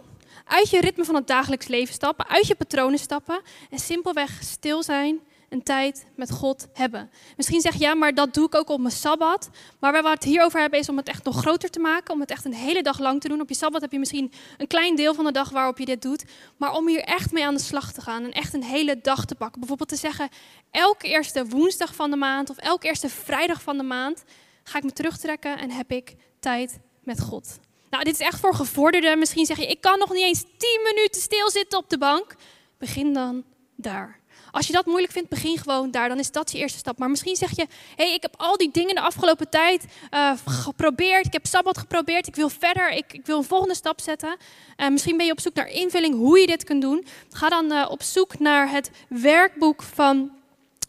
uit 0.46 0.70
je 0.70 0.82
ritme 0.82 1.06
van 1.06 1.16
het 1.16 1.28
dagelijks 1.28 1.68
leven 1.68 1.94
stappen, 1.94 2.28
uit 2.28 2.48
je 2.48 2.56
patronen 2.56 3.00
stappen 3.00 3.42
en 3.70 3.80
simpelweg 3.80 4.44
stil 4.44 4.84
zijn 4.84 5.20
een 5.56 5.64
tijd 5.64 6.06
met 6.16 6.32
God 6.32 6.68
hebben. 6.74 7.10
Misschien 7.38 7.62
zeg 7.62 7.74
je 7.74 7.80
ja, 7.80 7.96
maar 7.96 8.14
dat 8.14 8.34
doe 8.34 8.46
ik 8.46 8.56
ook 8.56 8.70
op 8.70 8.80
mijn 8.80 8.94
sabbat. 8.94 9.50
Maar 9.80 9.92
waar 9.92 10.04
we 10.04 10.10
het 10.10 10.24
hier 10.24 10.44
over 10.44 10.60
hebben 10.60 10.80
is 10.80 10.90
om 10.90 10.98
het 10.98 11.08
echt 11.08 11.24
nog 11.24 11.38
groter 11.38 11.70
te 11.70 11.80
maken, 11.80 12.14
om 12.14 12.20
het 12.20 12.32
echt 12.32 12.46
een 12.46 12.54
hele 12.54 12.82
dag 12.82 13.00
lang 13.00 13.22
te 13.22 13.28
doen. 13.28 13.42
Op 13.42 13.50
je 13.50 13.56
sabbat 13.56 13.82
heb 13.82 13.92
je 13.92 14.00
misschien 14.00 14.32
een 14.58 14.68
klein 14.68 14.96
deel 14.96 15.14
van 15.14 15.26
de 15.26 15.32
dag 15.32 15.50
waarop 15.50 15.78
je 15.78 15.86
dit 15.86 16.02
doet, 16.02 16.24
maar 16.58 16.74
om 16.74 16.88
hier 16.88 17.02
echt 17.02 17.32
mee 17.32 17.46
aan 17.46 17.54
de 17.54 17.62
slag 17.62 17.94
te 17.94 18.02
gaan 18.02 18.24
en 18.24 18.32
echt 18.32 18.54
een 18.54 18.64
hele 18.64 19.00
dag 19.02 19.26
te 19.26 19.36
pakken. 19.36 19.60
Bijvoorbeeld 19.60 19.90
te 19.90 19.96
zeggen, 19.96 20.30
elke 20.72 21.08
eerste 21.08 21.46
woensdag 21.46 21.96
van 21.96 22.10
de 22.10 22.18
maand 22.18 22.50
of 22.50 22.58
elke 22.58 22.88
eerste 22.88 23.10
vrijdag 23.10 23.62
van 23.62 23.78
de 23.78 23.84
maand 23.84 24.24
ga 24.64 24.78
ik 24.78 24.84
me 24.84 24.92
terugtrekken 24.92 25.58
en 25.58 25.72
heb 25.72 25.92
ik 25.92 26.16
tijd 26.40 26.80
met 27.04 27.22
God. 27.22 27.60
Nou, 27.90 28.04
dit 28.04 28.14
is 28.14 28.26
echt 28.26 28.40
voor 28.40 28.56
gevorderden. 28.56 29.20
Misschien 29.20 29.46
zeg 29.46 29.58
je, 29.58 29.68
ik 29.68 29.82
kan 29.82 30.00
nog 30.00 30.14
niet 30.14 30.24
eens 30.24 30.44
10 30.58 30.80
minuten 30.84 31.22
stilzitten 31.22 31.80
op 31.80 31.90
de 31.90 31.98
bank. 31.98 32.36
Begin 32.78 33.14
dan 33.14 33.44
daar. 33.76 34.20
Als 34.56 34.68
je 34.68 34.74
dat 34.74 34.86
moeilijk 34.86 35.14
vindt, 35.14 35.30
begin 35.30 35.58
gewoon 35.58 35.92
daar. 35.92 36.10
Dan 36.10 36.20
is 36.20 36.32
dat 36.32 36.52
je 36.52 36.58
eerste 36.58 36.78
stap. 36.78 36.98
Maar 36.98 37.10
misschien 37.10 37.36
zeg 37.36 37.56
je: 37.56 37.68
hey, 37.96 38.14
ik 38.14 38.22
heb 38.22 38.34
al 38.38 38.58
die 38.58 38.72
dingen 38.72 38.96
de 38.96 39.02
afgelopen 39.02 39.50
tijd 39.50 39.86
uh, 40.12 40.32
geprobeerd. 40.46 41.26
Ik 41.26 41.34
heb 41.34 41.46
sabbat 41.46 41.78
geprobeerd. 41.78 42.28
Ik 42.28 42.36
wil 42.36 42.50
verder. 42.50 42.92
Ik, 42.92 43.14
ik 43.14 43.26
wil 43.26 43.38
een 43.38 43.44
volgende 43.44 43.76
stap 43.76 44.02
zetten. 44.02 44.38
Uh, 44.78 44.90
misschien 44.90 45.18
ben 45.18 45.26
je 45.26 45.32
op 45.32 45.40
zoek 45.40 45.54
naar 45.54 45.68
invulling 45.68 46.16
hoe 46.16 46.40
je 46.40 46.48
dit 46.48 46.64
kunt 46.64 46.82
doen. 46.82 47.06
Ga 47.30 47.50
dan 47.50 47.72
uh, 47.72 47.86
op 47.90 48.04
zoek 48.04 48.40
naar 48.40 48.70
het 48.72 48.92
werkboek 49.08 49.84
van 49.84 50.32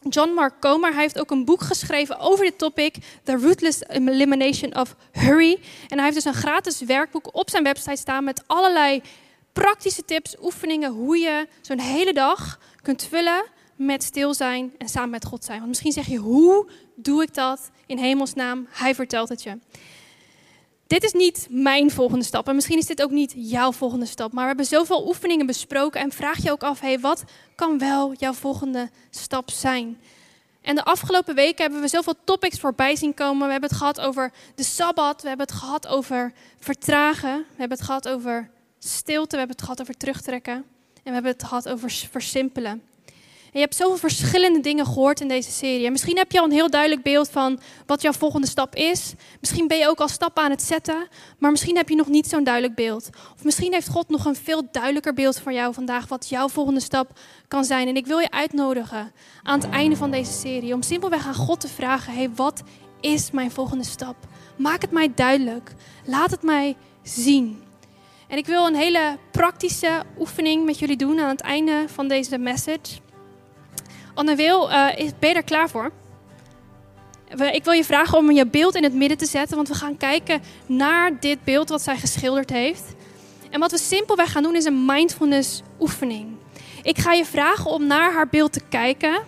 John 0.09 0.31
Mark 0.31 0.61
Comer. 0.61 0.93
Hij 0.93 1.03
heeft 1.03 1.21
ook 1.21 1.31
een 1.31 1.45
boek 1.45 1.61
geschreven 1.61 2.19
over 2.19 2.45
dit 2.45 2.59
topic, 2.59 2.97
The 3.23 3.37
Ruthless 3.37 3.83
Elimination 3.87 4.77
of 4.77 4.97
Hurry. 5.13 5.59
En 5.89 5.97
hij 5.97 6.03
heeft 6.03 6.15
dus 6.15 6.25
een 6.25 6.41
gratis 6.41 6.81
werkboek 6.81 7.29
op 7.37 7.51
zijn 7.51 7.63
website 7.63 7.97
staan 7.97 8.25
met 8.25 8.43
allerlei 8.47 9.03
praktische 9.53 10.05
tips, 10.05 10.37
oefeningen, 10.43 10.93
hoe 10.93 11.19
je 11.19 11.49
zo'n 11.61 11.81
hele 11.81 12.13
dag 12.13 12.59
kunt 12.83 13.03
vullen 13.03 13.55
met 13.77 14.03
stil 14.03 14.35
zijn 14.35 14.73
en 14.79 14.89
samen 14.89 15.11
met 15.11 15.25
God 15.25 15.45
zijn. 15.45 15.57
Want 15.57 15.69
misschien 15.69 15.93
zeg 15.93 16.07
je, 16.07 16.17
hoe 16.17 16.69
doe 16.95 17.23
ik 17.23 17.35
dat 17.35 17.71
in 17.87 17.99
hemelsnaam? 17.99 18.67
Hij 18.71 18.95
vertelt 18.95 19.29
het 19.29 19.43
je. 19.43 19.59
Dit 20.87 21.05
is 21.05 21.13
niet 21.13 21.47
mijn 21.51 21.91
volgende 21.91 22.25
stap 22.25 22.49
en 22.49 22.55
misschien 22.55 22.79
is 22.79 22.87
dit 22.87 23.03
ook 23.03 23.11
niet 23.11 23.33
jouw 23.37 23.73
volgende 23.73 24.07
stap. 24.07 24.33
Maar 24.33 24.43
we 24.43 24.49
hebben 24.49 24.67
zoveel 24.67 25.07
oefeningen 25.07 25.47
besproken 25.47 26.01
en 26.01 26.13
vraag 26.13 26.43
je 26.43 26.51
ook 26.51 26.63
af, 26.63 26.81
hey, 26.81 27.01
wat 27.01 27.25
kan 27.55 27.79
wel 27.79 28.15
jouw 28.15 28.33
volgende 28.33 28.91
stap 29.11 29.51
zijn? 29.51 30.01
En 30.63 30.75
de 30.75 30.85
afgelopen 30.85 31.35
weken 31.35 31.63
hebben 31.63 31.81
we 31.81 31.89
zoveel 31.89 32.15
topics 32.25 32.61
voorbij 32.61 32.97
zien 32.97 33.15
komen. 33.15 33.47
We 33.47 33.53
hebben 33.53 33.69
het 33.69 33.79
gehad 33.79 34.01
over 34.01 34.33
de 34.55 34.63
Sabbat, 34.63 35.23
we 35.23 35.29
hebben 35.29 35.47
het 35.47 35.57
gehad 35.57 35.87
over 35.87 36.33
vertragen, 36.59 37.39
we 37.39 37.57
hebben 37.57 37.79
het 37.79 37.87
gehad 37.87 38.09
over 38.09 38.51
stilte, 38.79 39.31
we 39.31 39.37
hebben 39.37 39.57
het 39.57 39.65
gehad 39.65 39.81
over 39.81 39.97
terugtrekken 39.97 40.55
en 40.55 40.65
we 41.03 41.13
hebben 41.13 41.33
het 41.33 41.43
gehad 41.43 41.69
over 41.69 41.91
versimpelen 41.91 42.83
je 43.57 43.63
hebt 43.63 43.77
zoveel 43.77 43.97
verschillende 43.97 44.61
dingen 44.61 44.87
gehoord 44.87 45.21
in 45.21 45.29
deze 45.29 45.51
serie. 45.51 45.87
En 45.87 45.93
misschien 45.93 46.17
heb 46.17 46.33
je 46.33 46.39
al 46.39 46.45
een 46.45 46.53
heel 46.53 46.71
duidelijk 46.71 47.03
beeld 47.03 47.31
van 47.31 47.61
wat 47.87 48.03
jouw 48.03 48.13
volgende 48.13 48.47
stap 48.47 48.75
is. 48.75 49.15
Misschien 49.41 49.69
ben 49.69 49.79
je 49.79 49.89
ook 49.89 50.01
al 50.01 50.09
stappen 50.09 50.43
aan 50.43 50.51
het 50.51 50.63
zetten, 50.63 51.09
maar 51.39 51.51
misschien 51.51 51.77
heb 51.77 51.89
je 51.89 51.95
nog 51.95 52.09
niet 52.09 52.29
zo'n 52.29 52.45
duidelijk 52.45 52.75
beeld. 52.75 53.09
Of 53.35 53.45
misschien 53.45 53.73
heeft 53.73 53.89
God 53.89 54.09
nog 54.09 54.25
een 54.25 54.37
veel 54.37 54.63
duidelijker 54.73 55.15
beeld 55.15 55.41
voor 55.41 55.53
jou 55.53 55.75
vandaag 55.75 56.09
wat 56.09 56.29
jouw 56.29 56.49
volgende 56.49 56.81
stap 56.81 57.19
kan 57.49 57.65
zijn. 57.65 57.89
En 57.89 57.97
ik 57.97 58.07
wil 58.07 58.19
je 58.19 58.31
uitnodigen 58.31 59.13
aan 59.43 59.61
het 59.61 59.71
einde 59.71 59.97
van 59.97 60.11
deze 60.11 60.33
serie 60.33 60.75
om 60.75 60.83
simpelweg 60.83 61.27
aan 61.27 61.35
God 61.35 61.61
te 61.61 61.69
vragen: 61.69 62.13
hey, 62.15 62.31
wat 62.35 62.63
is 63.01 63.31
mijn 63.31 63.51
volgende 63.51 63.85
stap? 63.85 64.17
Maak 64.57 64.83
het 64.83 64.91
mij 64.91 65.13
duidelijk. 65.15 65.75
Laat 66.05 66.31
het 66.31 66.43
mij 66.43 66.77
zien. 67.03 67.63
En 68.29 68.37
ik 68.37 68.47
wil 68.47 68.67
een 68.67 68.75
hele 68.75 69.19
praktische 69.31 70.03
oefening 70.19 70.65
met 70.65 70.79
jullie 70.79 70.97
doen 70.97 71.21
aan 71.21 71.29
het 71.29 71.41
einde 71.41 71.85
van 71.89 72.09
deze 72.09 72.39
message. 72.39 73.06
Anne 74.17 74.35
Wil, 74.35 74.71
uh, 74.71 74.87
ben 75.19 75.29
je 75.29 75.35
er 75.35 75.43
klaar 75.43 75.69
voor? 75.69 75.91
Ik 77.53 77.65
wil 77.65 77.73
je 77.73 77.85
vragen 77.85 78.19
om 78.19 78.31
je 78.31 78.47
beeld 78.47 78.75
in 78.75 78.83
het 78.83 78.95
midden 78.95 79.19
te 79.19 79.27
zetten, 79.27 79.57
want 79.57 79.69
we 79.69 79.75
gaan 79.75 79.97
kijken 79.97 80.43
naar 80.67 81.21
dit 81.21 81.45
beeld 81.45 81.69
wat 81.69 81.83
zij 81.83 81.97
geschilderd 81.97 82.51
heeft. 82.51 82.85
En 83.51 83.61
wat 83.61 83.71
we 83.71 83.79
simpelweg 83.79 84.33
gaan 84.33 84.43
doen 84.43 84.57
is 84.57 84.65
een 84.65 84.85
mindfulness 84.85 85.63
oefening. 85.81 86.37
Ik 86.83 86.99
ga 86.99 87.13
je 87.13 87.25
vragen 87.25 87.71
om 87.71 87.87
naar 87.87 88.13
haar 88.13 88.29
beeld 88.29 88.53
te 88.53 88.61
kijken. 88.69 89.23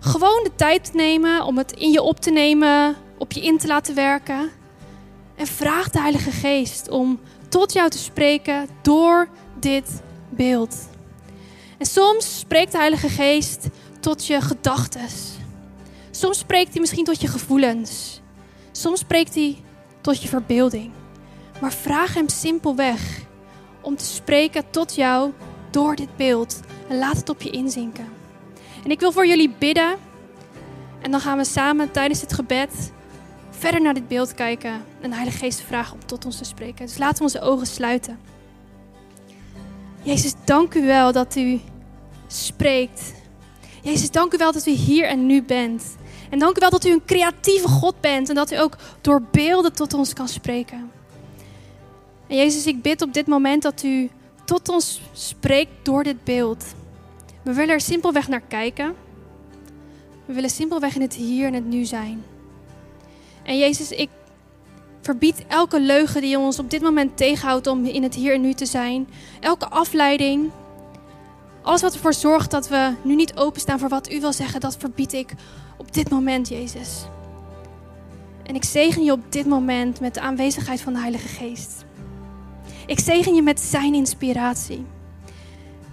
Gewoon 0.00 0.40
de 0.42 0.52
tijd 0.56 0.84
te 0.84 0.96
nemen 0.96 1.44
om 1.44 1.58
het 1.58 1.72
in 1.72 1.90
je 1.90 2.02
op 2.02 2.20
te 2.20 2.30
nemen, 2.30 2.96
op 3.18 3.32
je 3.32 3.40
in 3.40 3.58
te 3.58 3.66
laten 3.66 3.94
werken. 3.94 4.50
En 5.36 5.46
vraag 5.46 5.90
de 5.90 6.00
Heilige 6.00 6.30
Geest 6.30 6.88
om 6.90 7.20
tot 7.48 7.72
jou 7.72 7.90
te 7.90 7.98
spreken 7.98 8.68
door 8.82 9.28
dit 9.60 10.02
beeld. 10.28 10.76
En 11.78 11.86
soms 11.86 12.38
spreekt 12.38 12.72
de 12.72 12.78
Heilige 12.78 13.08
Geest 13.08 13.68
tot 14.00 14.26
je 14.26 14.40
gedachten. 14.40 15.08
Soms 16.10 16.38
spreekt 16.38 16.70
hij 16.70 16.80
misschien 16.80 17.04
tot 17.04 17.20
je 17.20 17.28
gevoelens. 17.28 18.20
Soms 18.72 19.00
spreekt 19.00 19.34
hij 19.34 19.56
tot 20.00 20.22
je 20.22 20.28
verbeelding. 20.28 20.90
Maar 21.60 21.72
vraag 21.72 22.14
hem 22.14 22.28
simpelweg 22.28 23.20
om 23.80 23.96
te 23.96 24.04
spreken 24.04 24.70
tot 24.70 24.94
jou 24.94 25.32
door 25.70 25.96
dit 25.96 26.16
beeld. 26.16 26.60
En 26.88 26.98
laat 26.98 27.16
het 27.16 27.28
op 27.28 27.42
je 27.42 27.50
inzinken. 27.50 28.08
En 28.84 28.90
ik 28.90 29.00
wil 29.00 29.12
voor 29.12 29.26
jullie 29.26 29.54
bidden. 29.58 29.96
En 31.02 31.10
dan 31.10 31.20
gaan 31.20 31.38
we 31.38 31.44
samen 31.44 31.90
tijdens 31.90 32.20
het 32.20 32.32
gebed 32.32 32.92
verder 33.50 33.80
naar 33.80 33.94
dit 33.94 34.08
beeld 34.08 34.34
kijken. 34.34 34.72
En 35.00 35.10
de 35.10 35.16
Heilige 35.16 35.38
Geest 35.38 35.60
vragen 35.60 35.94
om 35.94 36.06
tot 36.06 36.24
ons 36.24 36.38
te 36.38 36.44
spreken. 36.44 36.86
Dus 36.86 36.98
laten 36.98 37.16
we 37.16 37.22
onze 37.22 37.40
ogen 37.40 37.66
sluiten. 37.66 38.18
Jezus, 40.02 40.32
dank 40.44 40.74
u 40.74 40.86
wel 40.86 41.12
dat 41.12 41.36
u 41.36 41.60
spreekt. 42.26 43.14
Jezus, 43.82 44.10
dank 44.10 44.34
u 44.34 44.36
wel 44.36 44.52
dat 44.52 44.66
u 44.66 44.70
hier 44.70 45.04
en 45.04 45.26
nu 45.26 45.42
bent. 45.42 45.96
En 46.30 46.38
dank 46.38 46.56
u 46.56 46.60
wel 46.60 46.70
dat 46.70 46.84
u 46.84 46.90
een 46.90 47.04
creatieve 47.04 47.68
God 47.68 48.00
bent 48.00 48.28
en 48.28 48.34
dat 48.34 48.52
u 48.52 48.58
ook 48.58 48.76
door 49.00 49.22
beelden 49.30 49.72
tot 49.72 49.94
ons 49.94 50.12
kan 50.12 50.28
spreken. 50.28 50.90
En 52.26 52.36
Jezus, 52.36 52.66
ik 52.66 52.82
bid 52.82 53.02
op 53.02 53.12
dit 53.12 53.26
moment 53.26 53.62
dat 53.62 53.82
u 53.82 54.10
tot 54.44 54.68
ons 54.68 55.00
spreekt 55.12 55.72
door 55.82 56.02
dit 56.02 56.24
beeld. 56.24 56.64
We 57.42 57.52
willen 57.52 57.74
er 57.74 57.80
simpelweg 57.80 58.28
naar 58.28 58.42
kijken. 58.48 58.94
We 60.24 60.32
willen 60.32 60.50
simpelweg 60.50 60.94
in 60.94 61.00
het 61.00 61.14
hier 61.14 61.46
en 61.46 61.54
het 61.54 61.66
nu 61.66 61.84
zijn. 61.84 62.24
En 63.42 63.58
Jezus, 63.58 63.90
ik 63.90 64.08
Verbied 65.00 65.44
elke 65.48 65.80
leugen 65.80 66.20
die 66.20 66.38
ons 66.38 66.58
op 66.58 66.70
dit 66.70 66.82
moment 66.82 67.16
tegenhoudt 67.16 67.66
om 67.66 67.84
in 67.84 68.02
het 68.02 68.14
hier 68.14 68.34
en 68.34 68.40
nu 68.40 68.54
te 68.54 68.66
zijn. 68.66 69.08
Elke 69.40 69.68
afleiding. 69.68 70.50
Alles 71.62 71.82
wat 71.82 71.94
ervoor 71.94 72.14
zorgt 72.14 72.50
dat 72.50 72.68
we 72.68 72.92
nu 73.02 73.14
niet 73.14 73.36
openstaan 73.36 73.78
voor 73.78 73.88
wat 73.88 74.12
u 74.12 74.20
wil 74.20 74.32
zeggen, 74.32 74.60
dat 74.60 74.76
verbied 74.76 75.12
ik 75.12 75.34
op 75.76 75.92
dit 75.92 76.10
moment, 76.10 76.48
Jezus. 76.48 77.04
En 78.42 78.54
ik 78.54 78.64
zegen 78.64 79.04
je 79.04 79.12
op 79.12 79.32
dit 79.32 79.46
moment 79.46 80.00
met 80.00 80.14
de 80.14 80.20
aanwezigheid 80.20 80.80
van 80.80 80.92
de 80.92 80.98
Heilige 80.98 81.28
Geest. 81.28 81.84
Ik 82.86 83.00
zegen 83.00 83.34
je 83.34 83.42
met 83.42 83.60
zijn 83.60 83.94
inspiratie. 83.94 84.86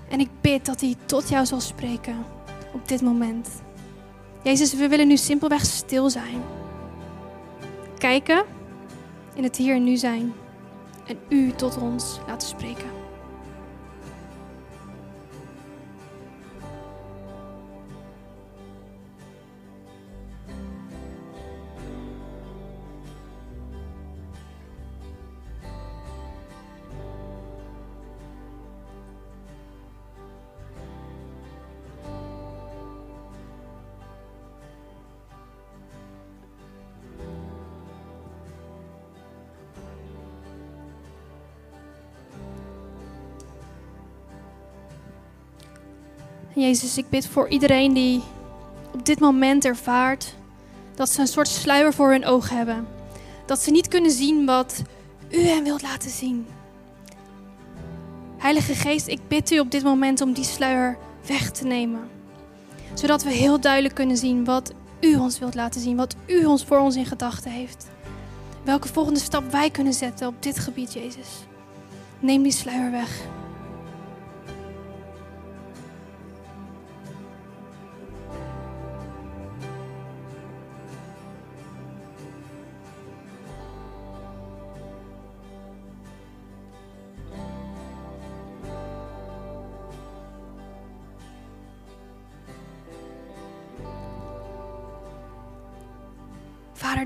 En 0.10 0.20
ik 0.20 0.30
bid 0.42 0.66
dat 0.66 0.82
hij 0.82 0.96
tot 1.06 1.30
jou 1.30 1.46
zal 1.46 1.60
spreken 1.62 2.26
op 2.74 2.88
dit 2.88 3.02
moment. 3.02 3.50
Jezus, 4.44 4.74
we 4.74 4.88
willen 4.88 5.08
nu 5.08 5.18
simpelweg 5.18 5.66
stil 5.66 6.10
zijn. 6.10 6.42
Kijken 7.98 8.44
in 9.36 9.44
het 9.44 9.56
hier 9.56 9.76
en 9.76 9.84
nu 9.84 9.98
zijn. 9.98 10.34
En 11.08 11.18
u 11.30 11.52
tot 11.52 11.78
ons 11.78 12.20
laten 12.28 12.48
spreken. 12.48 12.95
Jezus, 46.66 46.98
ik 46.98 47.10
bid 47.10 47.28
voor 47.28 47.48
iedereen 47.48 47.94
die 47.94 48.24
op 48.94 49.06
dit 49.06 49.20
moment 49.20 49.66
ervaart 49.66 50.36
dat 50.96 51.10
ze 51.10 51.22
een 51.22 51.28
soort 51.28 51.48
sluier 51.48 51.94
voor 51.94 52.12
hun 52.12 52.26
ogen 52.26 52.58
hebben. 52.58 52.88
Dat 53.46 53.60
ze 53.60 53.72
niet 53.72 53.88
kunnen 53.88 54.12
zien 54.12 54.46
wat 54.46 54.82
u 55.30 55.40
hen 55.40 55.64
wilt 55.64 55.82
laten 55.82 56.10
zien. 56.10 56.48
Heilige 58.38 58.76
Geest, 58.76 59.08
ik 59.08 59.20
bid 59.28 59.52
u 59.52 59.60
op 59.60 59.72
dit 59.72 59.84
moment 59.84 60.22
om 60.22 60.34
die 60.34 60.44
sluier 60.44 60.98
weg 61.28 61.52
te 61.52 61.66
nemen. 61.66 62.10
Zodat 62.94 63.24
we 63.24 63.32
heel 63.32 63.60
duidelijk 63.60 63.96
kunnen 63.96 64.18
zien 64.18 64.46
wat 64.46 64.74
u 65.00 65.16
ons 65.16 65.40
wilt 65.40 65.56
laten 65.56 65.82
zien, 65.82 65.96
wat 65.96 66.16
u 66.26 66.46
ons 66.46 66.64
voor 66.64 66.80
ons 66.80 66.96
in 66.96 67.06
gedachten 67.06 67.52
heeft. 67.52 67.88
Welke 68.64 68.88
volgende 68.88 69.20
stap 69.20 69.52
wij 69.52 69.70
kunnen 69.70 69.94
zetten 69.94 70.28
op 70.28 70.44
dit 70.44 70.60
gebied, 70.60 70.94
Jezus. 70.94 71.30
Neem 72.20 72.44
die 72.44 72.52
sluier 72.52 72.92
weg. 72.92 73.34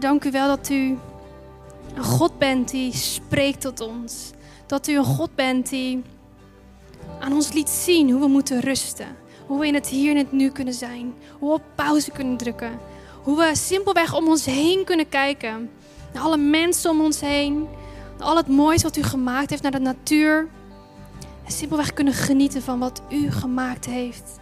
Dank 0.09 0.23
u 0.23 0.31
wel 0.31 0.47
dat 0.47 0.69
u 0.69 0.97
een 1.95 2.03
God 2.03 2.37
bent 2.37 2.69
die 2.69 2.93
spreekt 2.93 3.61
tot 3.61 3.79
ons. 3.79 4.31
Dat 4.65 4.87
u 4.87 4.97
een 4.97 5.03
God 5.03 5.35
bent 5.35 5.69
die 5.69 6.01
aan 7.19 7.33
ons 7.33 7.53
liet 7.53 7.69
zien 7.69 8.11
hoe 8.11 8.21
we 8.21 8.27
moeten 8.27 8.59
rusten. 8.59 9.07
Hoe 9.47 9.59
we 9.59 9.67
in 9.67 9.73
het 9.73 9.87
hier 9.87 10.11
en 10.11 10.17
het 10.17 10.31
nu 10.31 10.49
kunnen 10.49 10.73
zijn. 10.73 11.13
Hoe 11.39 11.49
we 11.49 11.55
op 11.55 11.61
pauze 11.75 12.11
kunnen 12.11 12.37
drukken. 12.37 12.79
Hoe 13.23 13.37
we 13.37 13.55
simpelweg 13.55 14.15
om 14.15 14.27
ons 14.27 14.45
heen 14.45 14.83
kunnen 14.85 15.09
kijken. 15.09 15.69
Naar 16.13 16.23
alle 16.23 16.37
mensen 16.37 16.91
om 16.91 17.01
ons 17.01 17.19
heen. 17.19 17.67
Naar 18.17 18.27
al 18.27 18.37
het 18.37 18.47
moois 18.47 18.83
wat 18.83 18.97
u 18.97 19.03
gemaakt 19.03 19.49
heeft, 19.49 19.61
naar 19.61 19.71
de 19.71 19.79
natuur. 19.79 20.47
En 21.45 21.51
simpelweg 21.51 21.93
kunnen 21.93 22.13
genieten 22.13 22.61
van 22.61 22.79
wat 22.79 23.01
u 23.09 23.31
gemaakt 23.31 23.85
heeft. 23.85 24.39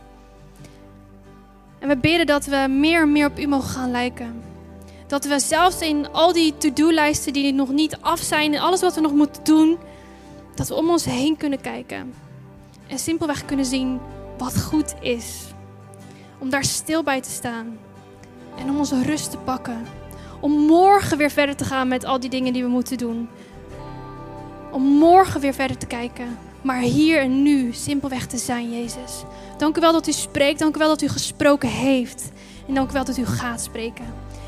En 1.80 1.88
we 1.88 1.98
bidden 1.98 2.26
dat 2.26 2.46
we 2.46 2.68
meer 2.70 3.02
en 3.02 3.12
meer 3.12 3.28
op 3.28 3.40
u 3.40 3.48
mogen 3.48 3.70
gaan 3.70 3.92
lijken. 3.92 4.47
Dat 5.08 5.26
we 5.26 5.40
zelfs 5.40 5.80
in 5.80 6.12
al 6.12 6.34
die 6.34 6.58
to-do-lijsten 6.58 7.34
die 7.34 7.54
nog 7.54 7.70
niet 7.70 7.98
af 8.02 8.20
zijn 8.20 8.54
en 8.54 8.62
alles 8.62 8.82
wat 8.82 8.96
we 8.96 9.02
nog 9.02 9.14
moeten 9.14 9.44
doen, 9.44 9.78
dat 10.56 10.68
we 10.68 10.76
om 10.76 10.90
ons 10.90 11.06
heen 11.06 11.38
kunnen 11.38 11.62
kijken. 11.62 12.14
En 12.88 13.00
simpelweg 13.00 13.46
kunnen 13.46 13.66
zien 13.66 14.00
wat 14.38 14.62
goed 14.62 14.96
is. 15.02 15.42
Om 16.40 16.50
daar 16.50 16.64
stil 16.64 17.04
bij 17.04 17.22
te 17.22 17.30
staan. 17.30 17.78
En 18.58 18.70
om 18.70 18.78
onze 18.78 19.04
rust 19.04 19.32
te 19.32 19.38
pakken. 19.38 19.86
Om 20.40 20.52
morgen 20.52 21.18
weer 21.18 21.32
verder 21.32 21.56
te 21.56 21.66
gaan 21.66 21.88
met 21.88 22.06
al 22.06 22.20
die 22.20 22.30
dingen 22.30 22.54
die 22.54 22.64
we 22.64 22.70
moeten 22.70 22.98
doen. 22.98 23.30
Om 24.72 24.84
morgen 24.84 25.42
weer 25.42 25.54
verder 25.54 25.78
te 25.78 25.86
kijken. 25.86 26.38
Maar 26.62 26.80
hier 26.80 27.20
en 27.20 27.42
nu 27.44 27.74
simpelweg 27.74 28.26
te 28.26 28.38
zijn, 28.38 28.72
Jezus. 28.72 29.24
Dank 29.58 29.78
u 29.78 29.80
wel 29.80 29.92
dat 29.92 30.08
u 30.08 30.12
spreekt. 30.12 30.60
Dank 30.60 30.76
u 30.76 30.80
wel 30.80 30.88
dat 30.88 31.02
u 31.02 31.08
gesproken 31.08 31.70
heeft. 31.70 32.32
En 32.68 32.74
dank 32.74 32.90
u 32.90 32.94
wel 32.94 33.06
dat 33.06 33.18
u 33.18 33.26
gaat 33.26 33.62
spreken. 33.62 34.06